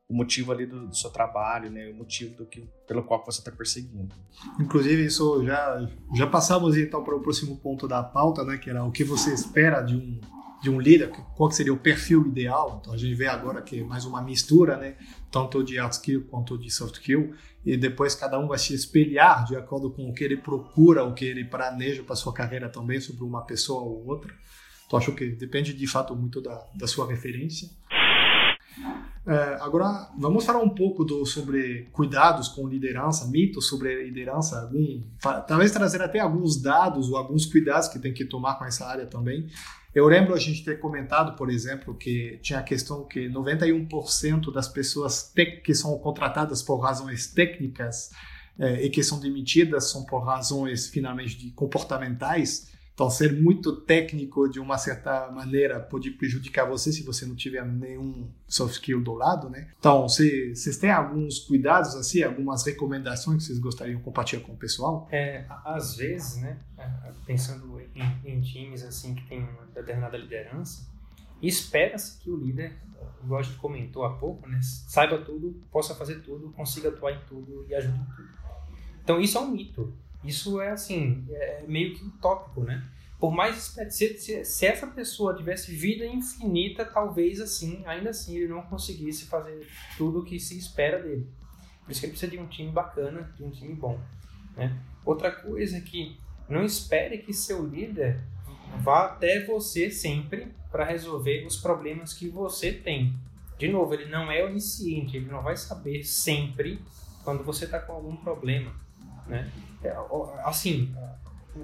o 0.07 0.13
motivo 0.13 0.51
ali 0.51 0.65
do, 0.65 0.87
do, 0.87 0.95
seu 0.95 1.09
trabalho, 1.09 1.69
né? 1.71 1.89
O 1.89 1.95
motivo 1.95 2.35
do 2.35 2.45
que, 2.45 2.63
pelo 2.87 3.03
qual 3.03 3.23
você 3.25 3.39
está 3.39 3.51
perseguindo. 3.51 4.13
Inclusive, 4.59 5.03
isso 5.03 5.43
já, 5.43 5.89
já 6.13 6.27
passamos 6.27 6.77
então 6.77 7.03
para 7.03 7.15
o 7.15 7.21
próximo 7.21 7.57
ponto 7.57 7.87
da 7.87 8.03
pauta, 8.03 8.43
né? 8.43 8.57
Que 8.57 8.69
era 8.69 8.83
o 8.83 8.91
que 8.91 9.03
você 9.03 9.33
espera 9.33 9.81
de 9.81 9.95
um, 9.95 10.19
de 10.65 10.71
um 10.71 10.79
líder, 10.79 11.11
qual 11.35 11.51
seria 11.51 11.71
o 11.71 11.77
perfil 11.77 12.25
ideal. 12.25 12.79
Então, 12.81 12.91
a 12.91 12.97
gente 12.97 13.13
vê 13.13 13.27
agora 13.27 13.61
que 13.61 13.81
é 13.81 13.83
mais 13.83 14.03
uma 14.03 14.19
mistura, 14.19 14.75
né? 14.77 14.95
Tanto 15.31 15.63
de 15.63 15.77
hard 15.77 15.93
skill 15.93 16.25
quanto 16.25 16.57
de 16.57 16.71
soft 16.71 16.95
skill. 16.95 17.35
E 17.63 17.77
depois 17.77 18.15
cada 18.15 18.39
um 18.39 18.47
vai 18.47 18.57
se 18.57 18.73
espelhar 18.73 19.45
de 19.45 19.55
acordo 19.55 19.91
com 19.91 20.09
o 20.09 20.13
que 20.13 20.23
ele 20.23 20.37
procura, 20.37 21.03
o 21.03 21.13
que 21.13 21.23
ele 21.23 21.45
planeja 21.45 22.01
para 22.01 22.15
sua 22.15 22.33
carreira 22.33 22.67
também, 22.67 22.99
sobre 22.99 23.23
uma 23.23 23.45
pessoa 23.45 23.83
ou 23.83 24.07
outra. 24.07 24.33
Então, 24.87 24.97
acho 24.97 25.11
que 25.13 25.27
depende 25.27 25.71
de 25.71 25.85
fato 25.85 26.15
muito 26.15 26.41
da, 26.41 26.67
da 26.73 26.87
sua 26.87 27.07
referência. 27.07 27.69
É, 29.27 29.57
agora, 29.61 30.09
vamos 30.17 30.45
falar 30.45 30.59
um 30.59 30.69
pouco 30.69 31.03
do, 31.03 31.25
sobre 31.27 31.89
cuidados 31.91 32.47
com 32.47 32.67
liderança, 32.67 33.27
mitos 33.27 33.67
sobre 33.67 34.03
liderança, 34.03 34.61
algum, 34.61 35.03
talvez 35.47 35.71
trazer 35.71 36.01
até 36.01 36.19
alguns 36.19 36.59
dados 36.59 37.09
ou 37.09 37.17
alguns 37.17 37.45
cuidados 37.45 37.87
que 37.87 37.99
tem 37.99 38.13
que 38.13 38.25
tomar 38.25 38.55
com 38.55 38.65
essa 38.65 38.87
área 38.87 39.05
também. 39.05 39.47
Eu 39.95 40.07
lembro 40.07 40.35
a 40.35 40.39
gente 40.39 40.61
ter 40.61 40.77
comentado, 40.77 41.37
por 41.37 41.49
exemplo, 41.49 41.95
que 41.95 42.37
tinha 42.41 42.59
a 42.59 42.63
questão 42.63 43.05
que 43.05 43.29
91% 43.29 44.51
das 44.51 44.67
pessoas 44.67 45.31
que 45.63 45.73
são 45.73 45.97
contratadas 45.97 46.61
por 46.61 46.79
razões 46.79 47.27
técnicas 47.27 48.11
é, 48.59 48.83
e 48.83 48.89
que 48.89 49.01
são 49.01 49.21
demitidas 49.21 49.89
são 49.89 50.03
por 50.03 50.19
razões 50.19 50.89
finalmente 50.89 51.37
de 51.37 51.49
comportamentais. 51.51 52.74
Então, 52.95 53.09
ser 53.09 53.33
muito 53.33 53.75
técnico 53.75 54.47
de 54.47 54.57
uma 54.57 54.77
certa 54.77 55.29
maneira 55.29 55.81
pode 55.81 56.11
prejudicar 56.11 56.65
você 56.65 56.93
se 56.93 57.03
você 57.03 57.25
não 57.25 57.35
tiver 57.35 57.65
nenhum 57.65 58.31
soft 58.47 58.75
skill 58.75 59.03
do 59.03 59.13
lado, 59.13 59.49
né? 59.49 59.69
Então, 59.77 60.03
vocês 60.03 60.77
têm 60.77 60.89
alguns 60.89 61.39
cuidados, 61.39 61.93
assim, 61.93 62.23
algumas 62.23 62.65
recomendações 62.65 63.39
que 63.39 63.43
vocês 63.43 63.59
gostariam 63.59 63.97
de 63.97 64.03
compartilhar 64.03 64.41
com 64.43 64.53
o 64.53 64.57
pessoal? 64.57 65.09
É, 65.11 65.43
às 65.65 65.97
vezes, 65.97 66.37
né, 66.37 66.57
é, 66.77 67.11
pensando 67.25 67.81
em, 67.93 68.21
em 68.23 68.39
times, 68.39 68.81
assim, 68.81 69.13
que 69.13 69.27
tem 69.27 69.39
uma 69.39 69.65
determinada 69.73 70.17
liderança, 70.17 70.87
espera-se 71.41 72.17
que 72.19 72.31
o 72.31 72.37
líder, 72.37 72.77
igual 73.21 73.41
a 73.41 73.43
gente 73.43 73.57
comentou 73.57 74.05
há 74.05 74.13
pouco, 74.15 74.47
né, 74.47 74.57
saiba 74.61 75.17
tudo, 75.17 75.61
possa 75.69 75.93
fazer 75.93 76.21
tudo, 76.21 76.49
consiga 76.53 76.87
atuar 76.87 77.11
em 77.11 77.19
tudo 77.27 77.65
e 77.67 77.75
ajude 77.75 77.99
em 77.99 78.05
tudo. 78.15 78.29
Então, 79.03 79.19
isso 79.19 79.37
é 79.37 79.41
um 79.41 79.51
mito. 79.51 79.93
Isso 80.25 80.59
é 80.61 80.71
assim, 80.71 81.25
é 81.29 81.63
meio 81.67 81.93
que 81.93 82.03
utópico, 82.03 82.61
né? 82.61 82.83
Por 83.19 83.31
mais 83.31 83.75
se, 83.89 84.43
se, 84.43 84.65
essa 84.65 84.87
pessoa 84.87 85.35
tivesse 85.35 85.71
vida 85.71 86.05
infinita, 86.05 86.83
talvez 86.85 87.39
assim, 87.39 87.81
ainda 87.85 88.09
assim 88.09 88.35
ele 88.35 88.47
não 88.47 88.61
conseguisse 88.63 89.25
fazer 89.25 89.67
tudo 89.97 90.19
o 90.19 90.25
que 90.25 90.39
se 90.39 90.57
espera 90.57 91.01
dele. 91.01 91.27
Por 91.83 91.91
isso 91.91 91.99
que 91.99 92.07
ele 92.07 92.11
precisa 92.11 92.31
de 92.31 92.37
um 92.37 92.47
time 92.47 92.71
bacana, 92.71 93.31
de 93.37 93.43
um 93.43 93.49
time 93.49 93.73
bom. 93.73 93.99
Né? 94.55 94.77
Outra 95.05 95.31
coisa 95.31 95.77
é 95.77 95.81
que 95.81 96.17
não 96.49 96.63
espere 96.63 97.19
que 97.19 97.33
seu 97.33 97.65
líder 97.65 98.19
vá 98.81 99.05
até 99.05 99.45
você 99.45 99.89
sempre 99.89 100.53
para 100.71 100.83
resolver 100.83 101.45
os 101.45 101.57
problemas 101.57 102.13
que 102.13 102.27
você 102.27 102.71
tem. 102.71 103.15
De 103.57 103.69
novo, 103.69 103.93
ele 103.93 104.09
não 104.09 104.29
é 104.29 104.43
onisciente, 104.43 105.15
ele 105.15 105.31
não 105.31 105.41
vai 105.41 105.55
saber 105.55 106.03
sempre 106.03 106.81
quando 107.23 107.43
você 107.43 107.65
está 107.65 107.79
com 107.79 107.93
algum 107.93 108.15
problema. 108.17 108.73
Né? 109.27 109.49
É, 109.83 109.95
assim, 110.43 110.93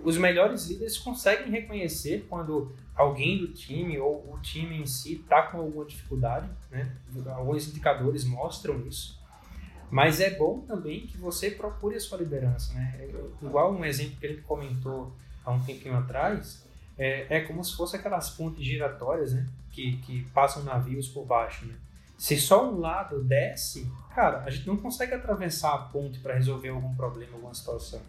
os 0.03 0.17
melhores 0.17 0.67
líderes 0.67 0.97
conseguem 0.97 1.51
reconhecer 1.51 2.25
quando 2.29 2.71
alguém 2.95 3.37
do 3.37 3.47
time 3.49 3.97
ou 3.99 4.33
o 4.33 4.39
time 4.41 4.77
em 4.77 4.85
si 4.85 5.15
está 5.15 5.43
com 5.43 5.59
alguma 5.59 5.85
dificuldade, 5.85 6.49
né? 6.69 6.95
Alguns 7.27 7.67
indicadores 7.67 8.23
mostram 8.23 8.85
isso. 8.87 9.19
Mas 9.89 10.21
é 10.21 10.29
bom 10.37 10.61
também 10.61 11.05
que 11.05 11.17
você 11.17 11.51
procure 11.51 11.95
a 11.95 11.99
sua 11.99 12.19
liderança, 12.19 12.73
né? 12.73 12.95
É, 12.99 13.45
igual 13.45 13.73
um 13.73 13.83
exemplo 13.83 14.15
que 14.17 14.25
ele 14.25 14.41
comentou 14.41 15.13
há 15.43 15.51
um 15.51 15.61
tempinho 15.63 15.97
atrás, 15.97 16.65
é, 16.97 17.37
é 17.37 17.41
como 17.41 17.63
se 17.63 17.75
fosse 17.75 17.95
aquelas 17.95 18.29
pontes 18.29 18.63
giratórias, 18.63 19.33
né? 19.33 19.47
Que, 19.71 19.97
que 19.97 20.23
passam 20.31 20.63
navios 20.63 21.07
por 21.09 21.25
baixo, 21.25 21.65
né? 21.65 21.75
Se 22.21 22.37
só 22.37 22.71
um 22.71 22.79
lado 22.79 23.23
desce, 23.23 23.91
cara, 24.13 24.43
a 24.43 24.49
gente 24.51 24.67
não 24.67 24.77
consegue 24.77 25.15
atravessar 25.15 25.73
a 25.73 25.77
ponte 25.79 26.19
para 26.19 26.35
resolver 26.35 26.69
algum 26.69 26.93
problema, 26.93 27.33
alguma 27.33 27.51
situação. 27.51 27.99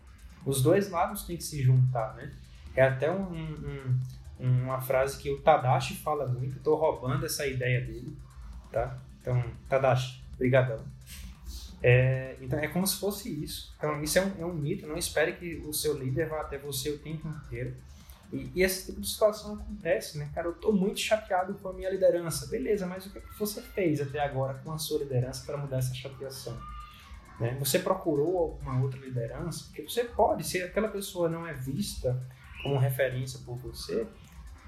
Os 0.44 0.60
dois 0.60 0.90
lados 0.90 1.22
têm 1.22 1.38
que 1.38 1.42
se 1.42 1.62
juntar, 1.62 2.12
né? 2.12 2.30
É 2.76 2.82
até 2.82 3.10
um, 3.10 3.32
um, 3.32 3.98
uma 4.38 4.82
frase 4.82 5.16
que 5.16 5.30
o 5.30 5.40
Tadashi 5.40 5.94
fala 5.94 6.26
muito, 6.26 6.58
estou 6.58 6.76
roubando 6.76 7.24
essa 7.24 7.46
ideia 7.46 7.80
dele, 7.80 8.14
tá? 8.70 8.98
Então, 9.18 9.42
Tadashi, 9.66 10.22
brigadão. 10.36 10.84
É, 11.82 12.36
então 12.42 12.58
é 12.58 12.68
como 12.68 12.86
se 12.86 13.00
fosse 13.00 13.30
isso. 13.42 13.74
Então 13.78 14.02
isso 14.02 14.18
é 14.18 14.26
um, 14.26 14.42
é 14.42 14.44
um, 14.44 14.52
mito. 14.52 14.86
Não 14.86 14.98
espere 14.98 15.32
que 15.32 15.56
o 15.66 15.72
seu 15.72 15.98
líder 15.98 16.28
vá 16.28 16.42
até 16.42 16.58
você 16.58 16.90
o 16.90 16.98
tempo 16.98 17.26
inteiro. 17.28 17.74
E, 18.32 18.50
e, 18.54 18.62
esse 18.62 18.86
tipo 18.86 19.00
de 19.00 19.08
situação 19.08 19.54
acontece, 19.54 20.18
né? 20.18 20.30
Cara, 20.34 20.48
eu 20.48 20.52
estou 20.52 20.72
muito 20.72 20.98
chateado 20.98 21.54
com 21.54 21.68
a 21.68 21.72
minha 21.72 21.90
liderança. 21.90 22.46
Beleza, 22.46 22.86
mas 22.86 23.04
o 23.06 23.10
que, 23.10 23.18
é 23.18 23.20
que 23.20 23.38
você 23.38 23.60
fez 23.60 24.00
até 24.00 24.20
agora 24.20 24.54
com 24.64 24.72
a 24.72 24.78
sua 24.78 25.00
liderança 25.00 25.44
para 25.44 25.58
mudar 25.58 25.78
essa 25.78 25.94
chateação? 25.94 26.58
Né? 27.38 27.56
Você 27.58 27.78
procurou 27.78 28.38
alguma 28.38 28.80
outra 28.80 28.98
liderança? 28.98 29.64
Porque 29.64 29.82
você 29.82 30.04
pode, 30.04 30.44
se 30.44 30.62
aquela 30.62 30.88
pessoa 30.88 31.28
não 31.28 31.46
é 31.46 31.52
vista 31.52 32.18
como 32.62 32.78
referência 32.78 33.40
por 33.44 33.56
você, 33.58 34.06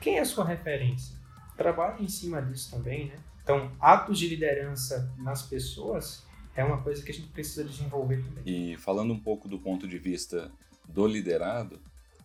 quem 0.01 0.19
é 0.19 0.21
a 0.21 0.27
sua 0.27 0.45
referência? 0.45 1.17
Trabalhe 1.57 2.05
em 2.05 2.09
cima 2.09 2.43
disso 2.43 2.71
também, 2.71 3.07
né? 3.07 3.17
Então, 3.43 3.71
atos 3.81 4.19
de 4.19 4.29
liderança 4.29 5.13
nas 5.19 5.43
pessoas 5.43 6.27
é 6.57 6.65
uma 6.65 6.83
coisa 6.83 7.03
que 7.03 7.11
a 7.11 7.15
gente 7.15 7.29
precisa 7.29 7.65
desenvolver 7.65 8.23
também. 8.23 8.43
E 8.45 8.77
falando 8.77 9.13
um 9.13 9.21
pouco 9.21 9.49
do 9.49 9.59
ponto 9.59 9.87
de 9.87 9.99
vista 9.99 10.51
do 10.89 11.07
liderado, 11.07 11.81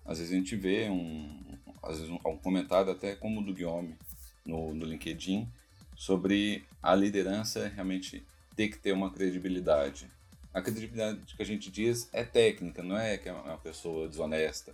às 0.10 0.18
vezes 0.18 0.34
a 0.34 0.36
gente 0.36 0.56
vê 0.56 0.90
um, 0.90 1.40
às 1.84 2.00
vezes 2.00 2.10
um, 2.10 2.16
um 2.16 2.38
comentário 2.38 2.92
até 2.92 3.16
como 3.16 3.42
o 3.42 3.44
do 3.44 3.54
Guillaume 3.54 3.96
no, 4.44 4.74
no 4.74 4.84
LinkedIn 4.84 5.48
sobre 5.96 6.66
a 6.82 6.96
liderança 6.96 7.68
realmente 7.68 8.26
ter 8.56 8.70
que 8.70 8.80
ter 8.80 8.92
uma 8.92 9.12
credibilidade. 9.12 10.08
A 10.52 10.62
credibilidade 10.64 11.20
que 11.36 11.44
a 11.44 11.46
gente 11.46 11.70
diz 11.70 12.10
é 12.12 12.24
técnica, 12.24 12.82
não 12.82 12.98
é 12.98 13.20
que 13.20 13.30
é 13.30 13.34
uma 13.34 13.60
pessoa 13.60 14.08
desonesta, 14.08 14.74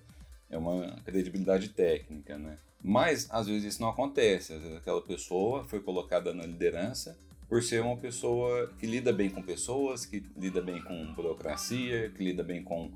é 0.50 0.58
uma 0.58 0.96
credibilidade 1.04 1.68
técnica, 1.68 2.38
né? 2.38 2.58
Mas 2.82 3.28
às 3.30 3.48
vezes 3.48 3.74
isso 3.74 3.82
não 3.82 3.90
acontece, 3.90 4.54
às 4.54 4.62
vezes 4.62 4.78
aquela 4.78 5.02
pessoa 5.02 5.66
foi 5.66 5.82
colocada 5.82 6.34
na 6.34 6.46
liderança 6.46 7.18
por 7.50 7.62
ser 7.62 7.82
uma 7.82 7.98
pessoa 7.98 8.72
que 8.80 8.88
lida 8.88 9.12
bem 9.12 9.30
com 9.30 9.42
pessoas, 9.42 10.06
que 10.06 10.24
lida 10.38 10.62
bem 10.62 10.82
com 10.82 11.14
burocracia, 11.14 12.10
que 12.12 12.24
lida 12.24 12.42
bem 12.42 12.64
com, 12.64 12.90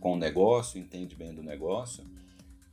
com 0.00 0.14
o 0.14 0.18
negócio, 0.18 0.78
entende 0.78 1.14
bem 1.14 1.34
do 1.34 1.42
negócio, 1.42 2.04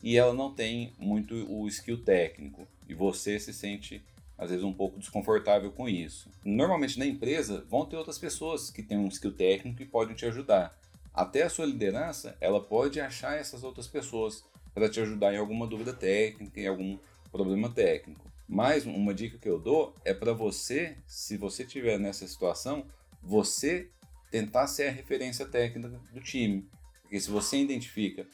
e 0.01 0.17
ela 0.17 0.33
não 0.33 0.53
tem 0.53 0.93
muito 0.99 1.33
o 1.49 1.67
skill 1.67 2.03
técnico, 2.03 2.67
e 2.87 2.93
você 2.93 3.39
se 3.39 3.53
sente 3.53 4.03
às 4.37 4.49
vezes 4.49 4.63
um 4.63 4.73
pouco 4.73 4.99
desconfortável 4.99 5.71
com 5.71 5.87
isso. 5.87 6.29
Normalmente 6.43 6.99
na 6.99 7.05
empresa 7.05 7.65
vão 7.69 7.85
ter 7.85 7.95
outras 7.95 8.17
pessoas 8.17 8.69
que 8.69 8.83
têm 8.83 8.97
um 8.97 9.07
skill 9.07 9.31
técnico 9.31 9.81
e 9.81 9.85
podem 9.85 10.15
te 10.15 10.25
ajudar. 10.25 10.77
Até 11.13 11.43
a 11.43 11.49
sua 11.49 11.65
liderança, 11.65 12.35
ela 12.41 12.59
pode 12.59 12.99
achar 12.99 13.37
essas 13.37 13.63
outras 13.63 13.87
pessoas 13.87 14.43
para 14.73 14.89
te 14.89 14.99
ajudar 14.99 15.33
em 15.33 15.37
alguma 15.37 15.67
dúvida 15.67 15.93
técnica, 15.93 16.59
em 16.59 16.67
algum 16.67 16.97
problema 17.31 17.69
técnico. 17.69 18.31
Mas 18.47 18.85
uma 18.85 19.13
dica 19.13 19.37
que 19.37 19.47
eu 19.47 19.59
dou 19.59 19.95
é 20.03 20.13
para 20.13 20.33
você, 20.33 20.97
se 21.07 21.37
você 21.37 21.63
estiver 21.63 21.99
nessa 21.99 22.27
situação, 22.27 22.85
você 23.21 23.89
tentar 24.31 24.67
ser 24.67 24.87
a 24.87 24.91
referência 24.91 25.45
técnica 25.45 25.89
do 26.11 26.19
time. 26.19 26.67
Porque 27.13 27.21
se 27.21 27.29
você 27.29 27.59
identifica 27.59 28.25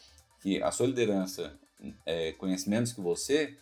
que 0.42 0.64
a 0.64 0.72
sua 0.72 0.88
liderança 0.88 1.60
é, 2.06 2.32
conhece 2.32 2.70
menos 2.70 2.94
que 2.94 3.02
você, 3.02 3.58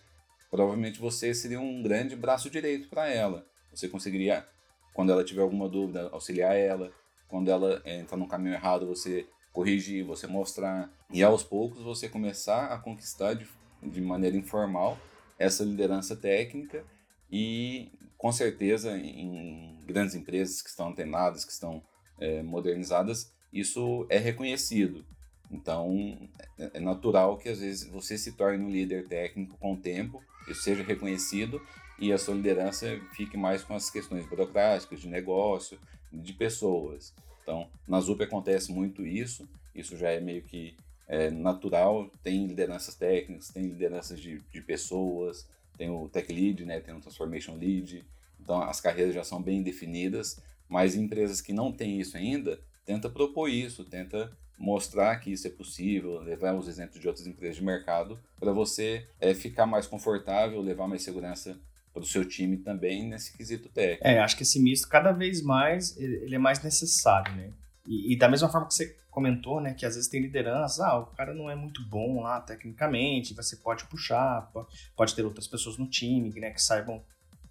provavelmente 0.51 0.99
você 0.99 1.33
seria 1.33 1.59
um 1.59 1.81
grande 1.81 2.15
braço 2.15 2.51
direito 2.51 2.87
para 2.87 3.09
ela. 3.09 3.43
Você 3.73 3.89
conseguiria, 3.89 4.47
quando 4.93 5.11
ela 5.11 5.23
tiver 5.23 5.41
alguma 5.41 5.67
dúvida, 5.67 6.07
auxiliar 6.11 6.55
ela. 6.55 6.91
Quando 7.27 7.49
ela 7.49 7.81
é, 7.83 7.99
entrar 7.99 8.15
no 8.15 8.27
caminho 8.27 8.53
errado, 8.53 8.85
você 8.85 9.27
corrigir, 9.51 10.05
você 10.05 10.27
mostrar. 10.27 10.87
E 11.11 11.23
aos 11.23 11.41
poucos 11.41 11.81
você 11.81 12.07
começar 12.07 12.67
a 12.67 12.77
conquistar 12.77 13.33
de, 13.33 13.47
de 13.81 13.99
maneira 13.99 14.37
informal 14.37 14.99
essa 15.39 15.63
liderança 15.63 16.15
técnica 16.15 16.85
e 17.31 17.91
com 18.19 18.31
certeza 18.31 18.95
em 18.95 19.81
grandes 19.83 20.13
empresas 20.13 20.61
que 20.61 20.69
estão 20.69 20.89
antenadas, 20.89 21.43
que 21.43 21.51
estão 21.51 21.81
é, 22.19 22.43
modernizadas, 22.43 23.35
isso 23.59 24.05
é 24.09 24.17
reconhecido. 24.17 25.05
Então 25.51 26.17
é, 26.57 26.71
é 26.75 26.79
natural 26.79 27.37
que 27.37 27.49
às 27.49 27.59
vezes 27.59 27.87
você 27.87 28.17
se 28.17 28.33
torne 28.33 28.63
um 28.63 28.69
líder 28.69 29.07
técnico 29.07 29.57
com 29.57 29.73
o 29.73 29.77
tempo, 29.77 30.21
isso 30.47 30.61
seja 30.61 30.83
reconhecido 30.83 31.61
e 31.99 32.11
a 32.11 32.17
sua 32.17 32.35
liderança 32.35 32.99
fique 33.13 33.37
mais 33.37 33.63
com 33.63 33.73
as 33.73 33.89
questões 33.89 34.25
burocráticas, 34.25 35.01
de 35.01 35.07
negócio, 35.07 35.79
de 36.11 36.33
pessoas. 36.33 37.13
Então, 37.41 37.69
na 37.87 37.99
ZUP 37.99 38.23
acontece 38.23 38.71
muito 38.71 39.05
isso, 39.05 39.47
isso 39.73 39.97
já 39.97 40.09
é 40.09 40.19
meio 40.19 40.43
que 40.43 40.75
é, 41.07 41.29
natural, 41.31 42.11
tem 42.21 42.45
lideranças 42.45 42.95
técnicas, 42.95 43.49
tem 43.49 43.63
lideranças 43.63 44.19
de, 44.19 44.39
de 44.51 44.61
pessoas, 44.61 45.47
tem 45.77 45.89
o 45.89 46.09
Tech 46.09 46.31
Lead, 46.31 46.65
né, 46.65 46.79
tem 46.79 46.93
o 46.93 46.99
Transformation 46.99 47.55
Lead, 47.55 48.05
então 48.39 48.61
as 48.61 48.81
carreiras 48.81 49.15
já 49.15 49.23
são 49.23 49.41
bem 49.41 49.63
definidas, 49.63 50.39
mas 50.67 50.95
empresas 50.95 51.39
que 51.39 51.53
não 51.53 51.71
têm 51.71 51.99
isso 51.99 52.17
ainda, 52.17 52.59
tenta 52.87 53.09
propor 53.09 53.49
isso, 53.49 53.83
tenta 53.83 54.31
mostrar 54.57 55.17
que 55.17 55.31
isso 55.31 55.45
é 55.45 55.51
possível, 55.51 56.19
levar 56.19 56.55
os 56.55 56.67
exemplos 56.67 56.99
de 56.99 57.07
outras 57.07 57.27
empresas 57.27 57.57
de 57.57 57.63
mercado 57.63 58.19
para 58.39 58.51
você 58.51 59.07
é, 59.19 59.35
ficar 59.35 59.67
mais 59.67 59.85
confortável, 59.85 60.59
levar 60.61 60.87
mais 60.87 61.03
segurança 61.03 61.59
para 61.93 62.01
o 62.01 62.05
seu 62.05 62.25
time 62.25 62.57
também 62.57 63.07
nesse 63.07 63.35
quesito 63.35 63.69
técnico. 63.69 64.07
É, 64.07 64.19
acho 64.19 64.35
que 64.35 64.43
esse 64.43 64.59
misto 64.59 64.87
cada 64.87 65.11
vez 65.11 65.43
mais 65.43 65.95
ele 65.97 66.33
é 66.33 66.39
mais 66.39 66.63
necessário, 66.63 67.35
né? 67.35 67.51
E, 67.85 68.13
e, 68.13 68.17
da 68.17 68.27
mesma 68.27 68.49
forma 68.49 68.67
que 68.67 68.73
você 68.73 68.97
comentou, 69.09 69.61
né, 69.61 69.73
que 69.73 69.85
às 69.85 69.95
vezes 69.95 70.09
tem 70.09 70.21
liderança, 70.21 70.85
ah, 70.85 70.99
o 70.99 71.05
cara 71.07 71.33
não 71.33 71.49
é 71.49 71.55
muito 71.55 71.81
bom 71.87 72.21
lá 72.21 72.41
tecnicamente, 72.41 73.33
você 73.33 73.55
pode 73.55 73.85
puxar, 73.85 74.51
pode, 74.95 75.15
ter 75.15 75.23
outras 75.23 75.47
pessoas 75.47 75.77
no 75.77 75.89
time, 75.89 76.29
né, 76.39 76.51
que 76.51 76.61
saibam 76.61 77.01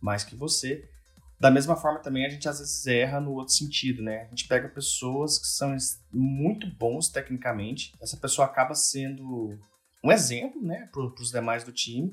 mais 0.01 0.23
que 0.23 0.37
você. 0.37 0.89
Da 1.39 1.51
mesma 1.51 1.77
forma 1.77 1.99
também 1.99 2.25
a 2.25 2.31
gente 2.31 2.49
às 2.49 2.59
vezes 2.59 2.87
erra 2.87 3.21
no 3.21 3.33
outro 3.33 3.53
sentido, 3.53 4.03
né? 4.03 4.23
A 4.23 4.29
gente 4.29 4.49
pega 4.49 4.69
pessoas 4.69 5.39
que 5.39 5.47
são 5.47 5.77
muito 6.13 6.67
bons 6.67 7.09
tecnicamente, 7.09 7.93
essa 8.01 8.17
pessoa 8.17 8.47
acaba 8.47 8.75
sendo 8.75 9.59
um 10.03 10.13
exemplo, 10.13 10.63
né, 10.63 10.89
para 10.93 11.03
os 11.03 11.31
demais 11.31 11.65
do 11.65 11.73
time, 11.73 12.13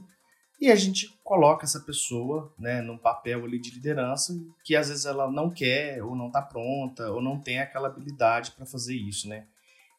e 0.59 0.71
a 0.71 0.75
gente 0.75 1.09
coloca 1.23 1.65
essa 1.65 1.79
pessoa, 1.79 2.53
né, 2.57 2.81
num 2.81 2.97
papel 2.97 3.43
ali 3.43 3.59
de 3.59 3.71
liderança 3.71 4.33
que 4.63 4.75
às 4.75 4.89
vezes 4.89 5.05
ela 5.05 5.29
não 5.29 5.49
quer 5.49 6.01
ou 6.03 6.15
não 6.15 6.27
está 6.27 6.41
pronta 6.41 7.12
ou 7.12 7.21
não 7.21 7.39
tem 7.39 7.59
aquela 7.59 7.88
habilidade 7.88 8.51
para 8.51 8.65
fazer 8.65 8.95
isso, 8.95 9.27
né? 9.27 9.45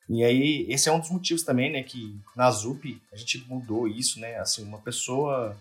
E 0.08 0.22
aí 0.22 0.66
esse 0.68 0.88
é 0.88 0.92
um 0.92 1.00
dos 1.00 1.10
motivos 1.10 1.42
também, 1.42 1.72
né, 1.72 1.82
que 1.82 2.18
na 2.36 2.50
ZUP 2.50 3.00
a 3.12 3.16
gente 3.16 3.38
mudou 3.48 3.88
isso, 3.88 4.20
né? 4.20 4.36
Assim, 4.36 4.64
uma 4.64 4.78
pessoa 4.80 5.56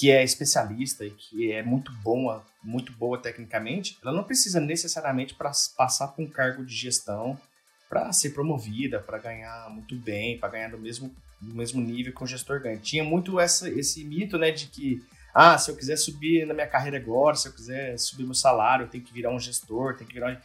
que 0.00 0.10
é 0.10 0.24
especialista 0.24 1.04
e 1.04 1.10
que 1.10 1.52
é 1.52 1.62
muito 1.62 1.92
boa, 1.96 2.42
muito 2.64 2.90
boa 2.90 3.18
tecnicamente, 3.18 3.98
ela 4.02 4.10
não 4.10 4.24
precisa 4.24 4.58
necessariamente 4.58 5.34
para 5.34 5.52
passar 5.76 6.08
por 6.08 6.22
um 6.22 6.26
cargo 6.26 6.64
de 6.64 6.74
gestão 6.74 7.38
para 7.86 8.10
ser 8.10 8.30
promovida, 8.30 8.98
para 8.98 9.18
ganhar 9.18 9.68
muito 9.68 9.94
bem, 9.96 10.38
para 10.38 10.48
ganhar 10.48 10.70
no 10.70 10.78
mesmo, 10.78 11.14
no 11.38 11.54
mesmo 11.54 11.82
nível 11.82 12.14
que 12.14 12.24
o 12.24 12.26
gestor 12.26 12.62
ganha. 12.62 12.78
Tinha 12.78 13.04
muito 13.04 13.38
essa, 13.38 13.68
esse 13.68 14.02
mito, 14.02 14.38
né, 14.38 14.50
de 14.50 14.68
que 14.68 15.04
ah, 15.34 15.58
se 15.58 15.70
eu 15.70 15.76
quiser 15.76 15.96
subir 15.98 16.46
na 16.46 16.54
minha 16.54 16.66
carreira 16.66 16.96
agora, 16.96 17.36
se 17.36 17.48
eu 17.48 17.52
quiser 17.52 17.98
subir 17.98 18.24
meu 18.24 18.32
salário, 18.32 18.86
eu 18.86 18.88
tenho 18.88 19.04
que 19.04 19.12
virar 19.12 19.30
um 19.30 19.38
gestor, 19.38 19.98
tem 19.98 20.06
que 20.06 20.14
virar 20.14 20.32
um... 20.32 20.36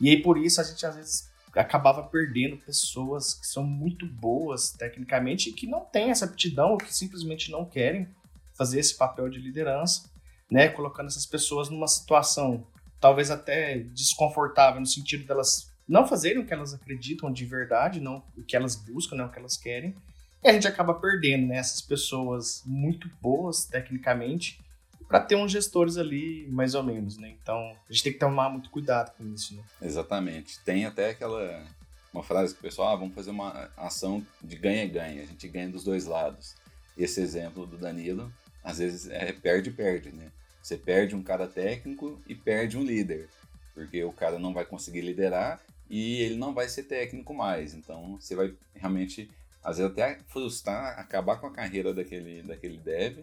E 0.00 0.10
aí 0.10 0.20
por 0.20 0.36
isso 0.36 0.60
a 0.60 0.64
gente 0.64 0.84
às 0.84 0.96
vezes 0.96 1.30
acabava 1.54 2.02
perdendo 2.02 2.56
pessoas 2.56 3.32
que 3.34 3.46
são 3.46 3.62
muito 3.62 4.06
boas 4.06 4.72
tecnicamente 4.72 5.50
e 5.50 5.52
que 5.52 5.68
não 5.68 5.84
têm 5.84 6.10
essa 6.10 6.24
aptidão 6.24 6.72
ou 6.72 6.78
que 6.78 6.92
simplesmente 6.92 7.52
não 7.52 7.64
querem 7.64 8.08
fazer 8.56 8.80
esse 8.80 8.96
papel 8.96 9.28
de 9.28 9.40
liderança, 9.40 10.10
né, 10.50 10.68
colocando 10.68 11.06
essas 11.06 11.26
pessoas 11.26 11.68
numa 11.68 11.88
situação 11.88 12.66
talvez 13.00 13.30
até 13.30 13.78
desconfortável 13.78 14.80
no 14.80 14.86
sentido 14.86 15.26
delas 15.26 15.70
não 15.86 16.06
fazerem 16.06 16.42
o 16.42 16.46
que 16.46 16.54
elas 16.54 16.72
acreditam 16.72 17.30
de 17.30 17.44
verdade, 17.44 18.00
não 18.00 18.24
o 18.34 18.42
que 18.42 18.56
elas 18.56 18.76
buscam, 18.76 19.16
não 19.16 19.26
o 19.26 19.30
que 19.30 19.38
elas 19.38 19.58
querem. 19.58 19.94
E 20.42 20.48
a 20.48 20.52
gente 20.52 20.66
acaba 20.66 20.94
perdendo 20.94 21.48
né, 21.48 21.58
essas 21.58 21.82
pessoas 21.82 22.62
muito 22.64 23.10
boas 23.20 23.66
tecnicamente 23.66 24.58
para 25.06 25.20
ter 25.20 25.36
uns 25.36 25.52
gestores 25.52 25.98
ali 25.98 26.48
mais 26.48 26.74
ou 26.74 26.82
menos, 26.82 27.18
né? 27.18 27.34
Então 27.42 27.58
a 27.88 27.92
gente 27.92 28.04
tem 28.04 28.12
que 28.14 28.18
tomar 28.18 28.48
muito 28.48 28.70
cuidado 28.70 29.14
com 29.16 29.24
isso, 29.34 29.54
né? 29.54 29.62
Exatamente. 29.82 30.58
Tem 30.60 30.86
até 30.86 31.10
aquela 31.10 31.62
uma 32.10 32.22
frase 32.22 32.54
que 32.54 32.60
o 32.60 32.62
pessoal, 32.62 32.94
ah, 32.94 32.96
vamos 32.96 33.14
fazer 33.14 33.30
uma 33.30 33.70
ação 33.76 34.24
de 34.42 34.56
ganha-ganha, 34.56 35.22
a 35.22 35.26
gente 35.26 35.46
ganha 35.48 35.68
dos 35.68 35.84
dois 35.84 36.06
lados. 36.06 36.54
Esse 36.96 37.20
exemplo 37.20 37.66
do 37.66 37.76
Danilo 37.76 38.32
às 38.64 38.78
vezes 38.78 39.08
é 39.10 39.30
perde-perde, 39.32 40.10
né? 40.10 40.32
Você 40.62 40.78
perde 40.78 41.14
um 41.14 41.22
cara 41.22 41.46
técnico 41.46 42.18
e 42.26 42.34
perde 42.34 42.78
um 42.78 42.82
líder, 42.82 43.28
porque 43.74 44.02
o 44.02 44.12
cara 44.12 44.38
não 44.38 44.54
vai 44.54 44.64
conseguir 44.64 45.02
liderar 45.02 45.60
e 45.90 46.22
ele 46.22 46.36
não 46.36 46.54
vai 46.54 46.66
ser 46.68 46.84
técnico 46.84 47.34
mais. 47.34 47.74
Então 47.74 48.18
você 48.18 48.34
vai 48.34 48.54
realmente, 48.74 49.30
às 49.62 49.76
vezes, 49.76 49.92
até 49.92 50.18
frustrar, 50.28 50.98
acabar 50.98 51.36
com 51.36 51.46
a 51.46 51.52
carreira 51.52 51.92
daquele, 51.92 52.42
daquele 52.42 52.78
dev, 52.78 53.18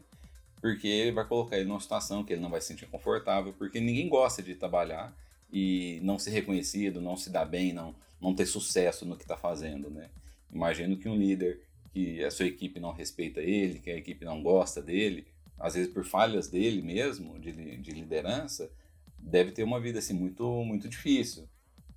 porque 0.61 0.87
ele 0.87 1.11
vai 1.11 1.25
colocar 1.25 1.57
ele 1.57 1.67
numa 1.67 1.79
situação 1.79 2.23
que 2.23 2.33
ele 2.33 2.41
não 2.41 2.51
vai 2.51 2.61
se 2.61 2.67
sentir 2.67 2.85
confortável, 2.85 3.53
porque 3.57 3.79
ninguém 3.79 4.07
gosta 4.07 4.43
de 4.43 4.53
trabalhar 4.53 5.11
e 5.51 5.99
não 6.03 6.19
ser 6.19 6.29
reconhecido, 6.29 7.01
não 7.01 7.17
se 7.17 7.31
dar 7.31 7.45
bem, 7.45 7.73
não, 7.73 7.95
não 8.21 8.35
ter 8.35 8.45
sucesso 8.45 9.03
no 9.03 9.17
que 9.17 9.23
está 9.23 9.35
fazendo, 9.35 9.89
né? 9.89 10.09
Imagino 10.53 10.95
que 10.95 11.09
um 11.09 11.15
líder 11.15 11.59
que 11.91 12.23
a 12.23 12.31
sua 12.31 12.45
equipe 12.45 12.79
não 12.79 12.91
respeita 12.91 13.41
ele, 13.41 13.79
que 13.79 13.91
a 13.91 13.97
equipe 13.97 14.25
não 14.25 14.41
gosta 14.41 14.81
dele, 14.81 15.27
às 15.59 15.75
vezes 15.75 15.91
por 15.93 16.03
falhas 16.05 16.47
dele 16.47 16.81
mesmo, 16.81 17.39
de, 17.39 17.51
de 17.77 17.91
liderança, 17.91 18.71
deve 19.17 19.51
ter 19.51 19.63
uma 19.63 19.79
vida 19.79 19.99
assim 19.99 20.13
muito 20.13 20.43
muito 20.63 20.89
difícil. 20.89 21.47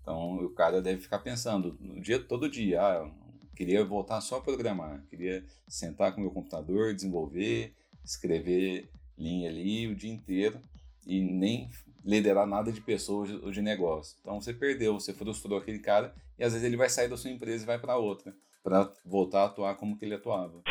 Então 0.02 0.36
o 0.44 0.50
cara 0.50 0.82
deve 0.82 1.00
ficar 1.00 1.20
pensando 1.20 1.76
no 1.80 2.00
dia 2.00 2.18
todo 2.18 2.48
dia, 2.48 2.82
ah, 2.82 3.10
queria 3.56 3.84
voltar 3.84 4.20
só 4.20 4.36
a 4.36 4.40
programar, 4.42 5.02
queria 5.08 5.44
sentar 5.66 6.12
com 6.12 6.18
o 6.20 6.24
meu 6.24 6.30
computador, 6.32 6.92
desenvolver, 6.94 7.72
escrever 8.04 8.90
linha 9.16 9.48
ali 9.48 9.86
o 9.86 9.94
dia 9.94 10.12
inteiro. 10.12 10.60
e 11.06 11.20
nem 11.20 11.68
liderar 12.04 12.46
nada 12.46 12.70
de 12.72 12.80
pessoas 12.80 13.30
ou 13.30 13.50
de 13.50 13.62
negócio. 13.62 14.16
Então 14.20 14.40
você 14.40 14.52
perdeu, 14.52 14.94
você 14.94 15.12
frustrou 15.12 15.58
aquele 15.58 15.78
cara 15.78 16.14
e 16.38 16.44
às 16.44 16.52
vezes 16.52 16.66
ele 16.66 16.76
vai 16.76 16.88
sair 16.90 17.08
da 17.08 17.16
sua 17.16 17.30
empresa 17.30 17.62
e 17.64 17.66
vai 17.66 17.78
para 17.78 17.96
outra, 17.96 18.34
para 18.64 18.90
voltar 19.04 19.42
a 19.42 19.44
atuar 19.44 19.76
como 19.76 19.96
que 19.98 20.06
ele 20.06 20.14
atuava. 20.14 20.62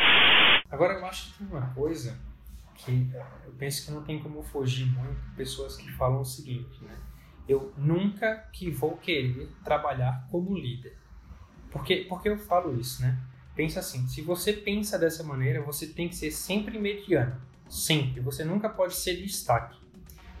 Agora 0.68 0.94
eu 0.94 1.06
acho 1.06 1.32
que 1.32 1.38
tem 1.38 1.46
uma 1.46 1.68
coisa 1.68 2.18
que 2.74 3.08
eu 3.46 3.52
penso 3.56 3.86
que 3.86 3.92
não 3.92 4.02
tem 4.02 4.20
como 4.20 4.42
fugir 4.42 4.86
muito 4.86 5.20
pessoas 5.36 5.76
que 5.76 5.90
falam 5.92 6.20
o 6.20 6.24
seguinte, 6.24 6.82
né? 6.82 6.98
Eu 7.48 7.72
nunca 7.78 8.48
que 8.52 8.68
vou 8.68 8.96
querer 8.96 9.48
trabalhar 9.62 10.26
como 10.28 10.56
líder. 10.56 10.98
Porque, 11.70 12.06
porque 12.08 12.28
eu 12.28 12.36
falo 12.36 12.78
isso, 12.78 13.00
né? 13.00 13.16
Pensa 13.54 13.78
assim, 13.78 14.08
se 14.08 14.22
você 14.22 14.52
pensa 14.52 14.98
dessa 14.98 15.22
maneira, 15.22 15.62
você 15.62 15.86
tem 15.86 16.08
que 16.08 16.16
ser 16.16 16.32
sempre 16.32 16.78
mediano. 16.78 17.40
Sempre. 17.68 18.20
Você 18.20 18.44
nunca 18.44 18.68
pode 18.68 18.94
ser 18.96 19.16
destaque. 19.16 19.78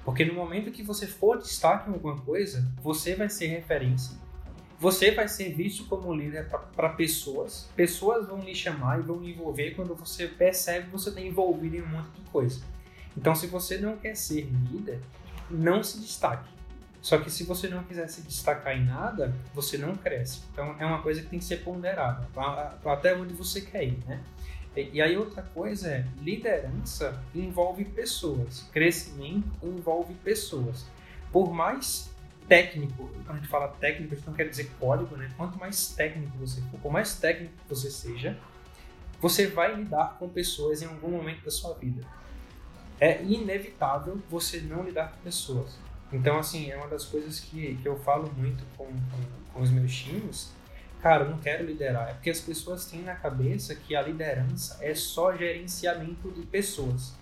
Porque 0.04 0.24
no 0.24 0.34
momento 0.34 0.72
que 0.72 0.82
você 0.82 1.06
for 1.06 1.38
destaque 1.38 1.88
em 1.88 1.92
alguma 1.92 2.20
coisa, 2.20 2.68
você 2.82 3.14
vai 3.14 3.28
ser 3.28 3.46
referência. 3.46 4.23
Você 4.78 5.12
vai 5.12 5.28
ser 5.28 5.54
visto 5.54 5.86
como 5.86 6.12
líder 6.12 6.48
para 6.48 6.88
pessoas. 6.90 7.68
Pessoas 7.76 8.26
vão 8.26 8.40
lhe 8.40 8.54
chamar 8.54 8.98
e 8.98 9.02
vão 9.02 9.20
lhe 9.20 9.32
envolver 9.32 9.72
quando 9.72 9.94
você 9.94 10.26
percebe 10.26 10.86
que 10.86 10.92
você 10.92 11.08
está 11.08 11.20
envolvido 11.20 11.76
em 11.76 11.82
um 11.82 11.86
monte 11.86 12.10
de 12.10 12.20
coisa. 12.30 12.60
Então, 13.16 13.34
se 13.34 13.46
você 13.46 13.78
não 13.78 13.96
quer 13.96 14.16
ser 14.16 14.48
líder, 14.70 15.00
não 15.50 15.82
se 15.82 16.00
destaque. 16.00 16.52
Só 17.00 17.18
que 17.18 17.30
se 17.30 17.44
você 17.44 17.68
não 17.68 17.84
quiser 17.84 18.08
se 18.08 18.22
destacar 18.22 18.76
em 18.76 18.84
nada, 18.84 19.34
você 19.52 19.78
não 19.78 19.94
cresce. 19.94 20.40
Então, 20.52 20.74
é 20.78 20.86
uma 20.86 21.02
coisa 21.02 21.20
que 21.22 21.28
tem 21.28 21.38
que 21.38 21.44
ser 21.44 21.58
ponderada. 21.58 22.26
Até 22.84 23.14
onde 23.14 23.34
você 23.34 23.60
quer 23.60 23.84
ir, 23.84 23.98
né? 24.06 24.22
E 24.76 25.00
aí 25.00 25.16
outra 25.16 25.42
coisa 25.42 25.88
é, 25.88 26.04
liderança 26.20 27.22
envolve 27.32 27.84
pessoas, 27.84 28.68
crescimento 28.72 29.46
envolve 29.62 30.14
pessoas. 30.14 30.84
Por 31.30 31.52
mais 31.52 32.10
técnico, 32.48 33.08
quando 33.24 33.30
a 33.30 33.34
gente 33.40 33.48
fala 33.48 33.68
técnico, 33.68 34.14
a 34.14 34.16
gente 34.16 34.26
não 34.26 34.34
quer 34.34 34.48
dizer 34.48 34.70
código, 34.78 35.16
né? 35.16 35.30
Quanto 35.36 35.58
mais 35.58 35.88
técnico 35.88 36.36
você 36.38 36.60
for, 36.62 36.78
por 36.80 36.92
mais 36.92 37.16
técnico 37.16 37.54
você 37.68 37.90
seja, 37.90 38.38
você 39.20 39.46
vai 39.46 39.74
lidar 39.74 40.16
com 40.18 40.28
pessoas 40.28 40.82
em 40.82 40.86
algum 40.86 41.10
momento 41.10 41.44
da 41.44 41.50
sua 41.50 41.74
vida. 41.74 42.06
É 43.00 43.22
inevitável 43.22 44.20
você 44.30 44.60
não 44.60 44.84
lidar 44.84 45.12
com 45.12 45.18
pessoas. 45.22 45.78
Então, 46.12 46.38
assim, 46.38 46.70
é 46.70 46.76
uma 46.76 46.86
das 46.86 47.04
coisas 47.04 47.40
que, 47.40 47.76
que 47.76 47.88
eu 47.88 47.98
falo 47.98 48.32
muito 48.36 48.62
com, 48.76 48.86
com, 48.86 49.52
com 49.52 49.62
os 49.62 49.70
meus 49.70 49.94
times, 49.94 50.52
cara, 51.02 51.24
eu 51.24 51.30
não 51.30 51.38
quero 51.38 51.64
liderar. 51.64 52.10
É 52.10 52.12
porque 52.12 52.30
as 52.30 52.40
pessoas 52.40 52.86
têm 52.86 53.02
na 53.02 53.14
cabeça 53.14 53.74
que 53.74 53.96
a 53.96 54.02
liderança 54.02 54.78
é 54.80 54.94
só 54.94 55.36
gerenciamento 55.36 56.30
de 56.30 56.42
pessoas. 56.46 57.14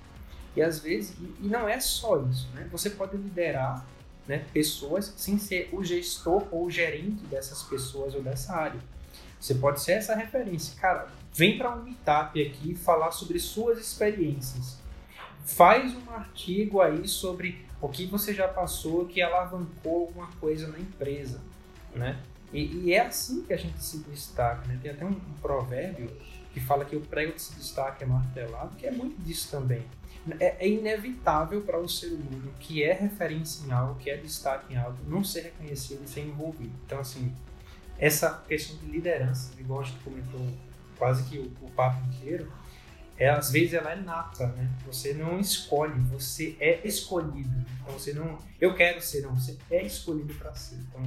E 0.54 0.60
às 0.60 0.80
vezes, 0.80 1.16
e 1.40 1.46
não 1.46 1.68
é 1.68 1.80
só 1.80 2.20
isso, 2.22 2.50
né? 2.54 2.68
Você 2.70 2.90
pode 2.90 3.16
liderar 3.16 3.86
né, 4.26 4.44
pessoas 4.52 5.12
sem 5.16 5.38
ser 5.38 5.68
o 5.72 5.82
gestor 5.82 6.46
ou 6.50 6.66
o 6.66 6.70
gerente 6.70 7.24
dessas 7.24 7.62
pessoas 7.62 8.14
ou 8.14 8.22
dessa 8.22 8.54
área. 8.54 8.80
Você 9.40 9.54
pode 9.54 9.80
ser 9.80 9.92
essa 9.92 10.14
referência. 10.14 10.80
Cara, 10.80 11.08
vem 11.34 11.58
para 11.58 11.74
um 11.74 11.82
meetup 11.82 12.40
aqui 12.40 12.74
falar 12.74 13.10
sobre 13.10 13.38
suas 13.40 13.78
experiências. 13.78 14.78
Faz 15.44 15.92
um 15.94 16.10
artigo 16.10 16.80
aí 16.80 17.08
sobre 17.08 17.66
o 17.80 17.88
que 17.88 18.06
você 18.06 18.32
já 18.32 18.46
passou 18.46 19.06
que 19.06 19.20
alavancou 19.20 20.02
alguma 20.02 20.28
coisa 20.38 20.68
na 20.68 20.78
empresa, 20.78 21.40
né? 21.92 22.20
E, 22.52 22.84
e, 22.84 22.92
é 22.92 23.00
assim 23.00 23.42
que 23.42 23.52
a 23.52 23.56
gente 23.56 23.82
se 23.82 23.98
destaca, 23.98 24.68
né? 24.68 24.78
Tem 24.80 24.92
até 24.92 25.04
um, 25.04 25.08
um, 25.08 25.34
provérbio 25.40 26.08
que 26.52 26.60
fala 26.60 26.84
que 26.84 26.94
o 26.94 27.00
prego 27.00 27.32
que 27.32 27.42
se 27.42 27.54
destaca 27.54 28.04
é 28.04 28.06
martelado, 28.06 28.76
que 28.76 28.86
é 28.86 28.90
muito 28.92 29.20
disso 29.22 29.50
também. 29.50 29.82
É, 30.38 30.64
é 30.64 30.68
inevitável 30.68 31.62
para 31.62 31.78
o 31.78 31.88
ser 31.88 32.12
humano 32.12 32.52
que 32.60 32.82
é 32.82 32.92
referência 32.92 33.66
em 33.66 33.72
algo, 33.72 33.98
que 33.98 34.08
é 34.08 34.16
destaque 34.16 34.72
em 34.72 34.76
algo, 34.76 34.98
não 35.06 35.24
ser 35.24 35.42
reconhecido 35.42 36.04
e 36.04 36.08
ser 36.08 36.20
envolvido. 36.20 36.72
Então, 36.86 37.00
assim, 37.00 37.34
essa 37.98 38.42
questão 38.46 38.76
de 38.76 38.86
liderança, 38.86 39.52
igual 39.58 39.80
a 39.80 39.84
gente 39.84 39.98
comentou 40.00 40.46
quase 40.96 41.24
que 41.24 41.38
o, 41.38 41.52
o 41.60 41.70
papo 41.72 42.04
inteiro, 42.06 42.52
é, 43.16 43.28
às 43.28 43.50
vezes 43.50 43.74
ela 43.74 43.92
é 43.92 43.96
nata, 43.96 44.46
né? 44.48 44.70
Você 44.86 45.12
não 45.12 45.38
escolhe, 45.38 45.98
você 46.10 46.56
é 46.58 46.86
escolhido. 46.86 47.64
Então, 47.80 47.98
você 47.98 48.12
não... 48.12 48.38
Eu 48.60 48.74
quero 48.74 49.00
ser, 49.00 49.22
não. 49.22 49.34
Você 49.34 49.56
é 49.70 49.84
escolhido 49.84 50.34
para 50.34 50.54
ser. 50.54 50.76
Então, 50.76 51.02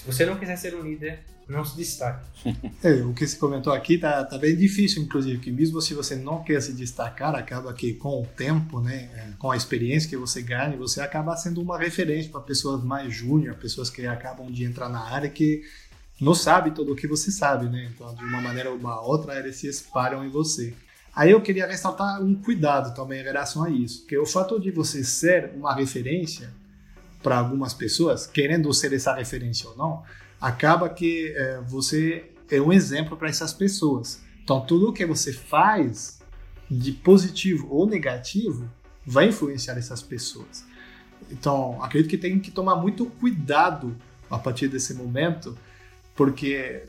se 0.00 0.06
você 0.06 0.24
não 0.24 0.38
quiser 0.38 0.56
ser 0.56 0.74
um 0.74 0.80
líder, 0.80 1.20
não 1.46 1.62
se 1.62 1.76
destaque. 1.76 2.24
É, 2.82 2.94
o 3.02 3.12
que 3.12 3.26
se 3.26 3.36
comentou 3.36 3.70
aqui 3.70 3.98
tá, 3.98 4.24
tá 4.24 4.38
bem 4.38 4.56
difícil, 4.56 5.02
inclusive, 5.02 5.38
que 5.38 5.52
mesmo 5.52 5.78
se 5.82 5.92
você 5.92 6.16
não 6.16 6.42
quer 6.42 6.62
se 6.62 6.72
destacar, 6.72 7.34
acaba 7.34 7.74
que 7.74 7.92
com 7.92 8.22
o 8.22 8.26
tempo, 8.26 8.80
né, 8.80 9.10
é, 9.14 9.32
com 9.38 9.50
a 9.50 9.56
experiência 9.56 10.08
que 10.08 10.16
você 10.16 10.40
ganha, 10.40 10.74
você 10.78 11.02
acaba 11.02 11.36
sendo 11.36 11.60
uma 11.60 11.78
referência 11.78 12.30
para 12.30 12.40
pessoas 12.40 12.82
mais 12.82 13.12
júnior, 13.12 13.56
pessoas 13.56 13.90
que 13.90 14.06
acabam 14.06 14.50
de 14.50 14.64
entrar 14.64 14.88
na 14.88 15.00
área 15.00 15.28
que 15.28 15.62
não 16.18 16.34
sabe 16.34 16.70
tudo 16.70 16.92
o 16.92 16.96
que 16.96 17.06
você 17.06 17.30
sabe, 17.30 17.66
né? 17.68 17.90
Então, 17.94 18.14
de 18.14 18.24
uma 18.24 18.40
maneira 18.40 18.70
ou 18.70 18.76
uma 18.76 18.98
outra, 19.02 19.38
eles 19.38 19.56
se 19.56 19.66
espalham 19.66 20.24
em 20.24 20.30
você. 20.30 20.72
Aí 21.14 21.32
eu 21.32 21.42
queria 21.42 21.66
ressaltar 21.66 22.22
um 22.22 22.34
cuidado 22.34 22.94
também 22.94 23.20
em 23.20 23.24
relação 23.24 23.64
a 23.64 23.68
isso, 23.68 24.06
que 24.06 24.16
o 24.16 24.24
fato 24.24 24.58
de 24.58 24.70
você 24.70 25.04
ser 25.04 25.52
uma 25.54 25.74
referência 25.74 26.50
para 27.22 27.38
algumas 27.38 27.74
pessoas, 27.74 28.26
querendo 28.26 28.72
ser 28.72 28.92
essa 28.92 29.14
referência 29.14 29.68
ou 29.68 29.76
não, 29.76 30.02
acaba 30.40 30.88
que 30.88 31.32
é, 31.36 31.60
você 31.66 32.30
é 32.50 32.60
um 32.60 32.72
exemplo 32.72 33.16
para 33.16 33.28
essas 33.28 33.52
pessoas. 33.52 34.22
Então, 34.42 34.60
tudo 34.60 34.92
que 34.92 35.04
você 35.04 35.32
faz 35.32 36.20
de 36.70 36.92
positivo 36.92 37.68
ou 37.70 37.86
negativo 37.86 38.68
vai 39.04 39.28
influenciar 39.28 39.76
essas 39.76 40.02
pessoas. 40.02 40.64
Então, 41.30 41.82
acredito 41.82 42.10
que 42.10 42.18
tem 42.18 42.38
que 42.38 42.50
tomar 42.50 42.76
muito 42.76 43.06
cuidado 43.06 43.96
a 44.30 44.38
partir 44.38 44.68
desse 44.68 44.94
momento, 44.94 45.56
porque 46.14 46.84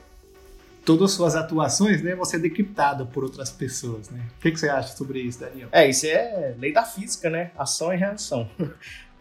todas 0.85 1.11
as 1.11 1.17
suas 1.17 1.35
atuações 1.35 2.01
né, 2.01 2.15
vão 2.15 2.25
ser 2.25 2.39
decriptadas 2.39 3.07
por 3.09 3.23
outras 3.23 3.51
pessoas. 3.51 4.09
Né? 4.09 4.25
O 4.37 4.41
que, 4.41 4.51
que, 4.51 4.59
você 4.59 4.69
acha 4.69 4.95
sobre 4.95 5.21
isso, 5.21 5.39
Daniel? 5.39 5.69
É, 5.71 5.89
isso 5.89 6.05
é 6.05 6.55
lei 6.57 6.71
da 6.71 6.83
física, 6.83 7.29
né? 7.29 7.51
Ação 7.57 7.93
e 7.93 7.97
reação. 7.97 8.49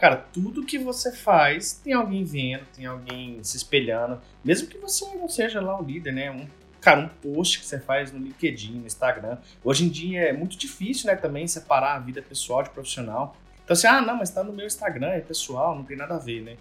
Cara, 0.00 0.16
tudo 0.16 0.64
que 0.64 0.78
você 0.78 1.12
faz 1.12 1.74
tem 1.74 1.92
alguém 1.92 2.24
vendo, 2.24 2.64
tem 2.74 2.86
alguém 2.86 3.44
se 3.44 3.58
espelhando. 3.58 4.18
Mesmo 4.42 4.66
que 4.66 4.78
você 4.78 5.04
não 5.14 5.28
seja 5.28 5.60
lá 5.60 5.78
o 5.78 5.84
líder, 5.84 6.14
né? 6.14 6.30
Um, 6.30 6.48
cara, 6.80 7.00
um 7.00 7.08
post 7.08 7.60
que 7.60 7.66
você 7.66 7.78
faz 7.78 8.10
no 8.10 8.18
LinkedIn, 8.18 8.80
no 8.80 8.86
Instagram. 8.86 9.36
Hoje 9.62 9.84
em 9.84 9.90
dia 9.90 10.22
é 10.22 10.32
muito 10.32 10.56
difícil, 10.56 11.06
né, 11.06 11.16
também 11.16 11.46
separar 11.46 11.96
a 11.96 11.98
vida 11.98 12.22
pessoal 12.22 12.62
de 12.62 12.70
profissional. 12.70 13.36
Então 13.62 13.74
assim, 13.74 13.86
ah, 13.86 14.00
não, 14.00 14.16
mas 14.16 14.30
tá 14.30 14.42
no 14.42 14.54
meu 14.54 14.66
Instagram, 14.66 15.08
é 15.08 15.20
pessoal, 15.20 15.76
não 15.76 15.84
tem 15.84 15.98
nada 15.98 16.14
a 16.14 16.18
ver, 16.18 16.40
né? 16.40 16.56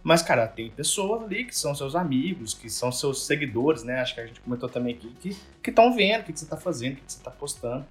Mas, 0.00 0.22
cara, 0.22 0.46
tem 0.46 0.70
pessoas 0.70 1.22
ali 1.22 1.46
que 1.46 1.56
são 1.56 1.74
seus 1.74 1.96
amigos, 1.96 2.54
que 2.54 2.70
são 2.70 2.92
seus 2.92 3.26
seguidores, 3.26 3.82
né? 3.82 4.00
Acho 4.00 4.14
que 4.14 4.20
a 4.20 4.26
gente 4.26 4.38
comentou 4.38 4.68
também 4.68 4.94
aqui, 4.94 5.36
que 5.62 5.70
estão 5.70 5.96
vendo 5.96 6.20
o 6.20 6.24
que, 6.24 6.32
que 6.32 6.38
você 6.38 6.46
tá 6.46 6.58
fazendo, 6.58 6.92
o 6.92 6.96
que, 6.96 7.02
que 7.06 7.12
você 7.12 7.22
tá 7.22 7.30
postando. 7.30 7.84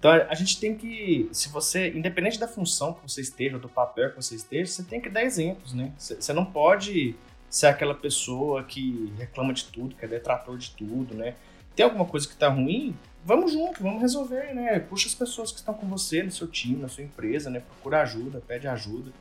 Então 0.00 0.10
a 0.10 0.34
gente 0.34 0.58
tem 0.58 0.74
que, 0.74 1.28
se 1.30 1.50
você, 1.50 1.90
independente 1.90 2.40
da 2.40 2.48
função 2.48 2.94
que 2.94 3.02
você 3.02 3.20
esteja, 3.20 3.58
do 3.58 3.68
papel 3.68 4.08
que 4.10 4.16
você 4.16 4.34
esteja, 4.34 4.72
você 4.72 4.82
tem 4.82 4.98
que 4.98 5.10
dar 5.10 5.22
exemplos, 5.22 5.74
né? 5.74 5.92
Você 5.98 6.32
não 6.32 6.44
pode 6.44 7.14
ser 7.50 7.66
aquela 7.66 7.94
pessoa 7.94 8.64
que 8.64 9.12
reclama 9.18 9.52
de 9.52 9.66
tudo, 9.66 9.94
que 9.94 10.02
é 10.02 10.08
detrator 10.08 10.56
de 10.56 10.70
tudo, 10.70 11.14
né? 11.14 11.34
Tem 11.76 11.84
alguma 11.84 12.06
coisa 12.06 12.26
que 12.26 12.34
tá 12.34 12.48
ruim? 12.48 12.96
Vamos 13.26 13.52
junto, 13.52 13.82
vamos 13.82 14.00
resolver, 14.00 14.54
né? 14.54 14.80
Puxa 14.80 15.06
as 15.06 15.14
pessoas 15.14 15.52
que 15.52 15.58
estão 15.58 15.74
com 15.74 15.86
você 15.86 16.22
no 16.22 16.30
seu 16.30 16.48
time, 16.48 16.80
na 16.80 16.88
sua 16.88 17.04
empresa, 17.04 17.50
né? 17.50 17.60
Procura 17.60 18.00
ajuda, 18.00 18.40
pede 18.40 18.66
ajuda, 18.66 19.12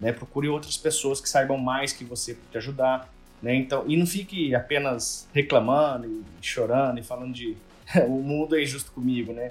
né? 0.00 0.12
Procure 0.12 0.48
outras 0.48 0.76
pessoas 0.76 1.20
que 1.20 1.28
saibam 1.28 1.58
mais 1.58 1.92
que 1.92 2.04
você 2.04 2.34
para 2.34 2.50
te 2.52 2.58
ajudar, 2.58 3.12
né? 3.42 3.56
Então, 3.56 3.82
e 3.88 3.96
não 3.96 4.06
fique 4.06 4.54
apenas 4.54 5.28
reclamando 5.34 6.06
e 6.06 6.24
chorando 6.40 7.00
e 7.00 7.02
falando 7.02 7.32
de 7.32 7.56
o 8.06 8.22
mundo 8.22 8.54
é 8.54 8.62
injusto 8.62 8.92
comigo, 8.92 9.32
né? 9.32 9.50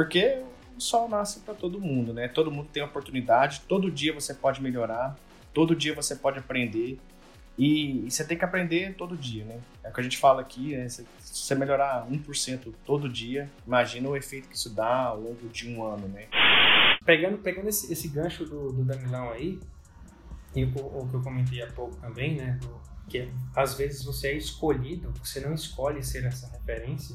Porque 0.00 0.42
o 0.78 0.80
sol 0.80 1.10
nasce 1.10 1.40
para 1.40 1.52
todo 1.52 1.78
mundo, 1.78 2.14
né? 2.14 2.26
Todo 2.26 2.50
mundo 2.50 2.70
tem 2.72 2.82
oportunidade, 2.82 3.60
todo 3.68 3.90
dia 3.90 4.14
você 4.14 4.32
pode 4.32 4.62
melhorar, 4.62 5.14
todo 5.52 5.76
dia 5.76 5.94
você 5.94 6.16
pode 6.16 6.38
aprender. 6.38 6.98
E, 7.58 8.06
e 8.06 8.10
você 8.10 8.24
tem 8.24 8.38
que 8.38 8.42
aprender 8.42 8.94
todo 8.94 9.14
dia, 9.14 9.44
né? 9.44 9.60
É 9.84 9.90
o 9.90 9.92
que 9.92 10.00
a 10.00 10.02
gente 10.02 10.16
fala 10.16 10.40
aqui, 10.40 10.74
né? 10.74 10.88
se 10.88 11.06
você 11.18 11.54
melhorar 11.54 12.08
1% 12.10 12.72
todo 12.86 13.10
dia, 13.10 13.50
imagina 13.66 14.08
o 14.08 14.16
efeito 14.16 14.48
que 14.48 14.56
isso 14.56 14.74
dá 14.74 15.04
ao 15.04 15.20
longo 15.20 15.50
de 15.50 15.68
um 15.68 15.84
ano, 15.84 16.08
né? 16.08 16.28
Pegando, 17.04 17.36
pegando 17.36 17.68
esse, 17.68 17.92
esse 17.92 18.08
gancho 18.08 18.46
do, 18.46 18.72
do 18.72 18.82
Danilão 18.82 19.30
aí, 19.32 19.60
e 20.56 20.64
o, 20.64 20.70
o, 20.78 21.08
que 21.10 21.14
eu 21.14 21.20
comentei 21.20 21.60
há 21.60 21.66
pouco 21.66 21.94
também, 21.96 22.36
né? 22.36 22.58
Do, 22.58 22.80
que 23.06 23.28
às 23.54 23.74
vezes 23.74 24.02
você 24.02 24.28
é 24.28 24.34
escolhido, 24.38 25.12
você 25.22 25.40
não 25.40 25.52
escolhe 25.52 26.02
ser 26.02 26.24
essa 26.24 26.50
referência, 26.52 27.14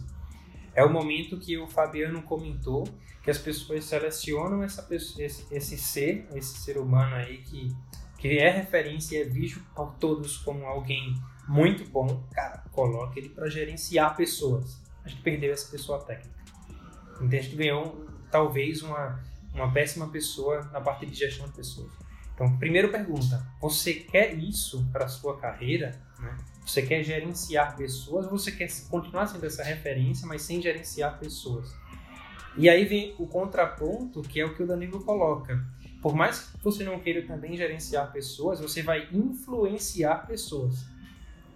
é 0.75 0.83
o 0.83 0.91
momento 0.91 1.39
que 1.39 1.57
o 1.57 1.67
Fabiano 1.67 2.21
comentou 2.21 2.83
que 3.23 3.31
as 3.31 3.37
pessoas 3.37 3.85
selecionam 3.85 4.61
essa 4.61 4.85
esse, 4.91 5.47
esse 5.49 5.77
ser, 5.77 6.27
esse 6.35 6.59
ser 6.59 6.77
humano 6.77 7.15
aí 7.15 7.37
que, 7.39 7.75
que 8.17 8.37
é 8.37 8.51
referência 8.51 9.17
e 9.17 9.21
é 9.21 9.25
visto 9.25 9.59
por 9.73 9.95
todos 9.95 10.37
como 10.37 10.65
alguém 10.65 11.15
muito 11.47 11.89
bom. 11.89 12.23
Cara, 12.33 12.63
coloca 12.71 13.17
ele 13.17 13.29
para 13.29 13.49
gerenciar 13.49 14.15
pessoas. 14.15 14.83
A 15.03 15.07
gente 15.07 15.21
perdeu 15.21 15.53
essa 15.53 15.71
pessoa 15.71 16.03
técnica. 16.03 16.35
Então 17.21 17.39
a 17.39 17.41
gente 17.41 17.55
ganhou 17.55 18.05
talvez 18.29 18.83
uma, 18.83 19.23
uma 19.53 19.71
péssima 19.71 20.09
pessoa 20.09 20.61
na 20.73 20.81
parte 20.81 21.05
de 21.05 21.15
gestão 21.15 21.47
de 21.47 21.53
pessoas. 21.53 21.91
Então, 22.33 22.57
primeiro 22.57 22.91
pergunta: 22.91 23.47
você 23.61 23.93
quer 23.93 24.33
isso 24.37 24.85
para 24.91 25.07
sua 25.07 25.39
carreira? 25.39 25.91
Né? 26.19 26.37
Você 26.65 26.81
quer 26.81 27.03
gerenciar 27.03 27.77
pessoas 27.77 28.27
você 28.27 28.51
quer 28.51 28.67
continuar 28.89 29.27
sendo 29.27 29.45
essa 29.45 29.63
referência, 29.63 30.27
mas 30.27 30.41
sem 30.41 30.61
gerenciar 30.61 31.19
pessoas? 31.19 31.73
E 32.57 32.67
aí 32.67 32.85
vem 32.85 33.13
o 33.19 33.27
contraponto, 33.27 34.21
que 34.21 34.39
é 34.39 34.45
o 34.45 34.55
que 34.55 34.63
o 34.63 34.67
Danilo 34.67 35.03
coloca. 35.03 35.63
Por 36.01 36.15
mais 36.15 36.39
que 36.39 36.63
você 36.63 36.83
não 36.83 36.99
queira 36.99 37.21
também 37.27 37.55
gerenciar 37.55 38.11
pessoas, 38.11 38.59
você 38.59 38.81
vai 38.81 39.07
influenciar 39.11 40.25
pessoas. 40.25 40.85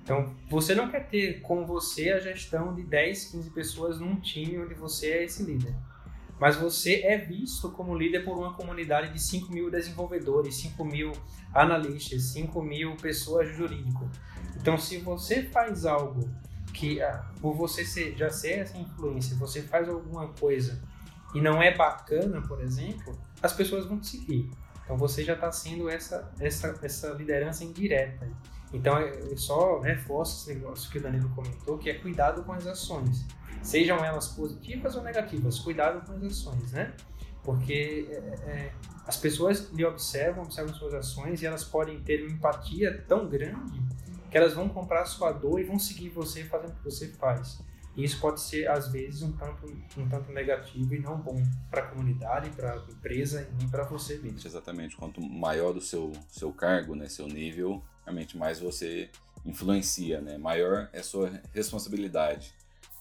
Então, 0.04 0.36
você 0.50 0.76
não 0.76 0.90
quer 0.90 1.08
ter 1.08 1.42
com 1.42 1.66
você 1.66 2.10
a 2.12 2.20
gestão 2.20 2.74
de 2.74 2.84
10, 2.84 3.32
15 3.32 3.50
pessoas 3.52 4.00
num 4.00 4.16
time 4.20 4.60
onde 4.60 4.74
você 4.74 5.12
é 5.12 5.24
esse 5.24 5.44
líder. 5.44 5.74
Mas 6.40 6.56
você 6.56 7.02
é 7.04 7.18
visto 7.18 7.70
como 7.72 7.98
líder 7.98 8.24
por 8.24 8.38
uma 8.38 8.54
comunidade 8.54 9.12
de 9.12 9.22
5 9.22 9.52
mil 9.52 9.70
desenvolvedores, 9.70 10.56
5 10.56 10.84
mil 10.86 11.12
analistas, 11.54 12.24
5 12.34 12.62
mil 12.62 12.96
pessoas 12.96 13.56
jurídicas. 13.56 14.10
Então, 14.56 14.78
se 14.78 14.98
você 15.00 15.44
faz 15.44 15.86
algo 15.86 16.30
que, 16.74 17.02
ah, 17.02 17.26
por 17.42 17.56
você 17.56 17.84
ser, 17.84 18.16
já 18.16 18.30
ser 18.30 18.60
essa 18.60 18.78
influência, 18.78 19.36
você 19.38 19.62
faz 19.62 19.88
alguma 19.90 20.28
coisa 20.30 20.82
e 21.34 21.42
não 21.42 21.62
é 21.62 21.76
bacana, 21.76 22.42
por 22.42 22.62
exemplo, 22.62 23.18
as 23.42 23.54
pessoas 23.54 23.86
vão 23.86 24.00
te 24.00 24.08
seguir. 24.08 24.50
Então, 24.84 24.98
você 24.98 25.24
já 25.24 25.34
está 25.34 25.52
sendo 25.52 25.90
essa, 25.90 26.32
essa, 26.40 26.76
essa 26.82 27.10
liderança 27.12 27.64
indireta. 27.64 28.28
Então, 28.74 29.00
eu 29.00 29.38
só 29.38 29.80
reforço 29.80 30.50
esse 30.50 30.60
negócio 30.60 30.90
que 30.92 30.98
o 30.98 31.02
Danilo 31.02 31.30
comentou, 31.30 31.78
que 31.78 31.90
é 31.90 31.96
cuidado 31.96 32.44
com 32.44 32.54
as 32.54 32.66
ações. 32.66 33.26
Sejam 33.62 34.04
elas 34.04 34.30
positivas 34.30 34.96
ou 34.96 35.04
negativas, 35.04 35.60
cuidado 35.60 36.06
com 36.06 36.14
as 36.14 36.24
ações, 36.24 36.72
né? 36.72 36.94
Porque 37.44 38.08
é, 38.10 38.16
é, 38.50 38.72
as 39.06 39.18
pessoas 39.18 39.70
lhe 39.72 39.84
observam, 39.86 40.44
observam 40.44 40.74
suas 40.74 40.94
ações 40.94 41.42
e 41.42 41.46
elas 41.46 41.64
podem 41.64 42.00
ter 42.02 42.24
uma 42.24 42.32
empatia 42.32 43.04
tão 43.08 43.28
grande 43.28 43.82
que 44.30 44.38
elas 44.38 44.54
vão 44.54 44.70
comprar 44.70 45.02
a 45.02 45.06
sua 45.06 45.32
dor 45.32 45.60
e 45.60 45.64
vão 45.64 45.80
seguir 45.80 46.10
você 46.10 46.44
fazendo 46.44 46.72
o 46.72 46.76
que 46.76 46.84
você 46.84 47.08
faz. 47.08 47.60
E 47.96 48.04
isso 48.04 48.20
pode 48.20 48.40
ser, 48.40 48.70
às 48.70 48.90
vezes, 48.92 49.22
um 49.22 49.32
tanto, 49.34 49.66
um 49.98 50.08
tanto 50.08 50.32
negativo 50.32 50.94
e 50.94 51.00
não 51.00 51.18
bom 51.18 51.42
para 51.70 51.82
a 51.82 51.88
comunidade, 51.88 52.50
para 52.52 52.74
a 52.74 52.78
empresa 52.78 53.50
e 53.62 53.68
para 53.68 53.84
você 53.84 54.18
mesmo. 54.18 54.40
Exatamente. 54.46 54.96
Quanto 54.96 55.22
maior 55.22 55.76
o 55.76 55.82
seu, 55.82 56.12
seu 56.30 56.54
cargo, 56.54 56.96
né, 56.96 57.10
seu 57.10 57.28
nível, 57.28 57.84
realmente 58.06 58.38
mais 58.38 58.60
você 58.60 59.10
influencia, 59.46 60.22
né? 60.22 60.38
Maior 60.38 60.90
é 60.94 61.00
a 61.00 61.04
sua 61.04 61.42
responsabilidade 61.54 62.54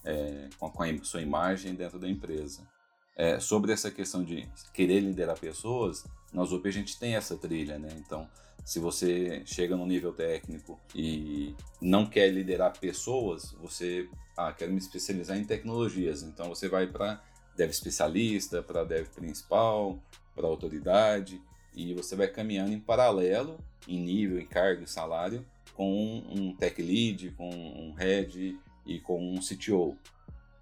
é, 0.04 0.48
com, 0.58 0.82
a, 0.82 1.04
sua 1.04 1.20
imagem 1.20 1.74
dentro 1.74 1.98
da 1.98 2.08
empresa. 2.08 2.66
É, 3.14 3.40
sobre 3.40 3.72
essa 3.72 3.90
questão 3.90 4.24
de 4.24 4.48
querer 4.72 5.00
liderar 5.00 5.38
pessoas, 5.38 6.04
na 6.32 6.42
UP 6.42 6.66
a 6.66 6.72
gente 6.72 6.98
tem 6.98 7.16
essa 7.16 7.36
trilha, 7.36 7.78
né? 7.78 7.88
Então, 7.96 8.28
se 8.68 8.78
você 8.78 9.40
chega 9.46 9.74
no 9.74 9.86
nível 9.86 10.12
técnico 10.12 10.78
e 10.94 11.54
não 11.80 12.04
quer 12.04 12.28
liderar 12.28 12.78
pessoas, 12.78 13.52
você, 13.52 14.06
ah, 14.36 14.52
quero 14.52 14.70
me 14.70 14.76
especializar 14.76 15.38
em 15.38 15.44
tecnologias. 15.44 16.22
Então, 16.22 16.50
você 16.50 16.68
vai 16.68 16.86
para 16.86 17.18
dev 17.56 17.70
especialista, 17.70 18.62
para 18.62 18.84
dev 18.84 19.08
principal, 19.08 19.98
para 20.34 20.46
autoridade, 20.46 21.40
e 21.74 21.94
você 21.94 22.14
vai 22.14 22.28
caminhando 22.28 22.74
em 22.74 22.78
paralelo, 22.78 23.58
em 23.88 23.98
nível, 24.02 24.38
em 24.38 24.44
cargo 24.44 24.82
e 24.82 24.86
salário, 24.86 25.46
com 25.72 26.22
um 26.28 26.54
tech 26.54 26.82
lead, 26.82 27.30
com 27.38 27.48
um 27.48 27.94
head 27.94 28.54
e 28.84 29.00
com 29.00 29.32
um 29.32 29.40
CTO. 29.40 29.96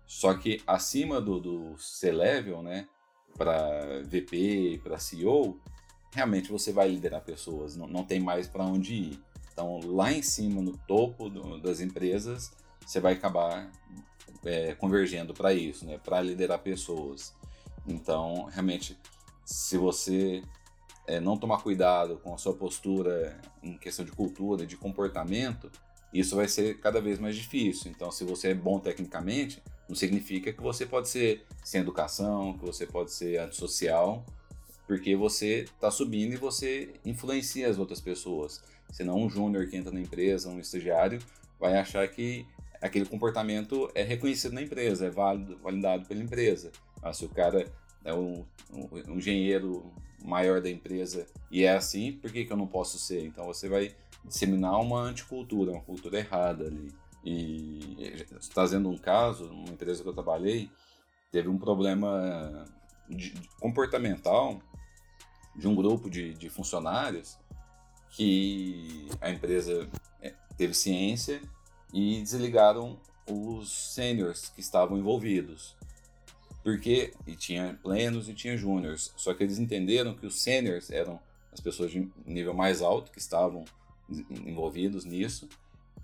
Só 0.07 0.33
que 0.35 0.63
acima 0.65 1.21
do, 1.21 1.41
do 1.41 1.77
C-Level, 1.77 2.63
né, 2.63 2.87
para 3.37 4.01
VP, 4.05 4.81
para 4.85 4.97
CEO, 4.97 5.61
realmente 6.17 6.51
você 6.51 6.73
vai 6.73 6.89
liderar 6.89 7.21
pessoas, 7.21 7.77
não, 7.77 7.87
não 7.87 8.03
tem 8.03 8.19
mais 8.19 8.49
para 8.49 8.65
onde 8.65 8.95
ir. 8.95 9.21
Então, 9.53 9.81
lá 9.85 10.11
em 10.11 10.23
cima, 10.23 10.63
no 10.63 10.75
topo 10.89 11.29
do, 11.29 11.61
das 11.61 11.79
empresas, 11.81 12.51
você 12.81 12.99
vai 13.01 13.13
acabar 13.13 13.71
é, 14.43 14.75
convergendo 14.75 15.35
para 15.35 15.53
isso, 15.53 15.85
né, 15.85 15.99
para 16.03 16.23
liderar 16.23 16.59
pessoas. 16.61 17.35
Então, 17.87 18.45
realmente, 18.45 18.99
se 19.45 19.77
você 19.77 20.43
é, 21.07 21.21
não 21.21 21.37
tomar 21.37 21.63
cuidado 21.63 22.17
com 22.17 22.33
a 22.33 22.39
sua 22.39 22.55
postura 22.55 23.39
em 23.63 23.77
questão 23.77 24.03
de 24.03 24.13
cultura, 24.13 24.67
de 24.67 24.77
comportamento, 24.77 25.71
isso 26.15 26.35
vai 26.35 26.49
ser 26.49 26.81
cada 26.81 26.99
vez 26.99 27.19
mais 27.19 27.37
difícil. 27.37 27.91
Então, 27.91 28.11
se 28.11 28.25
você 28.25 28.49
é 28.49 28.55
bom 28.55 28.79
tecnicamente, 28.81 29.63
não 29.87 29.95
significa 29.95 30.51
que 30.51 30.63
você 30.63 30.87
pode 30.87 31.11
ser 31.11 31.45
sem 31.63 31.83
educação, 31.83 32.57
que 32.57 32.65
você 32.65 32.87
pode 32.87 33.13
ser 33.13 33.39
antissocial, 33.39 34.25
porque 34.87 35.17
você 35.17 35.63
está 35.63 35.91
subindo 35.91 36.35
e 36.35 36.37
você 36.37 36.95
influencia 37.05 37.69
as 37.69 37.79
outras 37.79 38.01
pessoas. 38.01 38.63
Senão, 38.91 39.17
um 39.17 39.29
júnior 39.29 39.67
que 39.67 39.77
entra 39.77 39.93
na 39.93 40.01
empresa, 40.01 40.49
um 40.49 40.61
estagiário, 40.61 41.21
vai 41.59 41.77
achar 41.77 42.07
que 42.09 42.47
aquele 42.81 43.07
comportamento 43.07 43.91
é 43.95 44.03
reconhecido 44.03 44.53
na 44.53 44.63
empresa, 44.63 45.07
é 45.07 45.11
válido, 45.11 45.59
validado 45.59 46.07
pela 46.07 46.23
empresa. 46.23 46.71
Mas 47.03 47.17
se 47.17 47.25
o 47.25 47.29
cara 47.29 47.71
é 48.05 48.15
um, 48.15 48.45
um, 48.73 49.13
um 49.13 49.17
engenheiro 49.17 49.93
maior 50.25 50.61
da 50.61 50.71
empresa 50.71 51.27
e 51.51 51.65
é 51.65 51.75
assim, 51.75 52.13
por 52.13 52.31
que, 52.31 52.45
que 52.45 52.53
eu 52.53 52.57
não 52.57 52.67
posso 52.67 52.99
ser? 52.99 53.25
Então, 53.25 53.45
você 53.47 53.69
vai 53.69 53.95
disseminar 54.25 54.81
uma 54.81 55.01
anticultura, 55.01 55.73
uma 55.73 55.83
cultura 55.83 56.19
errada 56.19 56.67
ali. 56.67 56.93
E 57.25 58.25
trazendo 58.55 58.89
um 58.89 58.97
caso, 58.97 59.47
uma 59.47 59.71
empresa 59.71 60.03
que 60.03 60.09
eu 60.09 60.13
trabalhei, 60.13 60.71
teve 61.33 61.49
um 61.49 61.59
problema 61.59 62.65
de, 63.09 63.35
comportamental 63.61 64.61
de 65.55 65.67
um 65.67 65.75
grupo 65.75 66.11
de, 66.11 66.35
de, 66.35 66.51
funcionários 66.51 67.39
que 68.11 69.09
a 69.21 69.31
empresa 69.31 69.89
é, 70.21 70.35
teve 70.57 70.75
ciência 70.75 71.41
e 71.93 72.21
desligaram 72.21 72.99
os 73.29 73.95
seniors 73.95 74.51
que 74.51 74.61
estavam 74.61 74.99
envolvidos. 74.99 75.77
Porque 76.63 77.15
e 77.27 77.37
tinha 77.37 77.79
plenos 77.83 78.29
e 78.29 78.35
tinha 78.35 78.57
júniors, 78.57 79.13
só 79.17 79.33
que 79.33 79.43
eles 79.43 79.59
entenderam 79.59 80.15
que 80.15 80.27
os 80.27 80.41
seniors 80.43 80.91
eram 80.91 81.21
as 81.53 81.61
pessoas 81.61 81.91
de 81.91 82.11
nível 82.27 82.53
mais 82.53 82.83
alto 82.83 83.11
que 83.13 83.19
estavam 83.19 83.65
envolvidos 84.31 85.05
nisso 85.05 85.49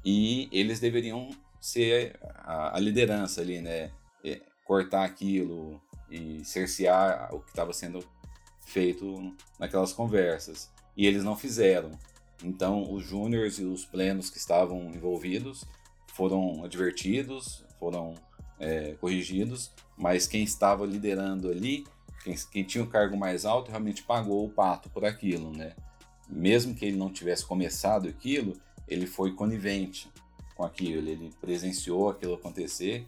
e 0.04 0.48
eles 0.50 0.80
deveriam 0.80 1.30
ser 1.60 2.18
a, 2.22 2.76
a 2.76 2.80
liderança 2.80 3.40
ali, 3.40 3.60
né? 3.60 3.92
É, 4.24 4.40
cortar 4.64 5.04
aquilo 5.04 5.80
e 6.12 6.44
cercear 6.44 7.34
o 7.34 7.40
que 7.40 7.50
estava 7.50 7.72
sendo 7.72 8.04
feito 8.60 9.34
naquelas 9.58 9.92
conversas. 9.92 10.70
E 10.96 11.06
eles 11.06 11.24
não 11.24 11.36
fizeram. 11.36 11.90
Então, 12.44 12.92
os 12.92 13.04
júniores 13.04 13.58
e 13.58 13.64
os 13.64 13.84
plenos 13.84 14.28
que 14.28 14.38
estavam 14.38 14.92
envolvidos 14.92 15.64
foram 16.08 16.64
advertidos, 16.64 17.64
foram 17.78 18.14
é, 18.58 18.92
corrigidos, 19.00 19.72
mas 19.96 20.26
quem 20.26 20.42
estava 20.42 20.84
liderando 20.84 21.50
ali, 21.50 21.86
quem, 22.22 22.34
quem 22.50 22.64
tinha 22.64 22.84
o 22.84 22.86
um 22.86 22.90
cargo 22.90 23.16
mais 23.16 23.44
alto, 23.44 23.70
realmente 23.70 24.02
pagou 24.02 24.44
o 24.44 24.50
pato 24.50 24.90
por 24.90 25.04
aquilo, 25.04 25.50
né? 25.56 25.74
mesmo 26.28 26.74
que 26.74 26.84
ele 26.84 26.96
não 26.96 27.12
tivesse 27.12 27.44
começado 27.44 28.08
aquilo, 28.08 28.54
ele 28.88 29.06
foi 29.06 29.32
conivente 29.34 30.10
com 30.54 30.64
aquilo, 30.64 31.08
ele 31.08 31.30
presenciou 31.40 32.10
aquilo 32.10 32.34
acontecer, 32.34 33.06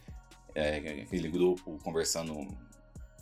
é, 0.55 0.77
aquele 1.03 1.29
grupo 1.29 1.79
conversando 1.83 2.47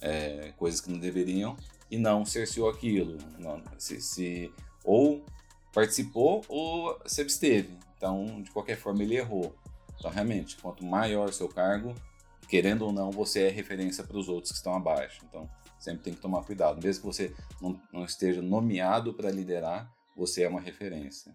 é, 0.03 0.53
coisas 0.59 0.81
que 0.81 0.91
não 0.91 0.99
deveriam 0.99 1.57
e 1.91 1.97
não 1.97 2.25
cerceou 2.25 2.69
aquilo, 2.69 3.17
não, 3.39 3.63
se, 3.79 4.01
se, 4.01 4.53
ou 4.85 5.25
participou 5.73 6.43
ou 6.49 6.99
se 7.07 7.21
absteve. 7.21 7.79
Então, 7.97 8.43
de 8.43 8.51
qualquer 8.51 8.77
forma, 8.77 9.03
ele 9.03 9.17
errou. 9.17 9.55
Então, 9.99 10.11
realmente, 10.11 10.57
quanto 10.57 10.85
maior 10.85 11.29
o 11.29 11.33
seu 11.33 11.49
cargo, 11.49 11.95
querendo 12.49 12.83
ou 12.83 12.93
não, 12.93 13.11
você 13.11 13.45
é 13.45 13.49
referência 13.49 14.03
para 14.05 14.19
os 14.19 14.29
outros 14.29 14.51
que 14.51 14.59
estão 14.59 14.75
abaixo. 14.75 15.21
Então, 15.29 15.49
sempre 15.79 16.03
tem 16.03 16.15
que 16.15 16.21
tomar 16.21 16.43
cuidado. 16.43 16.83
Mesmo 16.83 17.03
que 17.03 17.07
você 17.07 17.35
não, 17.61 17.81
não 17.93 18.05
esteja 18.05 18.43
nomeado 18.43 19.15
para 19.15 19.31
liderar, 19.31 19.91
você 20.17 20.43
é 20.43 20.49
uma 20.49 20.61
referência. 20.61 21.35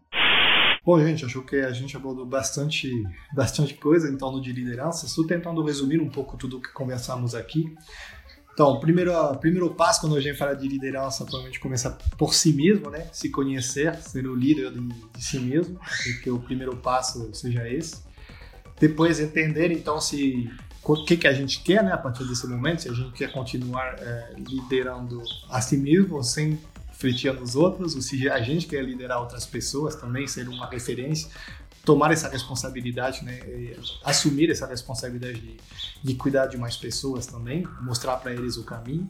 Bom, 0.86 1.00
gente, 1.00 1.26
acho 1.26 1.42
que 1.44 1.58
a 1.58 1.72
gente 1.72 1.98
abordou 1.98 2.26
bastante, 2.26 2.90
bastante 3.34 3.74
coisa 3.74 4.10
em 4.10 4.18
torno 4.18 4.42
de 4.42 4.54
liderança. 4.54 5.06
Estou 5.06 5.28
tentando 5.28 5.62
resumir 5.62 6.00
um 6.00 6.10
pouco 6.10 6.38
tudo 6.38 6.58
o 6.58 6.62
que 6.62 6.72
conversamos 6.72 7.36
aqui. 7.36 7.76
Então, 8.58 8.80
primeiro, 8.80 9.14
primeiro 9.36 9.70
passo 9.70 10.02
quando 10.02 10.16
a 10.16 10.20
gente 10.20 10.36
fala 10.36 10.56
de 10.56 10.68
liderança, 10.68 11.24
provavelmente 11.24 11.60
começa 11.60 11.96
por 12.18 12.34
si 12.34 12.52
mesmo, 12.52 12.90
né? 12.90 13.08
Se 13.12 13.30
conhecer, 13.30 13.94
ser 13.98 14.26
o 14.26 14.34
líder 14.34 14.72
de, 14.72 14.80
de 14.80 15.24
si 15.24 15.38
mesmo, 15.38 15.80
que 16.24 16.32
o 16.32 16.40
primeiro 16.40 16.76
passo 16.76 17.30
seja 17.36 17.70
esse. 17.70 17.98
Depois 18.80 19.20
entender, 19.20 19.72
então, 19.72 20.02
se 20.02 20.52
o 20.84 21.06
que, 21.06 21.18
que 21.18 21.28
a 21.28 21.34
gente 21.34 21.62
quer, 21.62 21.84
né, 21.84 21.92
a 21.92 22.00
partir 22.00 22.28
desse 22.28 22.48
momento, 22.48 22.82
se 22.82 22.90
a 22.90 22.94
gente 22.94 23.12
quer 23.12 23.32
continuar 23.32 23.94
é, 24.00 24.34
liderando 24.40 25.22
a 25.52 25.62
si 25.62 25.78
mesmo, 25.78 26.24
sem 26.24 26.58
refletir 26.88 27.32
nos 27.34 27.56
outros, 27.56 27.94
ou 27.94 28.02
se 28.02 28.28
a 28.28 28.42
gente 28.42 28.66
quer 28.66 28.84
liderar 28.84 29.22
outras 29.22 29.46
pessoas 29.46 29.94
também, 29.94 30.26
ser 30.26 30.50
uma 30.50 30.68
referência, 30.68 31.30
tomar 31.88 32.12
essa 32.12 32.28
responsabilidade, 32.28 33.24
né, 33.24 33.40
assumir 34.04 34.52
essa 34.52 34.68
responsabilidade 34.68 35.40
de, 35.40 35.58
de 36.04 36.16
cuidar 36.16 36.48
de 36.48 36.58
mais 36.58 36.76
pessoas 36.76 37.26
também, 37.26 37.66
mostrar 37.80 38.18
para 38.18 38.34
eles 38.34 38.58
o 38.58 38.64
caminho. 38.66 39.08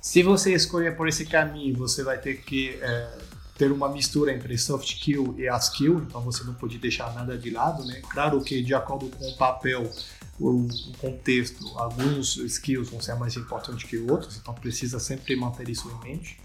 Se 0.00 0.20
você 0.20 0.52
escolher 0.52 0.96
por 0.96 1.06
esse 1.06 1.24
caminho, 1.24 1.76
você 1.76 2.02
vai 2.02 2.18
ter 2.18 2.42
que 2.42 2.70
é, 2.82 3.16
ter 3.56 3.70
uma 3.70 3.88
mistura 3.88 4.32
entre 4.32 4.58
soft 4.58 4.88
skill 4.88 5.36
e 5.38 5.46
hard 5.46 5.62
skill, 5.62 5.98
então 6.00 6.20
você 6.20 6.42
não 6.42 6.52
pode 6.52 6.78
deixar 6.78 7.14
nada 7.14 7.38
de 7.38 7.48
lado, 7.50 7.84
né? 7.84 8.02
Claro 8.10 8.40
que 8.40 8.60
de 8.60 8.74
acordo 8.74 9.06
com 9.06 9.28
o 9.28 9.36
papel, 9.36 9.88
o, 10.40 10.62
o 10.62 10.92
contexto, 10.98 11.64
alguns 11.78 12.38
skills 12.38 12.90
vão 12.90 13.00
ser 13.00 13.14
mais 13.14 13.36
importantes 13.36 13.88
que 13.88 13.96
outros, 13.98 14.36
então 14.36 14.52
precisa 14.52 14.98
sempre 14.98 15.36
manter 15.36 15.68
isso 15.68 15.88
em 15.88 16.08
mente. 16.08 16.40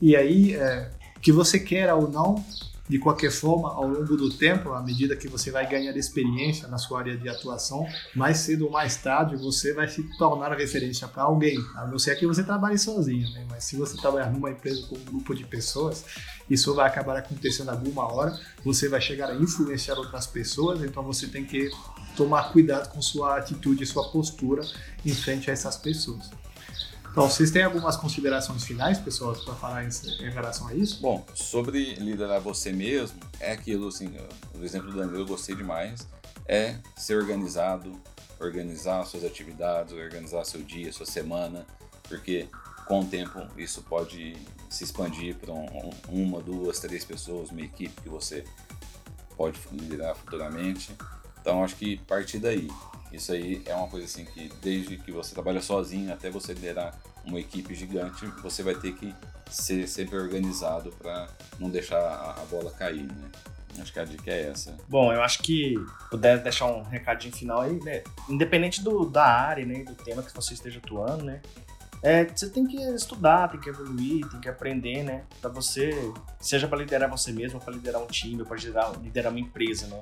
E 0.00 0.16
aí, 0.16 0.56
é, 0.56 0.90
que 1.20 1.30
você 1.30 1.60
queira 1.60 1.94
ou 1.94 2.10
não, 2.10 2.44
de 2.88 2.98
qualquer 2.98 3.30
forma, 3.30 3.72
ao 3.72 3.86
longo 3.86 4.16
do 4.16 4.30
tempo, 4.30 4.72
à 4.72 4.82
medida 4.82 5.14
que 5.16 5.28
você 5.28 5.50
vai 5.50 5.68
ganhar 5.68 5.96
experiência 5.96 6.66
na 6.68 6.78
sua 6.78 7.00
área 7.00 7.16
de 7.16 7.28
atuação, 7.28 7.86
mais 8.14 8.38
cedo 8.38 8.66
ou 8.66 8.70
mais 8.70 8.96
tarde 8.96 9.36
você 9.36 9.72
vai 9.72 9.88
se 9.88 10.02
tornar 10.18 10.52
referência 10.56 11.06
para 11.06 11.22
alguém, 11.22 11.58
a 11.76 11.86
não 11.86 11.98
ser 11.98 12.16
que 12.16 12.26
você 12.26 12.42
trabalhe 12.42 12.76
sozinho, 12.76 13.30
né? 13.30 13.46
mas 13.48 13.64
se 13.64 13.76
você 13.76 13.96
trabalhar 13.96 14.30
numa 14.30 14.50
empresa 14.50 14.86
com 14.88 14.96
um 14.96 15.04
grupo 15.04 15.34
de 15.34 15.44
pessoas, 15.44 16.04
isso 16.50 16.74
vai 16.74 16.86
acabar 16.86 17.16
acontecendo 17.16 17.70
alguma 17.70 18.12
hora, 18.12 18.38
você 18.64 18.88
vai 18.88 19.00
chegar 19.00 19.30
a 19.30 19.36
influenciar 19.36 19.94
outras 19.94 20.26
pessoas, 20.26 20.82
então 20.82 21.02
você 21.02 21.28
tem 21.28 21.44
que 21.44 21.70
tomar 22.16 22.52
cuidado 22.52 22.92
com 22.92 23.00
sua 23.00 23.38
atitude 23.38 23.84
e 23.84 23.86
sua 23.86 24.10
postura 24.10 24.62
em 25.04 25.14
frente 25.14 25.48
a 25.50 25.52
essas 25.52 25.76
pessoas. 25.76 26.41
Então, 27.12 27.28
vocês 27.28 27.50
têm 27.50 27.62
algumas 27.62 27.94
considerações 27.94 28.64
finais, 28.64 28.98
pessoal, 28.98 29.34
para 29.34 29.54
falar 29.54 29.84
em, 29.84 29.90
em, 30.20 30.30
relação 30.30 30.66
a 30.68 30.74
isso? 30.74 30.98
Bom, 31.02 31.22
sobre 31.34 31.94
liderar 31.96 32.40
você 32.40 32.72
mesmo, 32.72 33.20
é 33.38 33.52
aquilo, 33.52 33.88
assim, 33.88 34.16
o 34.58 34.64
exemplo 34.64 34.90
do 34.90 34.96
Danilo 34.96 35.18
eu 35.18 35.26
gostei 35.26 35.54
demais, 35.54 36.08
é 36.48 36.78
ser 36.96 37.18
organizado, 37.18 38.00
organizar 38.40 39.04
suas 39.04 39.24
atividades, 39.24 39.92
organizar 39.92 40.42
seu 40.46 40.62
dia, 40.62 40.90
sua 40.90 41.04
semana, 41.04 41.66
porque 42.08 42.48
com 42.86 43.00
o 43.00 43.04
tempo 43.04 43.46
isso 43.58 43.82
pode 43.82 44.34
se 44.70 44.84
expandir 44.84 45.36
para 45.36 45.52
um, 45.52 45.90
uma, 46.08 46.40
duas, 46.40 46.80
três 46.80 47.04
pessoas, 47.04 47.50
uma 47.50 47.60
equipe 47.60 48.00
que 48.00 48.08
você 48.08 48.42
pode 49.36 49.60
liderar 49.70 50.16
futuramente. 50.16 50.96
Então, 51.42 51.62
acho 51.62 51.76
que 51.76 51.98
partir 51.98 52.38
daí. 52.38 52.70
Isso 53.12 53.32
aí 53.32 53.62
é 53.66 53.74
uma 53.74 53.88
coisa 53.88 54.06
assim 54.06 54.24
que 54.24 54.50
desde 54.60 54.96
que 54.96 55.12
você 55.12 55.34
trabalha 55.34 55.60
sozinho 55.60 56.12
até 56.12 56.30
você 56.30 56.54
liderar 56.54 56.98
uma 57.24 57.38
equipe 57.38 57.74
gigante, 57.74 58.26
você 58.42 58.62
vai 58.62 58.74
ter 58.74 58.94
que 58.94 59.14
ser 59.50 59.86
sempre 59.86 60.16
organizado 60.16 60.90
para 60.92 61.28
não 61.58 61.70
deixar 61.70 61.98
a 61.98 62.44
bola 62.50 62.70
cair, 62.72 63.06
né? 63.06 63.30
Acho 63.80 63.92
que 63.92 63.98
a 63.98 64.04
dica 64.04 64.30
é 64.30 64.50
essa. 64.50 64.76
Bom, 64.88 65.12
eu 65.12 65.22
acho 65.22 65.38
que 65.42 65.74
puder 66.10 66.42
deixar 66.42 66.66
um 66.66 66.82
recadinho 66.82 67.34
final 67.34 67.62
aí, 67.62 67.78
né? 67.82 68.02
Independente 68.28 68.82
do, 68.82 69.06
da 69.06 69.24
área, 69.24 69.64
né? 69.64 69.82
Do 69.82 69.94
tema 69.94 70.22
que 70.22 70.34
você 70.34 70.52
esteja 70.54 70.78
atuando, 70.78 71.24
né? 71.24 71.40
É, 72.02 72.24
você 72.24 72.50
tem 72.50 72.66
que 72.66 72.76
estudar, 72.76 73.48
tem 73.48 73.60
que 73.60 73.68
evoluir, 73.68 74.28
tem 74.28 74.40
que 74.40 74.48
aprender, 74.48 75.04
né? 75.04 75.24
Para 75.40 75.50
você, 75.50 75.92
seja 76.40 76.66
para 76.66 76.78
liderar 76.78 77.08
você 77.08 77.32
mesmo, 77.32 77.60
para 77.60 77.72
liderar 77.72 78.02
um 78.02 78.06
time, 78.06 78.44
para 78.44 78.56
liderar, 78.56 78.92
liderar 79.00 79.32
uma 79.32 79.40
empresa, 79.40 79.86
né? 79.86 80.00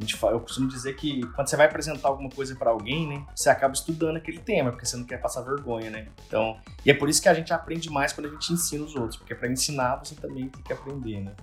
Eu 0.00 0.40
costumo 0.40 0.68
dizer 0.68 0.94
que 0.94 1.26
quando 1.34 1.48
você 1.48 1.56
vai 1.56 1.66
apresentar 1.66 2.08
alguma 2.08 2.30
coisa 2.30 2.54
para 2.54 2.70
alguém, 2.70 3.08
né, 3.08 3.26
você 3.34 3.50
acaba 3.50 3.74
estudando 3.74 4.16
aquele 4.16 4.38
tema, 4.38 4.70
porque 4.70 4.86
você 4.86 4.96
não 4.96 5.04
quer 5.04 5.20
passar 5.20 5.42
vergonha, 5.42 5.90
né? 5.90 6.08
Então, 6.26 6.58
e 6.84 6.90
é 6.90 6.94
por 6.94 7.08
isso 7.08 7.20
que 7.20 7.28
a 7.28 7.34
gente 7.34 7.52
aprende 7.52 7.90
mais 7.90 8.12
quando 8.12 8.26
a 8.26 8.30
gente 8.30 8.52
ensina 8.52 8.84
os 8.84 8.94
outros, 8.94 9.16
porque 9.16 9.34
para 9.34 9.50
ensinar 9.50 9.96
você 9.96 10.14
também 10.14 10.48
tem 10.48 10.62
que 10.62 10.72
aprender, 10.72 11.20
né? 11.20 11.34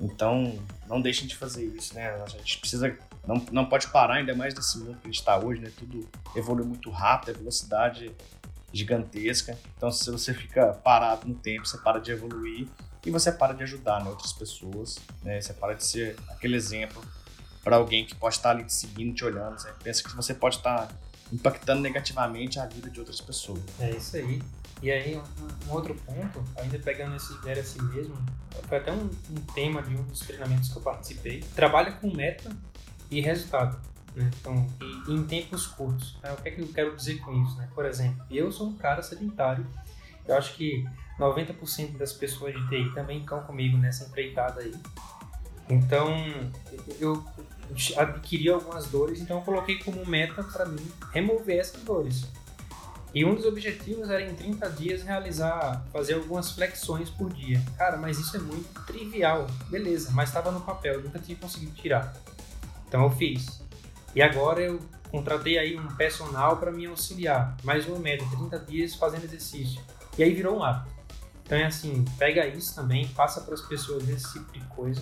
Então, 0.00 0.58
não 0.88 1.00
deixem 1.00 1.26
de 1.26 1.36
fazer 1.36 1.64
isso, 1.64 1.94
né? 1.94 2.10
A 2.22 2.28
gente 2.28 2.58
precisa, 2.58 2.96
não, 3.26 3.44
não 3.52 3.66
pode 3.66 3.88
parar, 3.88 4.14
ainda 4.14 4.34
mais 4.34 4.54
nesse 4.54 4.78
mundo 4.78 4.98
que 4.98 5.06
a 5.06 5.10
gente 5.10 5.20
está 5.20 5.38
hoje, 5.38 5.60
né? 5.60 5.70
Tudo 5.76 6.08
evolui 6.34 6.64
muito 6.64 6.90
rápido, 6.90 7.30
a 7.30 7.38
velocidade 7.38 8.10
gigantesca. 8.72 9.56
Então, 9.76 9.90
se 9.92 10.10
você 10.10 10.34
fica 10.34 10.72
parado 10.72 11.28
no 11.28 11.34
tempo, 11.34 11.66
você 11.66 11.78
para 11.78 12.00
de 12.00 12.10
evoluir 12.10 12.66
e 13.06 13.10
você 13.10 13.30
para 13.30 13.54
de 13.54 13.62
ajudar 13.62 14.02
né, 14.02 14.10
outras 14.10 14.32
pessoas, 14.32 14.98
né? 15.22 15.40
Você 15.40 15.52
para 15.52 15.74
de 15.74 15.84
ser 15.84 16.16
aquele 16.28 16.56
exemplo 16.56 17.00
para 17.64 17.76
alguém 17.76 18.04
que 18.04 18.14
pode 18.14 18.36
estar 18.36 18.50
ali 18.50 18.64
te 18.64 18.74
seguindo, 18.74 19.14
te 19.14 19.24
olhando. 19.24 19.58
Você 19.58 19.72
pensa 19.82 20.02
que 20.04 20.14
você 20.14 20.34
pode 20.34 20.56
estar 20.56 20.88
impactando 21.32 21.80
negativamente 21.80 22.60
a 22.60 22.66
vida 22.66 22.90
de 22.90 23.00
outras 23.00 23.20
pessoas. 23.20 23.60
É 23.80 23.90
isso 23.90 24.16
aí. 24.16 24.40
E 24.82 24.90
aí, 24.90 25.16
um, 25.16 25.72
outro 25.72 25.94
ponto, 25.94 26.44
ainda 26.56 26.78
pegando 26.78 27.16
esse 27.16 27.32
ideia 27.34 27.62
assim 27.62 27.80
mesmo, 27.84 28.14
foi 28.68 28.78
até 28.78 28.92
um, 28.92 29.10
um, 29.30 29.40
tema 29.54 29.82
de 29.82 29.96
um 29.96 30.02
dos 30.02 30.20
treinamentos 30.20 30.68
que 30.68 30.76
eu 30.76 30.82
participei. 30.82 31.40
Trabalha 31.54 31.92
com 31.92 32.14
meta 32.14 32.54
e 33.10 33.20
resultado. 33.20 33.80
Né? 34.14 34.30
Então, 34.38 34.68
e 35.08 35.12
em 35.12 35.24
tempos 35.24 35.66
curtos. 35.66 36.18
Né? 36.22 36.32
O 36.32 36.36
que 36.36 36.48
é 36.48 36.52
que 36.52 36.60
eu 36.60 36.68
quero 36.68 36.94
dizer 36.94 37.18
com 37.20 37.32
isso? 37.42 37.56
Né? 37.56 37.68
Por 37.74 37.86
exemplo, 37.86 38.24
eu 38.30 38.52
sou 38.52 38.68
um 38.68 38.76
cara 38.76 39.02
sedentário. 39.02 39.66
Eu 40.28 40.36
acho 40.36 40.54
que 40.54 40.86
90% 41.18 41.96
das 41.96 42.12
pessoas 42.12 42.54
de 42.54 42.68
TI 42.68 42.94
também 42.94 43.20
estão 43.20 43.42
comigo 43.42 43.78
nessa 43.78 44.04
empreitada 44.04 44.60
aí. 44.60 44.74
Então, 45.68 46.12
eu 47.00 47.24
adquiri 47.96 48.48
algumas 48.48 48.86
dores, 48.86 49.20
então 49.20 49.38
eu 49.38 49.42
coloquei 49.42 49.78
como 49.78 50.04
meta 50.06 50.42
para 50.42 50.66
mim 50.66 50.86
remover 51.12 51.58
essas 51.58 51.82
dores. 51.82 52.26
E 53.14 53.24
um 53.24 53.34
dos 53.34 53.44
objetivos 53.44 54.10
era 54.10 54.22
em 54.22 54.34
30 54.34 54.70
dias 54.70 55.02
realizar, 55.02 55.84
fazer 55.92 56.14
algumas 56.14 56.50
flexões 56.50 57.08
por 57.08 57.32
dia. 57.32 57.62
Cara, 57.78 57.96
mas 57.96 58.18
isso 58.18 58.36
é 58.36 58.40
muito 58.40 58.84
trivial. 58.84 59.46
Beleza, 59.68 60.10
mas 60.12 60.30
estava 60.30 60.50
no 60.50 60.60
papel, 60.60 61.00
nunca 61.00 61.20
tinha 61.20 61.36
conseguido 61.36 61.72
tirar. 61.72 62.12
Então 62.88 63.04
eu 63.04 63.10
fiz. 63.10 63.62
E 64.16 64.20
agora 64.20 64.60
eu 64.60 64.80
contratei 65.12 65.58
aí 65.58 65.78
um 65.78 65.86
personal 65.94 66.56
para 66.56 66.72
me 66.72 66.86
auxiliar. 66.86 67.56
Mais 67.62 67.86
uma 67.86 68.00
meta, 68.00 68.24
30 68.36 68.58
dias 68.60 68.96
fazendo 68.96 69.22
exercício. 69.22 69.80
E 70.18 70.24
aí 70.24 70.34
virou 70.34 70.58
um 70.58 70.64
hábito. 70.64 70.92
Então 71.44 71.56
é 71.56 71.66
assim, 71.66 72.04
pega 72.18 72.44
isso 72.48 72.74
também, 72.74 73.06
passa 73.08 73.42
para 73.42 73.54
as 73.54 73.60
pessoas 73.60 74.08
esse 74.08 74.32
tipo 74.32 74.50
de 74.52 74.60
coisa 74.74 75.00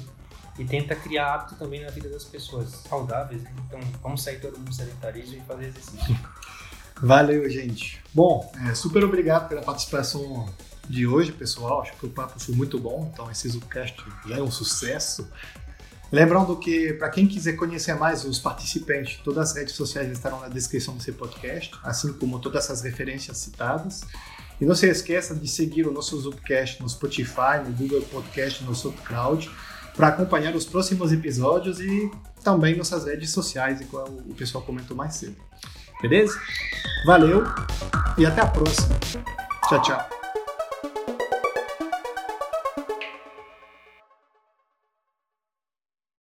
e 0.58 0.64
tenta 0.64 0.94
criar 0.94 1.34
hábito 1.34 1.54
também 1.56 1.80
na 1.80 1.90
vida 1.90 2.08
das 2.08 2.24
pessoas 2.24 2.70
saudáveis. 2.88 3.42
Né? 3.42 3.52
Então, 3.66 3.80
vamos 4.02 4.22
sair 4.22 4.40
todo 4.40 4.58
mundo 4.58 4.74
sedentarismo 4.74 5.36
e 5.36 5.40
fazer 5.40 5.66
exercício. 5.66 6.18
Valeu, 7.02 7.48
gente. 7.48 8.00
Bom, 8.12 8.52
é, 8.68 8.74
super 8.74 9.02
obrigado 9.04 9.48
pela 9.48 9.62
participação 9.62 10.48
de 10.88 11.06
hoje, 11.06 11.32
pessoal. 11.32 11.82
Acho 11.82 11.92
que 11.94 12.06
o 12.06 12.10
papo 12.10 12.38
foi 12.38 12.54
muito 12.54 12.78
bom. 12.78 13.10
Então, 13.12 13.30
esse 13.30 13.48
Zoomcast 13.48 13.96
já 14.26 14.36
é 14.36 14.42
um 14.42 14.50
sucesso. 14.50 15.28
Lembrando 16.12 16.54
que, 16.56 16.92
para 16.92 17.08
quem 17.08 17.26
quiser 17.26 17.54
conhecer 17.54 17.94
mais 17.94 18.24
os 18.24 18.38
participantes, 18.38 19.18
todas 19.24 19.50
as 19.50 19.56
redes 19.56 19.74
sociais 19.74 20.10
estarão 20.12 20.40
na 20.40 20.48
descrição 20.48 20.94
desse 20.94 21.10
podcast, 21.12 21.74
assim 21.82 22.12
como 22.12 22.38
todas 22.38 22.70
as 22.70 22.82
referências 22.82 23.38
citadas. 23.38 24.02
E 24.60 24.66
não 24.66 24.74
se 24.74 24.86
esqueça 24.86 25.34
de 25.34 25.48
seguir 25.48 25.88
o 25.88 25.92
nosso 25.92 26.20
Zoomcast 26.20 26.82
no 26.82 26.88
Spotify, 26.88 27.64
no 27.66 27.72
Google 27.72 28.02
Podcast, 28.02 28.62
no 28.62 28.74
SoundCloud 28.74 29.50
para 29.96 30.08
acompanhar 30.08 30.54
os 30.54 30.64
próximos 30.64 31.12
episódios 31.12 31.80
e 31.80 32.10
também 32.42 32.76
nossas 32.76 33.04
redes 33.04 33.30
sociais, 33.30 33.80
igual 33.80 34.08
o 34.08 34.34
pessoal 34.34 34.64
comentou 34.64 34.96
mais 34.96 35.14
cedo. 35.14 35.36
Beleza? 36.00 36.38
Valeu 37.06 37.44
e 38.18 38.26
até 38.26 38.40
a 38.40 38.46
próxima. 38.46 38.98
Tchau, 39.68 39.82
tchau. 39.82 40.21